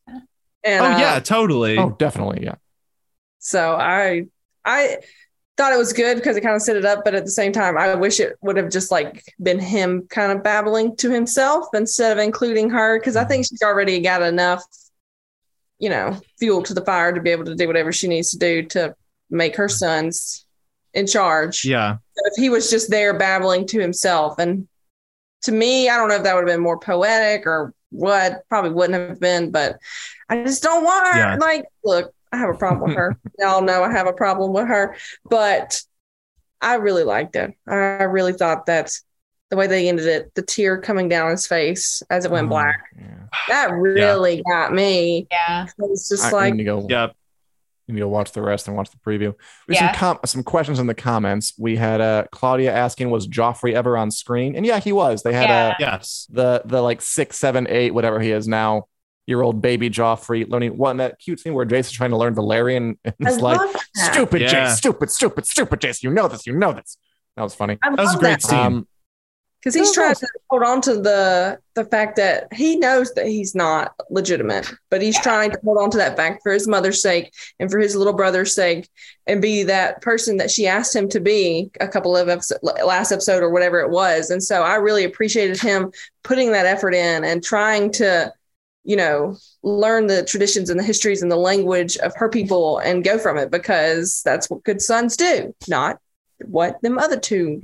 And, 0.07 0.81
oh 0.81 0.85
uh, 0.85 0.97
yeah, 0.97 1.19
totally. 1.19 1.77
Oh, 1.77 1.91
definitely. 1.91 2.43
Yeah. 2.43 2.55
So 3.39 3.75
I 3.75 4.27
I 4.63 4.97
thought 5.57 5.71
it 5.71 5.77
was 5.77 5.93
good 5.93 6.17
because 6.17 6.35
it 6.35 6.41
kind 6.41 6.55
of 6.55 6.61
set 6.61 6.75
it 6.75 6.85
up, 6.85 7.03
but 7.05 7.15
at 7.15 7.23
the 7.23 7.31
same 7.31 7.51
time, 7.51 7.77
I 7.77 7.95
wish 7.95 8.19
it 8.19 8.37
would 8.41 8.57
have 8.57 8.69
just 8.69 8.91
like 8.91 9.23
been 9.41 9.59
him 9.59 10.05
kind 10.09 10.31
of 10.31 10.43
babbling 10.43 10.95
to 10.97 11.09
himself 11.09 11.67
instead 11.73 12.17
of 12.17 12.23
including 12.23 12.69
her 12.69 12.99
because 12.99 13.15
I 13.15 13.23
think 13.23 13.45
mm-hmm. 13.45 13.53
she's 13.53 13.61
already 13.63 14.01
got 14.01 14.21
enough, 14.21 14.63
you 15.79 15.89
know, 15.89 16.19
fuel 16.39 16.61
to 16.63 16.73
the 16.73 16.83
fire 16.83 17.13
to 17.13 17.21
be 17.21 17.29
able 17.29 17.45
to 17.45 17.55
do 17.55 17.67
whatever 17.67 17.91
she 17.91 18.07
needs 18.07 18.31
to 18.31 18.37
do 18.37 18.63
to 18.63 18.95
make 19.29 19.55
her 19.55 19.69
sons 19.69 20.45
in 20.93 21.07
charge. 21.07 21.63
Yeah. 21.63 21.97
But 22.15 22.31
if 22.31 22.41
he 22.41 22.49
was 22.49 22.69
just 22.69 22.89
there 22.89 23.17
babbling 23.17 23.65
to 23.67 23.79
himself, 23.79 24.39
and 24.39 24.67
to 25.43 25.51
me, 25.51 25.89
I 25.89 25.95
don't 25.95 26.09
know 26.09 26.15
if 26.15 26.23
that 26.23 26.35
would 26.35 26.47
have 26.47 26.53
been 26.53 26.63
more 26.63 26.79
poetic 26.79 27.45
or 27.45 27.73
what. 27.91 28.43
Probably 28.49 28.71
wouldn't 28.71 29.09
have 29.09 29.19
been, 29.19 29.51
but 29.51 29.77
I 30.29 30.43
just 30.43 30.63
don't 30.63 30.83
want 30.83 31.07
her. 31.07 31.19
Yeah. 31.19 31.35
Like, 31.35 31.65
look, 31.83 32.13
I 32.35 32.39
have 32.39 32.49
a 32.53 32.57
problem 32.57 32.89
with 32.89 32.97
her. 32.97 33.17
Y'all 33.39 33.61
know 33.61 33.83
I 33.83 33.91
have 33.91 34.07
a 34.07 34.13
problem 34.13 34.51
with 34.53 34.67
her, 34.67 34.95
but 35.29 35.81
I 36.61 36.75
really 36.75 37.03
liked 37.03 37.35
it. 37.35 37.53
I 37.67 38.03
really 38.03 38.33
thought 38.33 38.65
that 38.65 38.91
the 39.49 39.55
way 39.55 39.67
they 39.67 39.87
ended 39.87 40.07
it, 40.07 40.33
the 40.35 40.41
tear 40.41 40.79
coming 40.81 41.07
down 41.07 41.31
his 41.31 41.47
face 41.47 42.01
as 42.09 42.25
it 42.25 42.31
went 42.31 42.47
Oh, 42.47 42.49
black, 42.49 42.83
Yeah. 42.99 43.27
that 43.47 43.71
really 43.73 44.43
got 44.49 44.73
me. 44.73 45.27
Yeah. 45.31 45.63
It 45.65 45.73
was 45.77 46.09
just 46.09 46.25
I 46.25 46.31
like, 46.31 46.53
need 46.53 46.59
to 46.59 46.63
go. 46.65 46.87
Yep. 46.89 47.15
You 47.87 47.93
need 47.93 48.03
watch 48.05 48.31
the 48.31 48.41
rest 48.41 48.67
and 48.67 48.75
watch 48.75 48.89
the 48.89 48.97
preview. 48.97 49.35
We 49.67 49.75
Yeah. 49.75 49.91
some 49.91 49.95
com- 49.99 50.19
some 50.25 50.43
questions 50.43 50.79
in 50.79 50.87
the 50.87 50.95
comments. 50.95 51.53
We 51.59 51.75
had 51.75 52.01
uh, 52.01 52.25
Claudia 52.31 52.73
asking, 52.73 53.11
"Was 53.11 53.27
Joffrey 53.27 53.73
ever 53.73 53.95
on 53.95 54.09
screen?" 54.09 54.55
And 54.55 54.65
yeah, 54.65 54.79
he 54.79 54.91
was. 54.91 55.21
They 55.21 55.33
had 55.33 55.49
Yeah. 55.49 55.67
uh, 55.67 55.73
Yes. 55.79 56.25
the 56.31 56.63
the 56.65 56.81
like 56.81 57.03
six, 57.03 57.37
seven, 57.37 57.67
eight, 57.69 57.93
whatever 57.93 58.19
he 58.19 58.31
is 58.31 58.47
now, 58.47 58.87
year 59.27 59.41
old 59.41 59.61
baby 59.61 59.89
Joffrey 59.89 60.47
learning 60.49 60.77
one 60.77 60.97
that 60.97 61.19
cute 61.19 61.39
scene 61.39 61.53
where 61.53 61.65
Jason's 61.65 61.93
trying 61.93 62.11
to 62.11 62.17
learn 62.17 62.35
Valyrian 62.35 62.97
and 63.03 63.15
I 63.25 63.31
it's 63.31 63.39
like 63.39 63.59
stupid 63.95 64.41
Yeah. 64.41 64.67
Jace, 64.67 64.75
stupid, 64.77 65.09
stupid, 65.11 65.45
stupid 65.45 65.79
Jace. 65.79 66.03
You 66.03 66.11
know 66.11 66.27
this. 66.27 66.45
You 66.45 66.53
know 66.53 66.73
this. 66.73 66.97
That 67.35 67.43
was 67.43 67.55
funny. 67.55 67.77
I 67.81 67.89
That 67.89 68.01
was 68.01 68.09
a 68.09 68.13
love 68.13 68.19
great 68.19 68.41
scene. 68.41 68.59
Um, 68.59 68.87
because 69.65 69.73
he's 69.73 69.93
trying 69.93 70.13
to 70.13 70.27
hold 70.51 70.61
on 70.61 70.79
to 70.81 71.01
the 71.01 71.57
the 71.73 71.85
fact 71.85 72.17
that 72.17 72.53
he 72.53 72.75
knows 72.75 73.11
that 73.15 73.25
he's 73.25 73.55
not 73.55 73.95
legitimate, 74.11 74.71
but 74.91 75.01
he's 75.01 75.19
trying 75.19 75.49
to 75.49 75.59
hold 75.65 75.79
on 75.79 75.89
to 75.89 75.97
that 75.97 76.15
fact 76.15 76.43
for 76.43 76.51
his 76.51 76.67
mother's 76.67 77.01
sake 77.01 77.33
and 77.59 77.71
for 77.71 77.79
his 77.79 77.95
little 77.95 78.13
brother's 78.13 78.53
sake, 78.53 78.87
and 79.25 79.41
be 79.41 79.63
that 79.63 80.03
person 80.03 80.37
that 80.37 80.51
she 80.51 80.67
asked 80.67 80.95
him 80.95 81.09
to 81.09 81.19
be 81.19 81.71
a 81.81 81.87
couple 81.87 82.15
of 82.15 82.29
episode, 82.29 82.59
last 82.61 83.11
episode 83.11 83.41
or 83.41 83.49
whatever 83.49 83.79
it 83.79 83.89
was. 83.89 84.29
And 84.29 84.43
so 84.43 84.61
I 84.61 84.75
really 84.75 85.03
appreciated 85.03 85.59
him 85.59 85.91
putting 86.21 86.51
that 86.51 86.67
effort 86.67 86.93
in 86.93 87.23
and 87.23 87.43
trying 87.43 87.91
to, 87.93 88.31
you 88.85 88.95
know, 88.95 89.35
learn 89.63 90.07
the 90.07 90.23
traditions 90.23 90.69
and 90.69 90.79
the 90.79 90.83
histories 90.83 91.21
and 91.21 91.31
the 91.31 91.35
language 91.35 91.97
of 91.97 92.13
her 92.15 92.29
people 92.29 92.77
and 92.79 93.03
go 93.03 93.17
from 93.17 93.37
it 93.37 93.51
because 93.51 94.21
that's 94.23 94.49
what 94.49 94.63
good 94.63 94.81
sons 94.81 95.17
do, 95.17 95.53
not 95.67 95.99
what 96.45 96.81
them 96.81 96.97
other 96.99 97.19
two 97.19 97.61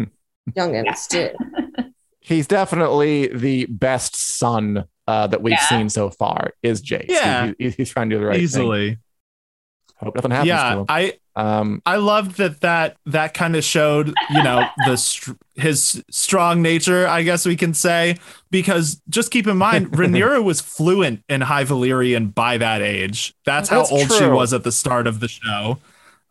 youngins 0.51 1.07
did. 1.07 1.35
he's 2.19 2.47
definitely 2.47 3.27
the 3.27 3.65
best 3.67 4.15
son 4.37 4.85
uh, 5.07 5.27
that 5.27 5.41
we've 5.41 5.51
Yeah. 5.51 5.69
seen 5.69 5.89
so 5.89 6.09
far. 6.09 6.51
Is 6.63 6.81
Jace? 6.81 7.05
Yeah. 7.09 7.51
He- 7.57 7.65
he- 7.65 7.69
he's 7.71 7.89
trying 7.89 8.09
to 8.09 8.15
do 8.15 8.19
the 8.19 8.25
right 8.27 8.49
thing. 8.49 8.97
Easily. 10.01 10.07
Hope 10.07 10.15
nothing 10.15 10.31
happens 10.31 10.45
to 10.49 10.53
Yeah. 10.55 10.73
him. 10.79 10.85
I 10.89 11.13
Um, 11.33 11.81
I 11.85 11.95
loved 11.95 12.37
that 12.39 12.59
that 12.59 12.97
that 13.05 13.33
kind 13.33 13.55
of 13.55 13.63
showed, 13.63 14.13
you 14.31 14.43
know, 14.43 14.65
the 14.85 14.97
str- 14.97 15.31
his 15.55 16.03
strong 16.11 16.61
nature, 16.61 17.07
I 17.07 17.21
guess 17.23 17.45
we 17.45 17.55
can 17.55 17.73
say, 17.73 18.17
because 18.49 19.01
just 19.09 19.31
keep 19.31 19.47
in 19.47 19.55
mind, 19.55 19.91
Rhaenyra 19.93 20.43
was 20.43 20.59
fluent 20.59 21.23
in 21.29 21.39
High 21.39 21.63
Valyrian 21.63 22.35
by 22.35 22.57
that 22.57 22.81
age. 22.81 23.33
That's 23.45 23.69
how 23.69 23.77
That's 23.79 23.91
old 23.93 24.11
she 24.11 24.27
was 24.27 24.51
at 24.53 24.65
the 24.65 24.73
start 24.73 25.07
of 25.07 25.21
the 25.21 25.29
show. 25.29 25.77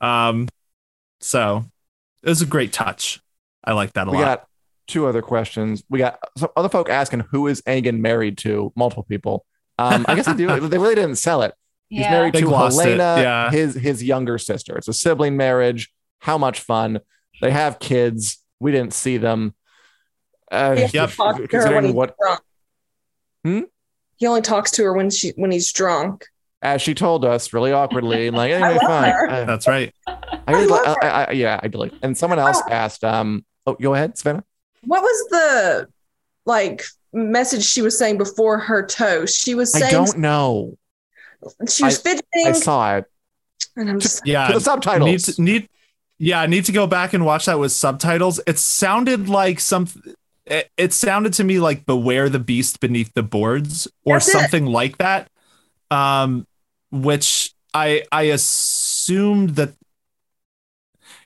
Um, 0.03 0.49
so 1.21 1.65
it 2.23 2.29
was 2.29 2.43
a 2.43 2.47
great 2.47 2.73
touch. 2.73 3.21
I 3.65 3.73
like 3.73 3.95
that 3.95 4.07
a 4.07 4.11
we 4.11 4.19
lot. 4.19 4.25
got 4.25 4.47
two 4.87 5.07
other 5.07 5.23
questions. 5.23 5.83
We 5.89 5.99
got 5.99 6.19
some 6.37 6.51
other 6.57 6.69
folk 6.69 6.91
asking 6.91 7.21
who 7.31 7.47
is 7.47 7.63
Aegon 7.63 8.01
married 8.01 8.37
to? 8.39 8.71
Multiple 8.77 9.05
people. 9.05 9.47
Um, 9.79 10.05
I 10.09 10.15
guess 10.15 10.27
they 10.27 10.35
do. 10.35 10.61
they 10.69 10.77
really 10.79 10.95
didn't 10.95 11.17
sell 11.17 11.41
it. 11.43 11.55
He's 11.91 12.01
Yeah. 12.01 12.11
married 12.13 12.33
They 12.35 12.41
to 12.41 12.47
Helaena, 12.47 12.99
yeah. 13.23 13.51
his 13.51 13.75
his 13.75 14.03
younger 14.03 14.39
sister. 14.39 14.77
It's 14.79 14.89
a 14.89 14.93
sibling 14.95 15.37
marriage. 15.37 15.93
How 16.21 16.39
much 16.39 16.61
fun! 16.61 17.01
They 17.43 17.51
have 17.51 17.79
kids. 17.79 18.39
We 18.61 18.71
didn't 18.73 18.95
see 18.95 19.17
them. 19.19 19.55
Uh, 20.51 20.77
He 20.77 20.83
only 20.83 20.91
Yep. 20.95 21.11
talks 21.11 21.17
to 21.17 21.23
her 21.25 21.33
when 21.41 21.49
Considering 21.49 21.85
he's 21.87 21.95
what, 21.95 22.15
drunk. 22.21 22.41
Hmm? 23.45 23.61
He 24.17 24.27
only 24.27 24.41
talks 24.43 24.71
to 24.73 24.85
her 24.85 24.93
when 24.93 25.11
she 25.11 25.33
when 25.37 25.51
he's 25.51 25.73
drunk. 25.73 26.27
as 26.63 26.83
she 26.83 26.93
told 26.95 27.25
us, 27.25 27.53
really 27.55 27.73
awkwardly, 27.73 28.31
like 28.31 28.53
anyway, 28.53 28.79
fine. 28.87 29.11
her. 29.13 29.31
Uh, 29.31 29.45
That's 29.47 29.67
right. 29.67 29.95
I 30.07 30.53
really, 30.53 30.67
love 30.67 30.87
li- 30.87 31.09
I, 31.09 31.25
I, 31.25 31.31
yeah, 31.33 31.59
I 31.63 31.69
do. 31.69 31.91
And 32.03 32.17
someone 32.17 32.39
else 32.39 32.61
asked, 32.71 33.03
um, 33.03 33.45
oh, 33.67 33.75
go 33.81 33.95
ahead, 33.95 34.19
Savannah. 34.19 34.45
What 34.85 35.03
was 35.03 35.29
the 35.31 35.89
like 36.45 36.85
message 37.15 37.65
she 37.65 37.81
was 37.83 37.99
saying 37.99 38.19
before 38.19 38.59
her 38.59 38.85
toast? 38.87 39.41
She 39.41 39.55
was 39.55 39.73
saying, 39.73 39.85
I 39.87 39.91
don't 39.91 40.19
know. 40.19 40.77
She 41.69 41.85
was 41.85 41.99
fidgeting, 41.99 42.47
I 42.47 42.53
saw 42.53 42.97
it. 42.97 43.05
and 43.77 43.91
I'm 43.91 44.01
just 44.01 44.27
Yeah. 44.27 44.53
The 44.53 44.61
subtitles. 44.61 45.07
Need 45.07 45.21
to, 45.35 45.43
need 45.43 45.69
yeah, 46.19 46.41
I 46.43 46.47
need 46.47 46.67
to 46.67 46.73
go 46.73 46.87
back 46.87 47.15
and 47.15 47.25
watch 47.25 47.47
that 47.47 47.59
with 47.59 47.73
subtitles. 47.73 48.41
It 48.47 48.59
sounded 48.59 49.29
like 49.29 49.61
some 49.61 49.89
it, 50.47 50.69
it 50.77 50.93
sounded 50.93 51.33
to 51.35 51.45
me 51.45 51.59
like 51.61 51.87
beware 51.87 52.29
the 52.29 52.39
beast 52.41 52.81
beneath 52.81 53.13
the 53.15 53.23
boards 53.23 53.87
or 54.05 54.17
That's 54.17 54.29
it. 54.29 54.33
something 54.33 54.67
like 54.67 54.99
that. 54.99 55.29
Um 55.91 56.47
which 56.91 57.55
I 57.73 58.03
I 58.13 58.23
assumed 58.25 59.51
that 59.51 59.73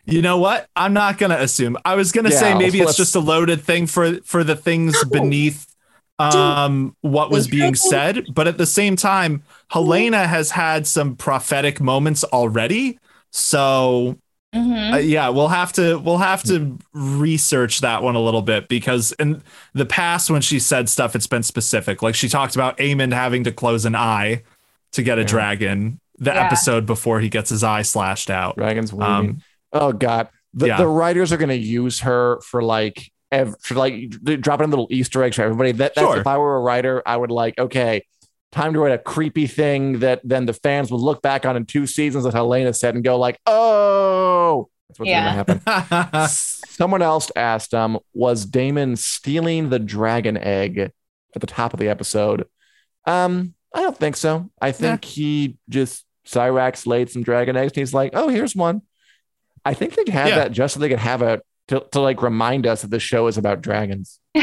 you 0.07 0.21
know 0.21 0.37
what? 0.39 0.69
I'm 0.77 0.93
not 0.93 1.17
gonna 1.19 1.39
assume. 1.39 1.79
I 1.85 1.95
was 1.95 2.13
gonna 2.13 2.31
say 2.31 2.51
Yeah, 2.51 2.59
maybe 2.59 2.81
it's 2.81 2.97
just 2.97 3.15
a 3.17 3.21
loaded 3.21 3.63
thing 3.63 3.87
for 3.87 4.17
for 4.21 4.45
the 4.45 4.55
things 4.55 4.95
No. 5.03 5.09
beneath 5.11 5.74
um 6.19 6.95
what 7.01 7.31
was 7.31 7.49
being 7.49 7.75
said 7.75 8.25
but 8.33 8.47
at 8.47 8.57
the 8.57 8.67
same 8.67 8.95
time 8.95 9.43
helaena 9.73 10.27
has 10.27 10.51
had 10.53 10.87
some 10.87 11.17
prophetic 11.17 11.81
moments 11.81 12.23
already 12.25 12.99
so 13.31 14.17
Mhm. 14.55 14.95
uh, 14.95 14.97
yeah 14.99 15.29
we'll 15.31 15.49
have 15.49 15.73
to 15.73 15.99
we'll 15.99 16.19
have 16.19 16.45
to 16.45 16.79
research 16.93 17.81
that 17.81 18.05
one 18.05 18.15
a 18.15 18.21
little 18.21 18.43
bit 18.43 18.69
because 18.69 19.11
in 19.19 19.43
the 19.73 19.85
past 19.85 20.31
when 20.31 20.41
she 20.43 20.61
said 20.61 20.89
stuff 20.89 21.17
it's 21.17 21.27
been 21.27 21.43
specific 21.43 22.03
like 22.03 22.15
she 22.15 22.29
talked 22.29 22.55
about 22.55 22.79
Aemond 22.79 23.13
having 23.13 23.43
to 23.43 23.51
close 23.51 23.85
an 23.85 23.97
eye 23.97 24.45
to 24.93 25.03
get 25.03 25.19
a 25.19 25.23
Yeah. 25.23 25.27
dragon 25.27 26.01
the 26.19 26.31
Yeah. 26.33 26.45
episode 26.47 26.87
before 26.87 27.19
he 27.19 27.29
gets 27.29 27.51
his 27.51 27.65
eye 27.65 27.83
slashed 27.83 28.31
out 28.31 28.57
Dragons 28.57 28.93
weaving. 28.93 29.13
um 29.13 29.43
oh 29.73 29.91
God, 29.93 30.29
the, 30.53 30.69
yeah. 30.69 30.77
the 30.77 30.87
writers 30.87 31.33
are 31.33 31.37
going 31.37 31.49
to 31.49 31.57
use 31.57 31.99
her 32.01 32.41
for 32.43 32.63
like 32.63 33.11
ev- 33.35 33.55
for 33.61 33.75
like 33.75 33.95
d- 34.23 34.37
dropping 34.37 34.71
little 34.71 34.87
Easter 34.91 35.23
eggs 35.23 35.37
for 35.37 35.43
everybody. 35.43 35.73
That 35.73 35.95
that's 35.95 36.07
Sure. 36.07 36.19
if 36.21 36.27
I 36.27 36.39
were 36.39 36.57
a 36.57 36.61
writer, 36.61 37.03
I 37.07 37.17
would 37.17 37.31
like 37.31 37.59
okay. 37.59 38.07
Time 38.53 38.73
to 38.75 38.79
write 38.79 38.93
a 38.93 38.99
creepy 38.99 39.49
thing 39.49 39.99
that 39.99 40.21
then 40.23 40.47
the 40.47 40.53
fans 40.53 40.91
would 40.93 41.01
look 41.01 41.21
back 41.23 41.45
on 41.45 41.57
in 41.57 41.67
two 41.67 41.87
seasons 41.89 42.23
that 42.25 42.35
Helaena 42.35 42.73
said 42.77 42.95
and 42.95 43.03
go 43.03 43.19
like, 43.19 43.37
"Oh, 43.47 44.69
that's 44.89 45.01
what's 45.01 45.09
Yeah. 45.11 45.43
going 45.45 45.59
to 45.59 45.71
happen." 45.71 46.29
Someone 46.69 47.03
else 47.03 47.33
asked, 47.35 47.75
um, 47.75 47.99
was 48.13 48.47
Daemon 48.47 48.95
stealing 48.97 49.71
the 49.71 49.79
dragon 49.81 50.37
egg 50.37 50.79
at 50.79 50.93
the 51.41 51.47
top 51.49 51.73
of 51.75 51.81
the 51.81 51.89
episode? 51.89 52.47
Um, 53.07 53.55
I 53.75 53.81
don't 53.81 53.97
think 53.97 54.15
so. 54.17 54.51
I 54.63 54.71
think 54.71 55.05
he 55.05 55.57
just 55.69 56.05
Syrax 56.27 56.87
laid 56.87 57.11
some 57.11 57.23
dragon 57.25 57.57
eggs 57.57 57.73
and 57.73 57.79
he's 57.79 57.93
like, 57.95 58.13
oh, 58.15 58.29
here's 58.29 58.55
one. 58.55 58.83
I 59.65 59.75
think 59.75 59.95
they 59.97 60.11
had 60.13 60.29
Yeah. 60.29 60.35
that 60.37 60.53
just 60.53 60.75
so 60.75 60.81
they 60.81 60.89
could 60.89 60.99
have 61.01 61.23
a 61.23 61.41
to, 61.69 61.85
to 61.93 62.01
like 62.01 62.23
remind 62.23 62.67
us 62.67 62.83
that 62.83 62.91
the 62.91 63.01
show 63.01 63.27
is 63.27 63.39
about 63.39 63.63
dragons. 63.63 64.21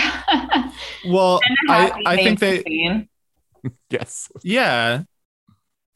well 1.06 1.40
And 1.44 1.58
a 1.70 1.72
I, 1.72 1.78
happy 1.86 2.04
I 2.08 2.16
think 2.18 2.40
they 2.40 2.64
scene. 2.64 3.10
Yes. 3.90 4.30
Yeah. 4.44 5.04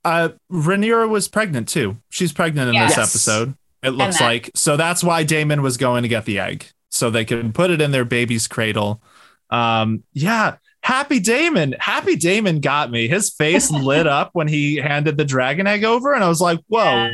Uh 0.03 0.30
Rhaenyra 0.51 1.09
was 1.09 1.28
pregnant 1.28 1.67
too. 1.67 1.97
She's 2.09 2.32
pregnant 2.32 2.76
in 2.76 2.82
this 2.82 2.97
episode. 2.97 3.55
It 3.82 3.91
looks 3.91 4.19
that- 4.19 4.23
like. 4.26 4.51
So 4.55 4.78
that's 4.78 5.03
why 5.03 5.23
Daemon 5.23 5.61
was 5.61 5.78
going 5.78 6.03
to 6.03 6.09
get 6.09 6.26
the 6.26 6.39
egg. 6.39 6.67
So 6.91 7.09
they 7.09 7.26
can 7.26 7.53
put 7.53 7.71
it 7.71 7.82
in 7.82 7.91
their 7.91 8.05
baby's 8.05 8.47
cradle. 8.47 9.01
Um 9.49 10.03
yeah, 10.13 10.57
Happy 10.84 11.19
Daemon. 11.19 11.73
Happy 11.80 12.15
Daemon 12.15 12.59
got 12.59 12.91
me. 12.91 13.07
His 13.07 13.32
face 13.32 13.71
lit 13.71 14.05
up 14.05 14.30
when 14.34 14.47
he 14.47 14.76
handed 14.76 15.17
the 15.17 15.26
dragon 15.26 15.65
egg 15.65 15.84
over 15.84 16.13
and 16.13 16.23
I 16.23 16.28
was 16.28 16.39
like, 16.41 16.59
"Whoa." 16.67 17.09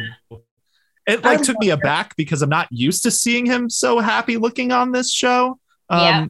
It 1.12 1.24
like 1.24 1.41
took 1.41 1.59
me 1.59 1.70
aback 1.70 2.16
because 2.16 2.41
I'm 2.41 2.49
not 2.49 2.68
used 2.72 3.03
to 3.03 3.12
seeing 3.12 3.45
him 3.45 3.70
so 3.70 3.99
happy 3.99 4.38
looking 4.38 4.72
on 4.72 4.91
this 4.91 5.12
show. 5.12 5.59
Um 5.89 5.99
Yeah. 5.99 6.26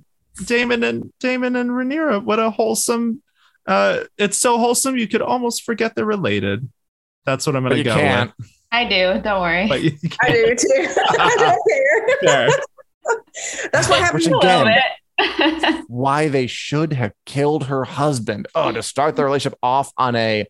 Daemon 0.46 0.84
and 0.84 1.12
Daemon 1.20 1.56
and 1.56 1.70
Rhaenyra, 1.70 2.24
what 2.24 2.40
a 2.40 2.50
wholesome 2.50 3.22
uh 3.68 4.00
it's 4.18 4.38
so 4.38 4.58
wholesome 4.58 4.98
you 4.98 5.08
could 5.08 5.22
almost 5.22 5.64
forget 5.64 5.96
they're 5.96 6.06
related. 6.06 6.70
That's 7.26 7.46
what 7.46 7.56
I'm 7.56 7.64
gonna 7.64 7.76
you 7.76 7.84
go 7.84 7.94
can't. 7.94 8.32
I 8.72 8.86
do. 8.86 9.22
Don't 9.22 9.42
worry. 9.42 9.68
But 9.68 9.82
you 9.82 9.92
I 10.22 10.32
do 10.32 10.56
too. 10.56 10.68
I 11.20 11.36
don't 11.38 12.22
care. 12.22 12.50
That's 13.72 13.90
what 13.90 14.00
happens. 14.00 14.28
Again, 14.28 14.78
why 15.88 16.30
they 16.30 16.48
should 16.48 16.94
have 16.94 17.14
killed 17.26 17.66
her 17.66 17.84
husband. 17.84 18.48
Oh, 18.56 18.72
to 18.72 18.82
start 18.82 19.16
the 19.16 19.24
relationship 19.24 19.58
off 19.62 19.92
on 19.98 20.16
a 20.16 20.46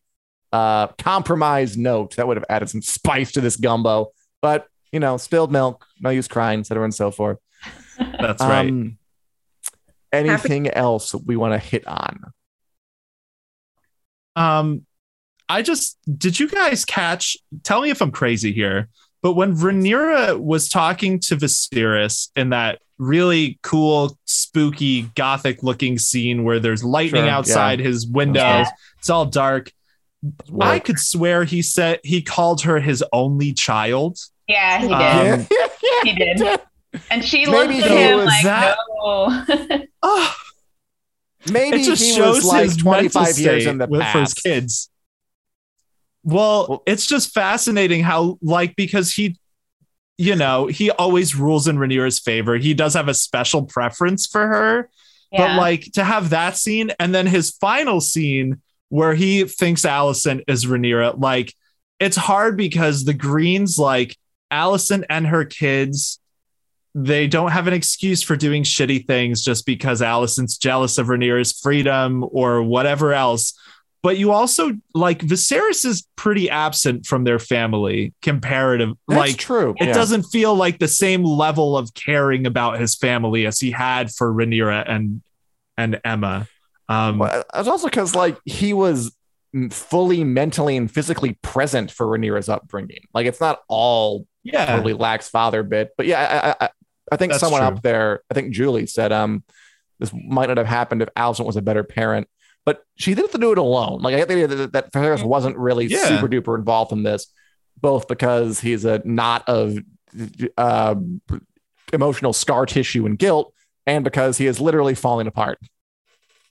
uh, 0.51 0.87
compromised 0.99 1.77
note 1.77 2.15
that 2.15 2.27
would 2.27 2.37
have 2.37 2.45
added 2.49 2.69
some 2.69 2.81
spice 2.81 3.31
to 3.33 3.41
this 3.41 3.57
gumbo. 3.57 4.11
But 4.41 4.67
you 4.91 4.99
know, 4.99 5.17
spilled 5.17 5.51
milk, 5.51 5.85
no 5.99 6.09
use 6.09 6.27
crying, 6.27 6.59
etc., 6.61 6.83
and 6.83 6.93
so 6.93 7.11
forth. 7.11 7.37
That's 7.97 8.41
right. 8.41 8.67
Um, 8.67 8.97
anything 10.11 10.67
else 10.69 11.13
we 11.13 11.35
want 11.37 11.53
to 11.53 11.59
hit 11.59 11.87
on? 11.87 12.33
Um, 14.35 14.85
I 15.49 15.61
just 15.61 15.97
did 16.17 16.39
you 16.39 16.47
guys 16.49 16.85
catch? 16.85 17.37
Tell 17.63 17.81
me 17.81 17.89
if 17.89 18.01
I'm 18.01 18.11
crazy 18.11 18.51
here, 18.53 18.89
but 19.21 19.33
when 19.33 19.55
Rhaenyra 19.55 20.39
was 20.39 20.69
talking 20.69 21.19
to 21.21 21.35
Viserys 21.35 22.29
in 22.35 22.49
that 22.49 22.81
really 22.97 23.59
cool, 23.63 24.17
spooky, 24.25 25.03
gothic-looking 25.15 25.97
scene 25.97 26.43
where 26.43 26.59
there's 26.59 26.83
lightning 26.83 27.23
Sure, 27.23 27.29
outside 27.31 27.79
his 27.79 28.07
windows, 28.07 28.41
Yeah. 28.43 28.65
it's 28.99 29.09
all 29.09 29.25
dark. 29.25 29.71
I 30.59 30.79
could 30.79 30.99
swear 30.99 31.43
he 31.43 31.61
said 31.61 31.99
he 32.03 32.21
called 32.21 32.61
her 32.61 32.79
his 32.79 33.03
only 33.11 33.53
child. 33.53 34.17
yeah, 34.47 34.79
he 34.79 34.87
did. 34.87 35.39
Um, 35.39 35.47
He 36.03 36.13
did. 36.13 36.59
And 37.09 37.23
she 37.23 37.45
Maybe 37.45 37.75
looked 37.79 37.89
at 37.89 37.91
him 37.91 38.25
like, 38.25 38.43
that- 38.43 38.75
no. 38.99 39.85
Oh, 40.03 40.35
Maybe 41.51 41.81
it 41.81 41.85
just 41.85 42.03
he 42.03 42.11
shows 42.11 42.35
was 42.37 42.45
like 42.45 42.63
his 42.65 42.83
mental 42.83 43.09
25 43.23 43.39
years 43.39 43.65
in 43.65 43.77
the 43.77 43.87
with, 43.87 44.01
for 44.01 44.19
his 44.19 44.33
past. 44.33 44.43
kids. 44.43 44.89
Well, 46.23 46.67
Well- 46.69 46.83
it's 46.85 47.05
just 47.05 47.33
fascinating 47.33 48.03
how, 48.03 48.37
like, 48.41 48.75
because 48.75 49.13
he, 49.13 49.37
you 50.17 50.35
know, 50.35 50.67
he 50.67 50.91
always 50.91 51.33
rules 51.33 51.67
in 51.67 51.77
Rhaenyra's 51.77 52.19
favor. 52.19 52.57
He 52.57 52.73
does 52.73 52.93
have 52.93 53.07
a 53.07 53.13
special 53.13 53.63
preference 53.63 54.27
for 54.27 54.45
her, 54.45 54.89
but 55.31 55.55
like 55.57 55.83
to 55.93 56.03
have 56.03 56.31
that 56.31 56.57
scene 56.57 56.91
and 56.99 57.15
then 57.15 57.25
his 57.25 57.51
final 57.51 58.01
scene 58.01 58.61
where 58.91 59.15
he 59.15 59.45
thinks 59.45 59.83
Alicent 59.83 60.43
is 60.47 60.65
Rhaenyra, 60.65 61.19
like, 61.19 61.53
it's 61.99 62.17
hard 62.17 62.57
because 62.57 63.05
the 63.05 63.13
Greens, 63.13 63.77
like, 63.77 64.15
Alicent 64.51 65.05
and 65.09 65.25
her 65.27 65.45
kids 65.45 66.19
they 66.93 67.27
don't 67.27 67.51
have 67.51 67.67
an 67.67 67.73
excuse 67.73 68.21
for 68.21 68.35
doing 68.35 68.63
shitty 68.63 69.07
things 69.07 69.41
just 69.41 69.65
because 69.65 70.01
Alicent's 70.01 70.57
jealous 70.57 70.97
of 70.97 71.07
Rhaenyra's 71.07 71.53
freedom 71.53 72.25
or 72.31 72.63
whatever 72.63 73.13
else. 73.13 73.57
But 74.03 74.17
you 74.17 74.31
also 74.31 74.71
like 74.95 75.19
Viserys 75.19 75.85
is 75.85 76.07
pretty 76.15 76.49
absent 76.49 77.05
from 77.05 77.23
their 77.23 77.37
family 77.37 78.13
comparative. 78.21 78.89
That's 79.07 79.19
like 79.19 79.37
true. 79.37 79.75
it 79.79 79.87
yeah. 79.87 79.93
doesn't 79.93 80.23
feel 80.23 80.55
like 80.55 80.79
the 80.79 80.87
same 80.87 81.23
level 81.23 81.77
of 81.77 81.93
caring 81.93 82.47
about 82.47 82.79
his 82.79 82.95
family 82.95 83.45
as 83.45 83.59
he 83.59 83.71
had 83.71 84.11
for 84.11 84.33
Rhaenyra 84.33 84.89
and 84.89 85.21
and 85.77 85.99
Aemma. 86.03 86.47
Um, 86.91 87.19
Well, 87.19 87.43
it's 87.55 87.67
also 87.67 87.87
because 87.87 88.15
like 88.15 88.37
he 88.45 88.73
was 88.73 89.15
fully 89.69 90.23
mentally 90.23 90.77
and 90.77 90.89
physically 90.89 91.37
present 91.41 91.91
for 91.91 92.05
Rhaenyra's 92.07 92.49
upbringing. 92.49 93.01
Like 93.13 93.25
it's 93.25 93.41
not 93.41 93.61
all 93.67 94.25
yeah, 94.43 94.65
totally 94.65 94.93
lacks 94.93 95.29
father 95.29 95.63
bit, 95.63 95.91
but 95.97 96.05
yeah, 96.05 96.55
I, 96.59 96.65
I, 96.65 96.69
I 97.11 97.17
think 97.17 97.31
That's 97.33 97.41
someone 97.41 97.61
true. 97.61 97.67
up 97.67 97.81
there, 97.81 98.21
I 98.29 98.33
think 98.33 98.53
Julie 98.53 98.87
said, 98.87 99.11
um, 99.11 99.43
this 99.99 100.11
might 100.13 100.47
not 100.47 100.57
have 100.57 100.67
happened 100.67 101.01
if 101.01 101.09
Alicent 101.15 101.45
was 101.45 101.57
a 101.57 101.61
better 101.61 101.83
parent, 101.83 102.27
but 102.65 102.83
she 102.95 103.11
didn't 103.13 103.25
have 103.25 103.31
to 103.33 103.37
do 103.39 103.51
it 103.51 103.57
alone. 103.57 104.01
Like 104.01 104.15
I 104.15 104.17
get 104.19 104.27
the 104.29 104.33
idea 104.35 104.47
that, 104.47 104.73
that 104.73 104.93
Ferris 104.93 105.21
wasn't 105.21 105.57
really 105.57 105.85
Yeah. 105.87 106.05
super 106.05 106.27
duper 106.27 106.57
involved 106.57 106.91
in 106.91 107.03
this, 107.03 107.27
both 107.79 108.07
because 108.07 108.61
he's 108.61 108.85
a 108.85 109.01
knot 109.05 109.43
of 109.47 109.77
uh, 110.57 110.95
emotional 111.93 112.33
scar 112.33 112.65
tissue 112.65 113.05
and 113.05 113.19
guilt, 113.19 113.53
and 113.85 114.03
because 114.03 114.37
he 114.37 114.47
is 114.47 114.59
literally 114.59 114.95
falling 114.95 115.27
apart. 115.27 115.59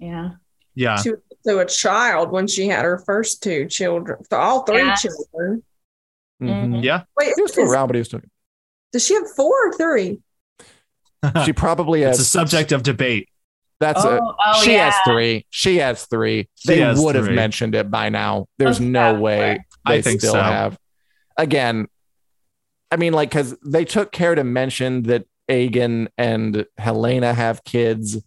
Yeah. 0.00 0.30
yeah. 0.74 0.96
She 0.96 1.10
was 1.10 1.20
also 1.46 1.58
a 1.60 1.66
child 1.66 2.32
when 2.32 2.46
she 2.48 2.66
had 2.68 2.84
her 2.84 2.98
first 2.98 3.42
two 3.42 3.66
children, 3.66 4.18
all 4.32 4.62
three 4.64 4.78
Yes. 4.78 5.02
children. 5.02 5.62
Mhm. 6.42 6.82
Yeah. 6.82 7.02
Wait, 7.18 7.32
He 7.36 7.42
was 7.42 7.52
still 7.52 7.64
is- 7.64 7.70
around, 7.70 7.86
but 7.88 7.96
he 7.96 8.00
was 8.00 8.08
still. 8.08 8.20
does 8.92 9.04
she 9.06 9.14
have 9.14 9.30
four 9.36 9.54
or 9.68 9.72
three? 9.74 10.20
She 11.44 11.52
probably 11.52 12.00
has. 12.00 12.18
it's 12.18 12.28
a 12.28 12.30
subject 12.30 12.72
of 12.72 12.82
debate. 12.82 13.28
That's 13.78 14.04
Oh, 14.04 14.16
a, 14.16 14.20
oh, 14.46 14.62
she 14.62 14.72
yeah. 14.72 14.90
has 14.90 14.94
three. 15.06 15.46
She 15.50 15.76
has 15.78 16.04
three. 16.06 16.48
She 16.54 16.68
they 16.68 16.80
has 16.80 16.98
would 17.00 17.14
have 17.14 17.30
mentioned 17.30 17.74
it 17.74 17.90
by 17.90 18.08
now. 18.10 18.46
There's 18.58 18.80
Oh, 18.80 18.84
no 18.84 19.12
yeah. 19.14 19.18
way 19.18 19.64
I 19.84 19.96
they 19.96 20.02
think 20.02 20.20
still 20.20 20.32
so. 20.32 20.42
have. 20.42 20.78
Again, 21.38 21.86
I 22.90 22.96
mean, 22.96 23.12
like, 23.12 23.30
because 23.30 23.56
they 23.64 23.84
took 23.84 24.12
care 24.12 24.34
to 24.34 24.44
mention 24.44 25.04
that 25.04 25.26
Aegon 25.48 26.08
and 26.18 26.66
Helaena 26.78 27.34
have 27.34 27.64
kids. 27.64 28.18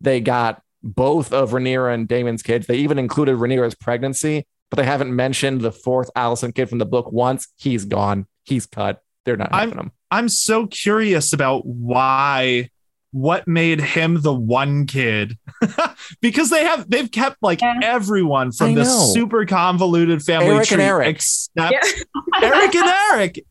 They 0.00 0.20
got 0.20 0.62
both 0.82 1.32
of 1.32 1.50
Rhaenyra 1.50 1.92
and 1.94 2.08
Daemon's 2.08 2.42
kids. 2.42 2.66
They 2.66 2.76
even 2.78 2.98
included 2.98 3.36
Rhaenyra's 3.36 3.74
pregnancy, 3.74 4.46
but 4.70 4.76
they 4.76 4.84
haven't 4.84 5.14
mentioned 5.14 5.60
the 5.60 5.72
fourth 5.72 6.10
Alicent 6.16 6.54
kid 6.54 6.68
from 6.68 6.78
the 6.78 6.86
book 6.86 7.10
once. 7.12 7.48
He's 7.56 7.84
gone. 7.84 8.26
He's 8.44 8.66
cut. 8.66 9.02
They're 9.24 9.36
not 9.36 9.52
I'm- 9.52 9.70
having 9.70 9.84
him. 9.84 9.92
I'm 10.10 10.28
so 10.30 10.66
curious 10.66 11.34
about 11.34 11.66
why 11.66 12.70
what 13.10 13.46
made 13.48 13.80
him 13.80 14.20
the 14.20 14.32
one 14.34 14.86
kid 14.86 15.36
because 16.20 16.50
they 16.50 16.64
have 16.64 16.88
they've 16.90 17.10
kept 17.10 17.36
like 17.42 17.60
Yeah. 17.60 17.78
everyone 17.82 18.52
from 18.52 18.74
this 18.74 18.88
know. 18.88 19.10
super 19.14 19.44
convoluted 19.46 20.22
family 20.22 20.48
Eric 20.48 20.58
and 20.72 20.78
tree 20.78 20.84
Eric. 20.84 21.08
except 21.08 21.72
Yeah. 21.72 21.80
Eric 22.42 22.74
and 22.74 22.90
Eric. 23.12 23.44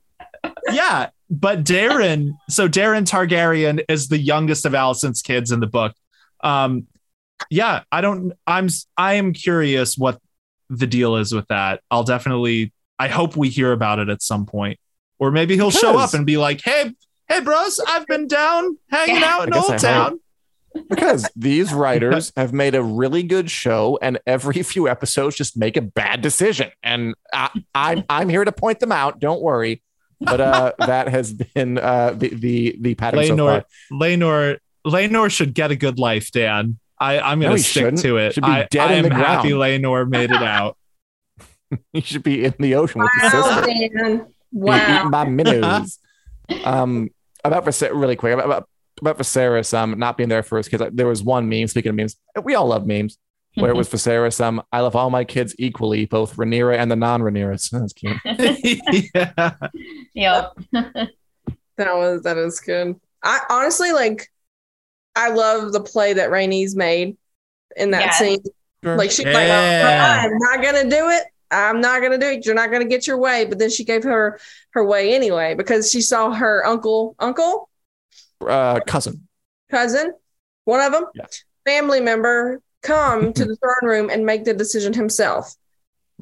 Yeah, 0.72 1.10
but 1.30 1.64
Daeron, 1.64 2.32
so 2.50 2.68
Daeron 2.70 3.06
Targaryen 3.06 3.84
is 3.90 4.08
the 4.08 4.20
youngest 4.20 4.66
of 4.66 4.74
Alicent's 4.74 5.22
kids 5.22 5.52
in 5.52 5.60
the 5.60 5.68
book. 5.68 5.94
Um 6.44 6.88
yeah, 7.50 7.84
I 7.92 8.02
don't 8.02 8.34
I'm 8.46 8.68
I 8.98 9.16
am 9.16 9.34
curious 9.34 9.98
what 9.98 10.20
the 10.70 10.88
deal 10.88 11.16
is 11.16 11.34
with 11.34 11.48
that. 11.48 11.82
I'll 11.92 12.04
definitely 12.04 12.74
I 13.00 13.08
hope 13.08 13.36
we 13.36 13.50
hear 13.50 13.72
about 13.72 14.00
it 14.00 14.10
at 14.10 14.22
some 14.22 14.46
point. 14.46 14.80
Or 15.20 15.32
maybe 15.32 15.56
he'll 15.56 15.72
show 15.72 15.98
up 15.98 16.14
and 16.14 16.26
be 16.26 16.38
like, 16.38 16.62
"Hey, 16.64 16.94
hey 17.28 17.40
bros, 17.42 17.80
I've 17.88 18.06
been 18.06 18.28
down 18.28 18.78
hanging 18.90 19.22
Yeah. 19.22 19.26
out 19.36 19.48
in 19.48 19.54
I 19.54 19.58
Old 19.58 19.70
I 19.70 19.72
heard. 19.74 19.82
Town." 19.82 20.20
because 20.90 21.28
these 21.36 21.74
writers 21.74 22.32
have 22.38 22.54
made 22.54 22.76
a 22.76 22.84
really 22.84 23.24
good 23.24 23.50
show 23.50 23.98
and 24.02 24.20
every 24.28 24.62
few 24.62 24.88
episodes 24.88 25.36
just 25.36 25.58
make 25.58 25.76
a 25.76 25.82
bad 25.82 26.22
decision 26.22 26.70
and 26.84 27.16
I, 27.34 27.50
I'm, 27.74 28.04
I'm 28.10 28.30
here 28.30 28.44
to 28.46 28.52
point 28.52 28.80
them 28.80 28.92
out 28.92 29.20
don't 29.20 29.42
worry 29.42 29.82
but 30.20 30.40
uh, 30.42 30.74
that 30.80 31.08
has 31.08 31.34
been 31.34 31.78
uh, 31.78 32.12
the, 32.16 32.30
the 32.30 32.78
the 32.80 32.96
pattern 32.96 33.26
so 33.26 33.36
Laenor, 33.36 33.64
far 33.90 34.00
Laenor, 34.00 34.58
Laenor 34.86 35.32
should 35.32 35.54
get 35.54 35.72
a 35.72 35.76
good 35.76 36.00
life, 36.00 36.32
Dan. 36.32 36.80
I, 37.00 37.20
I'm 37.20 37.40
gonna 37.40 37.54
he 37.56 37.60
stick 37.62 37.84
shouldn't. 37.84 38.02
to 38.02 38.18
it. 38.18 38.34
Should 38.34 38.44
be 38.44 38.50
I, 38.52 38.68
dead 38.72 38.90
I 38.92 38.94
in 38.96 39.06
am 39.06 39.10
the 39.10 39.16
happy 39.16 39.50
ground. 39.50 39.84
Laenor 39.84 40.10
made 40.10 40.32
it 40.32 40.42
out. 40.42 40.78
you 41.94 42.02
should 42.02 42.24
be 42.24 42.46
in 42.46 42.54
the 42.60 42.76
ocean 42.76 43.02
with 43.02 43.12
his 43.22 43.34
Wow, 43.34 43.42
sister 43.42 43.62
Dan. 43.74 44.18
Be 44.18 44.26
Wow. 44.54 44.96
eaten 45.00 45.12
by 45.12 45.26
minnows 45.26 46.00
um 46.64 47.10
about 47.44 47.66
Viser- 47.66 47.92
really 47.94 48.16
quick 48.16 48.34
about, 48.34 48.46
about 48.46 48.70
about 49.02 49.18
Viserys 49.20 49.74
um 49.78 50.00
not 50.00 50.16
being 50.18 50.30
there 50.30 50.42
for 50.44 50.58
his 50.58 50.68
kids 50.70 50.82
there 50.94 51.06
was 51.08 51.22
one 51.22 51.48
meme 51.50 51.68
speaking 51.68 51.90
of 51.90 51.96
memes 51.96 52.16
we 52.44 52.56
all 52.56 52.68
love 52.68 52.88
memes 52.88 53.18
where 53.56 53.70
it 53.70 53.76
was 53.76 53.90
Viserys 53.90 54.40
um 54.40 54.64
I 54.72 54.80
love 54.80 54.96
all 54.96 55.10
my 55.10 55.24
kids 55.26 55.54
equally 55.60 56.06
both 56.06 56.38
Rhaenyra 56.38 56.78
and 56.78 56.90
the 56.90 56.96
non-Rhaenyras 56.96 57.70
that's 57.72 57.94
cute 57.94 59.12
yeah. 59.14 59.54
Yep. 60.14 60.58
That 61.78 61.96
was 61.96 62.22
that 62.24 62.38
is 62.38 62.60
good. 62.60 62.96
I 63.24 63.40
honestly 63.50 63.92
like 63.92 64.30
I 65.18 65.30
love 65.30 65.74
the 65.74 65.82
play 65.82 66.14
that 66.14 66.30
Rhaenys 66.30 66.76
made 66.76 67.18
in 67.76 67.92
that 67.92 68.02
Yes. 68.06 68.20
scene. 68.20 68.40
Like 68.84 69.12
she's 69.12 69.26
like, 69.26 69.48
Yeah. 69.48 70.22
I'm 70.24 70.38
not 70.38 70.62
gonna 70.64 70.90
do 70.90 71.10
it. 71.10 71.24
I'm 71.50 71.82
not 71.82 72.02
gonna 72.02 72.18
do 72.18 72.28
it. 72.28 72.46
You're 72.46 72.56
not 72.56 72.72
gonna 72.72 72.86
get 72.86 73.08
your 73.08 73.18
way. 73.18 73.46
But 73.46 73.58
then 73.60 73.70
she 73.70 73.84
gave 73.84 74.04
her 74.04 74.40
her 74.72 74.84
way 74.86 75.14
anyway 75.16 75.56
because 75.56 75.90
she 75.92 76.02
saw 76.02 76.32
her 76.32 76.66
uncle, 76.66 77.16
uncle, 77.20 77.70
uh 78.46 78.80
cousin 78.86 79.28
cousin, 79.72 80.14
one 80.66 80.80
of 80.82 80.92
them, 80.94 81.06
Yeah. 81.16 81.26
family 81.66 82.00
member 82.00 82.62
come 82.84 83.34
to 83.34 83.44
the 83.50 83.56
throne 83.58 83.90
room 83.92 84.10
and 84.10 84.26
make 84.26 84.46
the 84.46 84.54
decision 84.54 84.94
himself. 84.94 85.56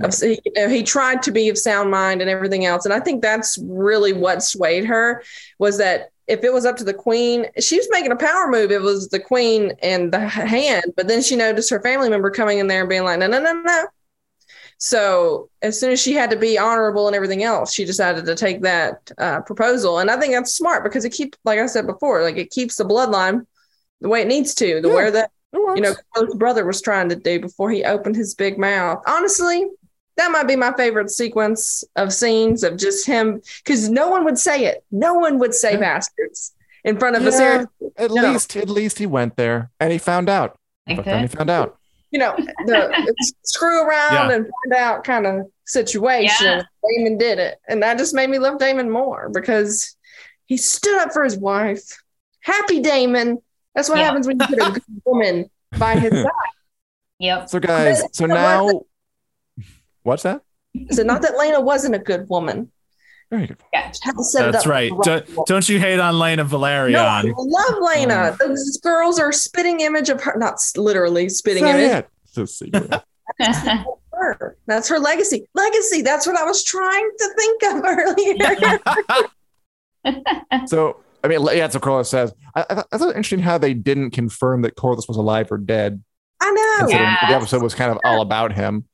Of- 0.02 0.18
He, 0.20 0.40
you 0.46 0.52
know, 0.56 0.68
he 0.70 0.82
tried 0.84 1.22
to 1.24 1.32
be 1.32 1.50
of 1.50 1.58
sound 1.58 1.92
mind 1.92 2.22
and 2.22 2.30
everything 2.30 2.66
else, 2.66 2.86
and 2.86 2.94
I 2.94 3.00
think 3.02 3.22
that's 3.22 3.58
really 3.62 4.14
what 4.14 4.42
swayed 4.44 4.86
her. 4.86 5.24
Was 5.60 5.78
that 5.78 6.10
if 6.28 6.44
it 6.44 6.52
was 6.54 6.66
up 6.66 6.78
to 6.78 6.84
the 6.84 6.94
queen, 6.94 7.46
she 7.60 7.78
was 7.78 7.88
making 7.92 8.12
a 8.12 8.16
power 8.16 8.48
move. 8.50 8.72
It 8.72 8.82
was 8.82 9.10
the 9.10 9.20
queen 9.20 9.74
and 9.82 10.12
the 10.12 10.20
hand, 10.28 10.94
but 10.96 11.08
then 11.08 11.22
she 11.22 11.36
noticed 11.36 11.70
her 11.70 11.82
family 11.82 12.10
member 12.10 12.32
coming 12.32 12.60
in 12.60 12.68
there 12.68 12.82
and 12.82 12.90
being 12.90 13.04
like, 13.04 13.20
"No, 13.20 13.28
no, 13.28 13.40
no, 13.42 13.54
no." 13.54 13.86
So 14.78 15.50
as 15.62 15.80
soon 15.80 15.92
as 15.92 16.02
she 16.02 16.14
had 16.14 16.30
to 16.32 16.36
be 16.36 16.58
honorable 16.58 17.08
and 17.08 17.16
everything 17.16 17.44
else, 17.44 17.74
she 17.74 17.86
decided 17.86 18.26
to 18.26 18.36
take 18.36 18.62
that 18.62 19.10
uh, 19.18 19.42
proposal, 19.42 20.00
and 20.00 20.12
I 20.12 20.20
think 20.20 20.34
that's 20.34 20.54
smart 20.54 20.84
because 20.84 21.06
it 21.06 21.12
keeps, 21.12 21.38
like 21.46 21.60
I 21.60 21.66
said 21.68 21.88
before, 21.88 22.22
like 22.24 22.38
it 22.38 22.52
keeps 22.52 22.76
the 22.76 22.84
bloodline 22.86 23.46
the 24.02 24.10
way 24.10 24.22
it 24.22 24.28
needs 24.28 24.54
to, 24.56 24.82
the 24.82 24.90
Yeah. 24.90 24.94
where 24.94 25.12
that 25.12 25.32
you 25.54 25.82
know 25.82 25.96
brother 26.36 26.66
was 26.66 26.82
trying 26.82 27.10
to 27.10 27.16
do 27.16 27.40
before 27.40 27.72
he 27.72 27.84
opened 27.86 28.16
his 28.16 28.36
big 28.36 28.58
mouth. 28.58 29.02
Honestly, 29.08 29.66
that 30.18 30.32
might 30.32 30.48
be 30.48 30.56
my 30.56 30.72
favorite 30.74 31.10
sequence 31.12 31.84
of 31.96 32.14
scenes 32.14 32.64
of 32.64 32.78
just 32.78 33.06
him 33.06 33.42
because 33.64 33.90
no 33.90 34.08
one 34.10 34.24
would 34.26 34.38
say 34.38 34.66
it. 34.66 34.84
No 34.92 35.14
one 35.16 35.40
would 35.40 35.54
say 35.54 35.74
Yeah. 35.74 35.80
bastards. 35.80 36.52
in 36.84 37.00
front 37.00 37.16
of 37.16 37.24
Yeah, 37.24 37.30
Viserys. 37.32 37.68
At 37.98 38.12
No. 38.12 38.22
least, 38.32 38.56
at 38.56 38.70
least 38.70 39.00
he 39.00 39.08
went 39.08 39.38
there 39.38 39.72
and 39.80 39.92
he 39.92 39.98
found 39.98 40.30
out. 40.30 40.56
Like 40.88 40.98
But 40.98 41.06
then 41.06 41.22
he 41.22 41.28
found 41.28 41.50
out. 41.50 41.80
You 42.12 42.20
know, 42.20 42.36
the 42.38 43.16
screw 43.44 43.82
around 43.82 44.30
Yeah. 44.30 44.36
and 44.36 44.46
find 44.46 44.74
out 44.80 45.04
kind 45.04 45.26
of 45.26 45.48
situation. 45.66 46.46
Yeah. 46.46 46.62
Daemon 46.88 47.18
did 47.18 47.40
it. 47.40 47.60
And 47.68 47.82
that 47.82 47.98
just 47.98 48.14
made 48.14 48.30
me 48.30 48.38
love 48.38 48.60
Daemon 48.60 48.92
more 48.92 49.30
because 49.34 49.96
he 50.46 50.58
stood 50.58 51.00
up 51.00 51.12
for 51.12 51.24
his 51.24 51.36
wife. 51.36 51.82
Happy 52.42 52.80
Daemon. 52.82 53.40
That's 53.74 53.90
what 53.90 53.98
Yeah. 53.98 54.04
happens 54.06 54.28
when 54.28 54.38
you 54.40 54.46
put 54.46 54.60
a 54.62 54.72
good 54.74 54.84
woman 55.06 55.50
by 55.80 55.96
his 55.96 56.12
side. 56.14 56.32
Yep. 57.18 57.50
So, 57.50 57.60
guys, 57.60 58.04
so 58.12 58.28
now, 58.28 58.84
what's 60.06 60.24
that? 60.24 60.42
So 60.92 61.04
not 61.04 61.22
that 61.22 61.34
Laena 61.34 61.62
wasn't 61.62 61.96
a 61.96 62.00
good 62.00 62.30
woman. 62.30 62.72
Very 63.32 63.48
good. 63.48 63.58
Just 63.74 64.04
had 64.04 64.16
to 64.18 64.24
set 64.24 64.50
it 64.50 64.52
That's 64.52 64.68
right. 64.68 64.92
Don't, 65.02 65.28
don't 65.48 65.68
you 65.68 65.80
hate 65.80 66.00
on 66.00 66.16
Laena 66.16 66.48
Velaryon? 66.48 66.92
No, 66.92 67.04
I 67.04 67.24
love 67.24 67.82
Laena. 67.82 68.38
Oh. 68.40 68.48
Those 68.48 68.78
girls 68.78 69.20
are 69.20 69.32
spitting 69.32 69.80
image 69.80 70.10
of 70.10 70.22
her, 70.22 70.36
not 70.38 70.60
literally 70.78 71.28
spitting 71.30 71.66
image 71.66 71.92
it. 71.92 72.10
It's 72.26 72.38
a 72.38 72.46
secret. 72.48 73.02
her. 74.12 74.58
That's 74.68 74.88
her 74.90 75.00
legacy. 75.00 75.48
Legacy. 75.56 76.02
That's 76.02 76.28
what 76.28 76.38
I 76.38 76.44
was 76.46 76.64
trying 76.64 77.10
to 77.18 77.34
think 77.36 77.64
of 77.64 77.84
earlier. 80.06 80.68
so, 80.68 81.02
I 81.24 81.28
mean, 81.28 81.46
yeah, 81.54 81.68
so 81.70 81.80
Corlys 81.80 82.06
says, 82.06 82.32
I, 82.54 82.66
I, 82.70 82.76
thought, 82.76 82.88
I 82.92 82.98
thought 82.98 83.10
it 83.10 83.16
interesting 83.16 83.40
how 83.40 83.58
they 83.58 83.74
didn't 83.74 84.12
confirm 84.12 84.62
that 84.62 84.76
Corlys 84.76 85.08
was 85.08 85.18
alive 85.18 85.52
or 85.52 85.58
dead. 85.58 86.04
I 86.40 86.52
know. 86.52 86.78
considering 86.80 87.06
Yeah. 87.06 87.28
The 87.28 87.36
episode 87.36 87.64
was 87.64 87.74
kind 87.74 87.92
of 87.92 87.98
all 88.04 88.22
about 88.22 88.54
him. 88.54 88.86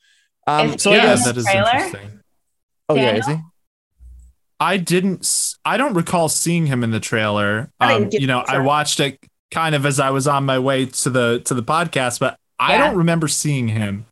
Um, 0.47 0.77
so 0.77 0.91
he 0.91 0.97
I 0.97 0.99
yeah, 0.99 1.05
guess, 1.15 1.25
that 1.25 1.37
is 1.37 1.45
trailer? 1.45 1.69
interesting. 1.69 2.19
oh, 2.89 2.95
yeah, 2.95 3.11
is 3.15 3.27
he? 3.27 3.35
I 4.59 4.77
didn't. 4.77 5.55
I 5.65 5.77
don't 5.77 5.93
recall 5.93 6.29
seeing 6.29 6.67
him 6.67 6.83
in 6.83 6.91
the 6.91 6.99
trailer. 6.99 7.71
Um, 7.79 8.09
you 8.11 8.27
know, 8.27 8.43
I 8.47 8.59
watched 8.59 8.99
it 8.99 9.19
kind 9.49 9.75
of 9.75 9.85
as 9.85 9.99
I 9.99 10.11
was 10.11 10.27
on 10.27 10.45
my 10.45 10.59
way 10.59 10.85
to 10.85 11.09
the 11.09 11.41
to 11.45 11.53
the 11.53 11.63
podcast, 11.63 12.19
but 12.19 12.37
I 12.59 12.77
don't 12.77 12.95
remember 12.97 13.27
seeing 13.27 13.67
him. 13.69 14.05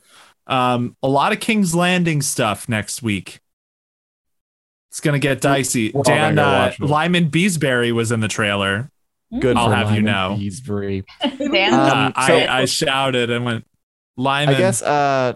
Um, 0.47 0.95
a 1.03 1.07
lot 1.07 1.31
of 1.31 1.39
King's 1.39 1.75
Landing 1.75 2.21
stuff 2.23 2.67
next 2.67 3.03
week. 3.03 3.39
It's 4.89 4.99
gonna 5.01 5.19
get 5.19 5.39
dicey. 5.41 5.91
We're 5.93 5.99
all 5.99 6.03
gonna 6.03 6.35
Dan 6.35 6.39
uh. 6.39 6.73
Lyman 6.79 7.29
Beesbury 7.29 7.91
was 7.91 8.11
in 8.11 8.19
the 8.21 8.27
trailer. 8.27 8.89
Good 9.39 9.55
I'll 9.55 9.69
for 9.69 9.75
have 9.75 9.91
you 9.95 10.01
know. 10.01 10.35
Beesbury. 10.39 11.03
Dan? 11.21 11.73
Um, 11.75 12.13
Uh, 12.15 12.25
so- 12.27 12.33
I, 12.37 12.61
I 12.61 12.65
shouted 12.65 13.29
and 13.29 13.45
went, 13.45 13.67
Lyman. 14.17 14.55
I 14.55 14.57
guess 14.57 14.81
uh, 14.81 15.33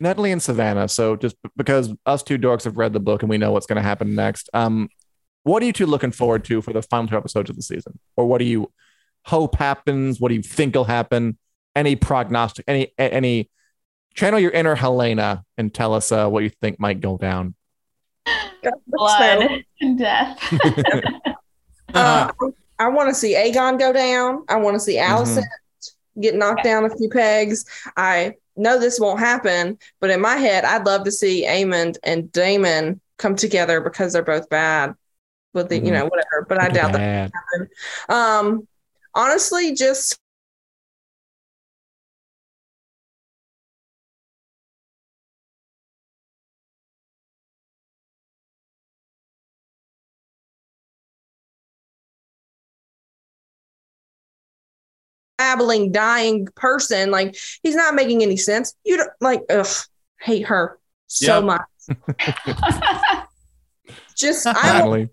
Natalie 0.00 0.32
and 0.32 0.42
Savannah. 0.42 0.88
So 0.88 1.16
just 1.16 1.40
b- 1.42 1.50
because 1.56 1.92
us 2.06 2.22
two 2.22 2.38
dorks 2.38 2.64
have 2.64 2.76
read 2.76 2.92
the 2.92 3.00
book 3.00 3.22
and 3.22 3.30
we 3.30 3.38
know 3.38 3.52
what's 3.52 3.66
going 3.66 3.76
to 3.76 3.82
happen 3.82 4.14
next, 4.14 4.50
um, 4.52 4.88
what 5.44 5.62
are 5.62 5.66
you 5.66 5.72
two 5.72 5.86
looking 5.86 6.10
forward 6.10 6.44
to 6.46 6.62
for 6.62 6.72
the 6.72 6.82
final 6.82 7.06
two 7.08 7.16
episodes 7.16 7.50
of 7.50 7.56
the 7.56 7.62
season? 7.62 7.98
Or 8.16 8.26
what 8.26 8.38
do 8.38 8.44
you 8.44 8.72
hope 9.24 9.56
happens? 9.56 10.20
What 10.20 10.28
do 10.30 10.34
you 10.34 10.42
think 10.42 10.74
will 10.74 10.84
happen? 10.84 11.38
Any 11.76 11.96
prognostic? 11.96 12.64
Any 12.68 12.92
any? 12.98 13.50
Channel 14.14 14.38
your 14.38 14.52
inner 14.52 14.76
Helaena 14.76 15.42
and 15.58 15.74
tell 15.74 15.92
us 15.92 16.12
uh, 16.12 16.28
what 16.28 16.44
you 16.44 16.48
think 16.50 16.78
might 16.78 17.00
go 17.00 17.18
down. 17.18 17.54
Blood 18.86 19.64
and 19.80 19.98
death. 19.98 20.38
Uh, 21.92 22.28
I 22.80 22.88
want 22.88 23.08
to 23.10 23.14
see 23.14 23.34
Aegon 23.36 23.78
go 23.78 23.92
down. 23.92 24.44
I 24.48 24.56
want 24.56 24.74
to 24.74 24.80
see 24.80 24.96
Alicent 24.96 25.44
Mm-hmm. 25.44 26.20
get 26.22 26.34
knocked 26.34 26.64
down 26.64 26.84
a 26.84 26.90
few 26.90 27.08
pegs. 27.08 27.64
I 27.96 28.32
know 28.56 28.78
this 28.78 29.00
won't 29.00 29.20
happen, 29.20 29.78
but 30.00 30.10
in 30.10 30.20
my 30.20 30.36
head, 30.36 30.64
I'd 30.64 30.86
love 30.86 31.04
to 31.04 31.12
see 31.12 31.46
Aemond 31.46 31.96
and 32.02 32.30
Daemon 32.32 33.00
come 33.18 33.36
together 33.36 33.80
because 33.80 34.12
they're 34.12 34.22
both 34.22 34.48
bad. 34.48 34.94
But 35.52 35.68
the, 35.68 35.76
you 35.76 35.90
Mhm. 35.90 35.92
know, 35.92 36.04
whatever. 36.06 36.46
But 36.48 36.58
I 36.58 36.68
doubt 36.68 36.92
that. 36.92 37.32
Bad. 37.32 37.68
Um, 38.08 38.66
honestly, 39.14 39.74
just 39.74 40.18
babbling, 55.38 55.92
dying 55.92 56.46
person. 56.54 57.10
Like 57.10 57.36
he's 57.62 57.76
not 57.76 57.94
making 57.94 58.22
any 58.22 58.36
sense. 58.36 58.74
You 58.84 58.98
don't 58.98 59.10
like. 59.20 59.42
Ugh, 59.50 59.66
hate 60.20 60.46
her 60.46 60.78
so 61.06 61.36
Yep. 61.36 61.44
much. 61.44 63.26
Just 64.16 64.46
I 64.46 64.86
want 64.86 65.10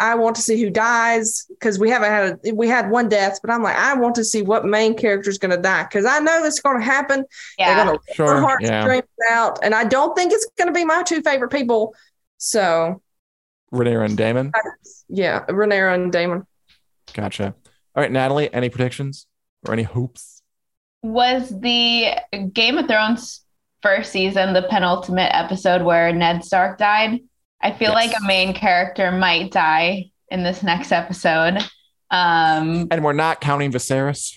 I 0.00 0.16
want 0.16 0.34
to 0.36 0.42
see 0.42 0.60
who 0.60 0.70
dies 0.70 1.46
because 1.48 1.78
we 1.78 1.88
haven't 1.88 2.10
had 2.10 2.40
a, 2.44 2.52
we 2.54 2.66
had 2.66 2.90
one 2.90 3.08
death, 3.08 3.38
but 3.40 3.50
I'm 3.50 3.62
like 3.62 3.76
I 3.76 3.94
want 3.94 4.16
to 4.16 4.24
see 4.24 4.42
what 4.42 4.64
main 4.64 4.96
character 4.96 5.30
is 5.30 5.38
going 5.38 5.52
to 5.52 5.62
die 5.62 5.84
because 5.84 6.04
I 6.04 6.18
know 6.18 6.44
it's 6.44 6.58
going 6.60 6.80
to 6.80 6.84
happen. 6.84 7.24
They're 7.58 7.68
yeah. 7.68 7.84
going 7.84 7.86
to 7.86 7.92
rip 7.92 8.16
Sure, 8.16 8.26
our 8.26 8.40
hearts 8.40 8.64
yeah. 8.68 8.82
strings 8.82 9.04
out, 9.30 9.60
and 9.62 9.72
I 9.72 9.84
don't 9.84 10.16
think 10.16 10.32
it's 10.32 10.46
going 10.58 10.66
to 10.66 10.74
be 10.74 10.84
my 10.84 11.04
two 11.04 11.22
favorite 11.22 11.50
people. 11.52 11.94
So 12.38 13.00
Rhaenyra 13.72 14.06
and 14.06 14.16
Daemon. 14.16 14.52
yeah, 15.08 15.46
Rhaenyra 15.46 15.94
and 15.94 16.10
Daemon. 16.12 16.44
Gotcha. 17.14 17.54
All 17.94 18.02
right, 18.02 18.10
Natalie. 18.10 18.52
Any 18.52 18.68
predictions 18.68 19.26
or 19.66 19.72
any 19.74 19.82
hopes? 19.82 20.42
Was 21.02 21.48
the 21.60 22.14
Game 22.52 22.78
of 22.78 22.86
Thrones 22.86 23.42
first 23.82 24.12
season 24.12 24.52
the 24.52 24.62
penultimate 24.62 25.30
episode 25.34 25.82
where 25.82 26.12
Ned 26.12 26.44
Stark 26.44 26.78
died? 26.78 27.20
I 27.62 27.72
feel 27.72 27.92
Yes. 27.92 27.94
like 28.12 28.16
a 28.20 28.26
main 28.26 28.54
character 28.54 29.10
might 29.10 29.50
die 29.52 30.10
in 30.30 30.42
this 30.42 30.62
next 30.62 30.92
episode. 30.92 31.58
Um, 32.10 32.88
And 32.90 33.04
we're 33.04 33.12
not 33.12 33.40
counting 33.40 33.70
Viserys. 33.72 34.32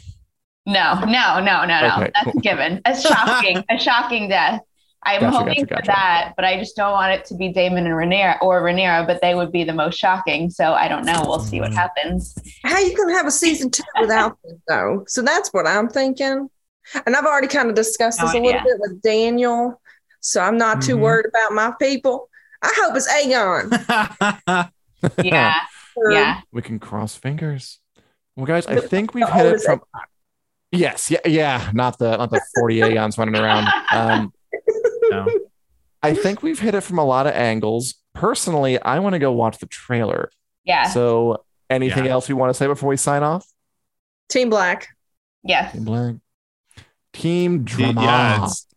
no, 0.65 0.99
no, 1.01 1.39
no, 1.39 1.65
no, 1.65 1.65
no. 1.65 1.95
Okay, 1.97 2.11
That's 2.13 2.23
cool. 2.25 2.33
a 2.37 2.41
given. 2.41 2.81
A 2.85 2.99
shocking, 2.99 3.63
a 3.69 3.77
shocking 3.77 4.29
death. 4.29 4.61
I'm 5.05 5.21
Gotcha, 5.21 5.37
hoping 5.37 5.65
gotcha, 5.65 5.75
for 5.81 5.85
that, 5.87 6.33
but 6.35 6.45
I 6.45 6.57
just 6.57 6.75
don't 6.75 6.91
want 6.93 7.13
it 7.13 7.25
to 7.25 7.35
be 7.35 7.49
Daemon 7.49 7.85
and 7.85 7.95
Rhaenyra 7.95 8.37
or 8.41 8.61
Rhaenyra, 8.61 9.05
but 9.07 9.21
they 9.21 9.35
would 9.35 9.51
be 9.51 9.63
the 9.63 9.73
most 9.73 9.97
shocking. 9.97 10.49
So 10.49 10.73
I 10.73 10.87
don't 10.87 11.05
know. 11.05 11.23
We'll 11.27 11.39
see 11.39 11.59
what 11.59 11.71
Mhm. 11.71 11.75
happens. 11.75 12.35
How 12.63 12.79
you 12.79 12.95
going 12.95 13.09
to 13.09 13.15
have 13.15 13.25
a 13.27 13.31
season 13.31 13.69
two 13.71 13.83
without 13.99 14.37
them 14.43 14.61
though? 14.67 15.03
So 15.07 15.21
that's 15.21 15.49
what 15.53 15.67
I'm 15.67 15.89
thinking. 15.89 16.49
And 17.05 17.15
I've 17.15 17.25
already 17.25 17.47
kind 17.47 17.69
of 17.69 17.75
discussed 17.75 18.19
No 18.21 18.27
this 18.27 18.35
a 18.35 18.37
little 18.39 18.59
idea. 18.59 18.63
bit 18.63 18.79
with 18.79 19.01
Daniel, 19.01 19.81
so 20.19 20.41
I'm 20.41 20.57
not 20.57 20.81
too 20.81 20.97
Mhm. 20.97 21.01
worried 21.01 21.25
about 21.27 21.51
my 21.53 21.73
people. 21.79 22.29
I 22.61 22.71
hope 22.77 22.95
it's 22.95 23.11
Aegon. 23.11 24.69
Yeah, 25.21 25.53
yeah. 26.09 26.39
We 26.53 26.61
can 26.61 26.79
cross 26.79 27.15
fingers. 27.17 27.79
Well, 28.37 28.45
guys, 28.45 28.65
I 28.67 28.77
think 28.77 29.13
we've 29.13 29.27
hit 29.27 29.45
it 29.47 29.61
from. 29.61 29.81
Yes, 30.71 31.11
yeah, 31.11 31.19
yeah. 31.25 31.69
Not 31.73 31.99
the 31.99 32.15
not 32.17 32.29
the 32.31 32.41
forty 32.55 32.81
Aeons 32.81 33.17
running 33.17 33.35
around. 33.35 33.67
Um, 33.91 34.33
No. 35.13 35.27
I 36.01 36.13
think 36.13 36.43
we've 36.43 36.59
hit 36.59 36.75
it 36.75 36.81
from 36.81 36.97
a 36.99 37.05
lot 37.05 37.27
of 37.27 37.33
angles. 37.33 37.95
Personally, 38.13 38.81
I 38.81 38.99
want 38.99 39.13
to 39.13 39.19
go 39.19 39.31
watch 39.31 39.57
the 39.59 39.65
trailer. 39.67 40.29
Yeah. 40.65 40.83
So, 40.89 41.43
anything 41.69 42.05
Yeah. 42.05 42.11
else 42.11 42.27
we 42.27 42.33
want 42.35 42.49
to 42.49 42.53
say 42.53 42.67
before 42.67 42.89
we 42.89 42.97
sign 42.97 43.23
off? 43.23 43.47
Team 44.29 44.49
Black. 44.49 44.87
Yeah. 45.43 45.69
Team 45.71 45.83
Black, 45.85 46.15
Team 47.13 47.63
Drama. 47.63 48.35
it's- 48.45 48.67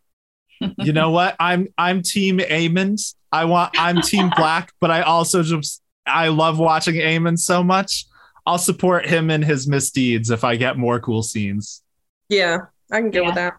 you 0.79 0.91
know 0.93 1.11
what? 1.11 1.35
I'm 1.39 1.67
I'm 1.77 2.01
Team 2.01 2.39
Aemond. 2.39 3.13
I 3.31 3.45
want 3.45 3.75
I'm 3.77 4.01
Team 4.01 4.31
Black, 4.35 4.71
but 4.79 4.89
I 4.89 5.01
also 5.03 5.43
just 5.43 5.81
I 6.05 6.29
love 6.29 6.57
watching 6.59 6.95
Aemond 6.95 7.39
so 7.39 7.61
much. 7.63 8.05
I'll 8.45 8.57
support 8.57 9.05
him 9.05 9.29
in 9.29 9.41
his 9.43 9.67
misdeeds 9.67 10.29
if 10.31 10.43
I 10.43 10.55
get 10.55 10.77
more 10.77 10.99
cool 10.99 11.21
scenes. 11.21 11.83
Yeah, 12.29 12.57
I 12.91 13.01
can 13.01 13.11
go 13.11 13.25
with 13.25 13.35
Yeah. 13.35 13.51
that. 13.51 13.53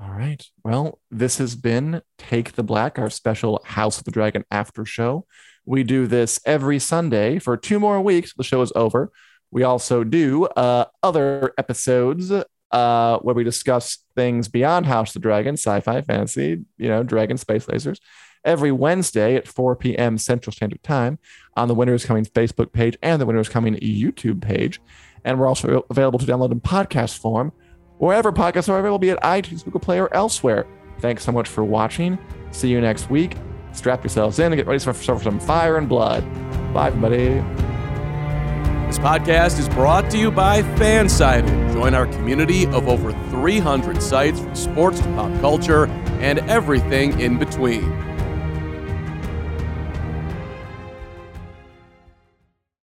All 0.00 0.10
right. 0.10 0.44
Well, 0.64 0.98
this 1.10 1.38
has 1.38 1.54
been 1.54 2.02
Take 2.18 2.52
the 2.52 2.64
Black, 2.64 2.98
our 2.98 3.10
special 3.10 3.60
House 3.64 3.98
of 3.98 4.04
the 4.04 4.10
Dragon 4.10 4.44
after 4.50 4.84
show. 4.84 5.24
We 5.64 5.84
do 5.84 6.06
this 6.06 6.40
every 6.44 6.78
Sunday 6.78 7.38
for 7.38 7.56
two 7.56 7.78
more 7.78 8.00
weeks. 8.00 8.34
The 8.34 8.42
show 8.42 8.60
is 8.62 8.72
over. 8.74 9.12
We 9.50 9.62
also 9.62 10.02
do 10.02 10.46
uh, 10.46 10.86
other 11.02 11.54
episodes 11.56 12.32
uh, 12.72 13.18
where 13.18 13.34
we 13.36 13.44
discuss 13.44 13.98
things 14.16 14.48
beyond 14.48 14.86
House 14.86 15.10
of 15.10 15.14
the 15.14 15.28
Dragon, 15.28 15.54
sci-fi, 15.54 16.02
fantasy, 16.02 16.64
you 16.76 16.88
know, 16.88 17.04
dragon, 17.04 17.38
space 17.38 17.66
lasers. 17.66 17.98
Every 18.44 18.72
Wednesday 18.72 19.36
at 19.36 19.46
4 19.46 19.76
p.m. 19.76 20.18
Central 20.18 20.52
Standard 20.52 20.82
Time 20.82 21.18
on 21.56 21.68
the 21.68 21.74
Winter's 21.74 22.04
Coming 22.04 22.26
Facebook 22.26 22.72
page 22.72 22.98
and 23.00 23.20
the 23.20 23.26
Winter's 23.26 23.48
Coming 23.48 23.76
YouTube 23.76 24.42
page. 24.42 24.80
And 25.24 25.38
we're 25.38 25.46
also 25.46 25.86
available 25.88 26.18
to 26.18 26.26
download 26.26 26.50
in 26.50 26.60
podcast 26.60 27.16
form 27.16 27.52
wherever 27.98 28.32
podcasts 28.32 28.68
are 28.68 28.78
available, 28.78 28.98
be 28.98 29.10
it 29.10 29.18
iTunes, 29.20 29.64
Google 29.64 29.80
Play, 29.80 30.00
or 30.00 30.12
elsewhere. 30.14 30.66
Thanks 31.00 31.24
so 31.24 31.32
much 31.32 31.48
for 31.48 31.64
watching. 31.64 32.18
See 32.50 32.68
you 32.68 32.80
next 32.80 33.10
week. 33.10 33.36
Strap 33.72 34.04
yourselves 34.04 34.38
in 34.38 34.46
and 34.46 34.56
get 34.56 34.66
ready 34.66 34.78
for, 34.78 34.94
some 34.94 35.40
fire 35.40 35.76
and 35.76 35.88
blood. 35.88 36.22
Bye, 36.72 36.88
everybody. 36.88 37.42
This 38.86 38.98
podcast 38.98 39.58
is 39.58 39.68
brought 39.68 40.08
to 40.12 40.18
you 40.18 40.30
by 40.30 40.62
FanSided. 40.62 41.72
Join 41.72 41.94
our 41.94 42.06
community 42.06 42.66
of 42.66 42.86
over 42.86 43.12
300 43.30 44.00
sites 44.00 44.38
from 44.38 44.54
sports 44.54 45.00
to 45.00 45.06
pop 45.14 45.40
culture 45.40 45.86
and 46.20 46.38
everything 46.48 47.18
in 47.20 47.36
between. 47.38 47.90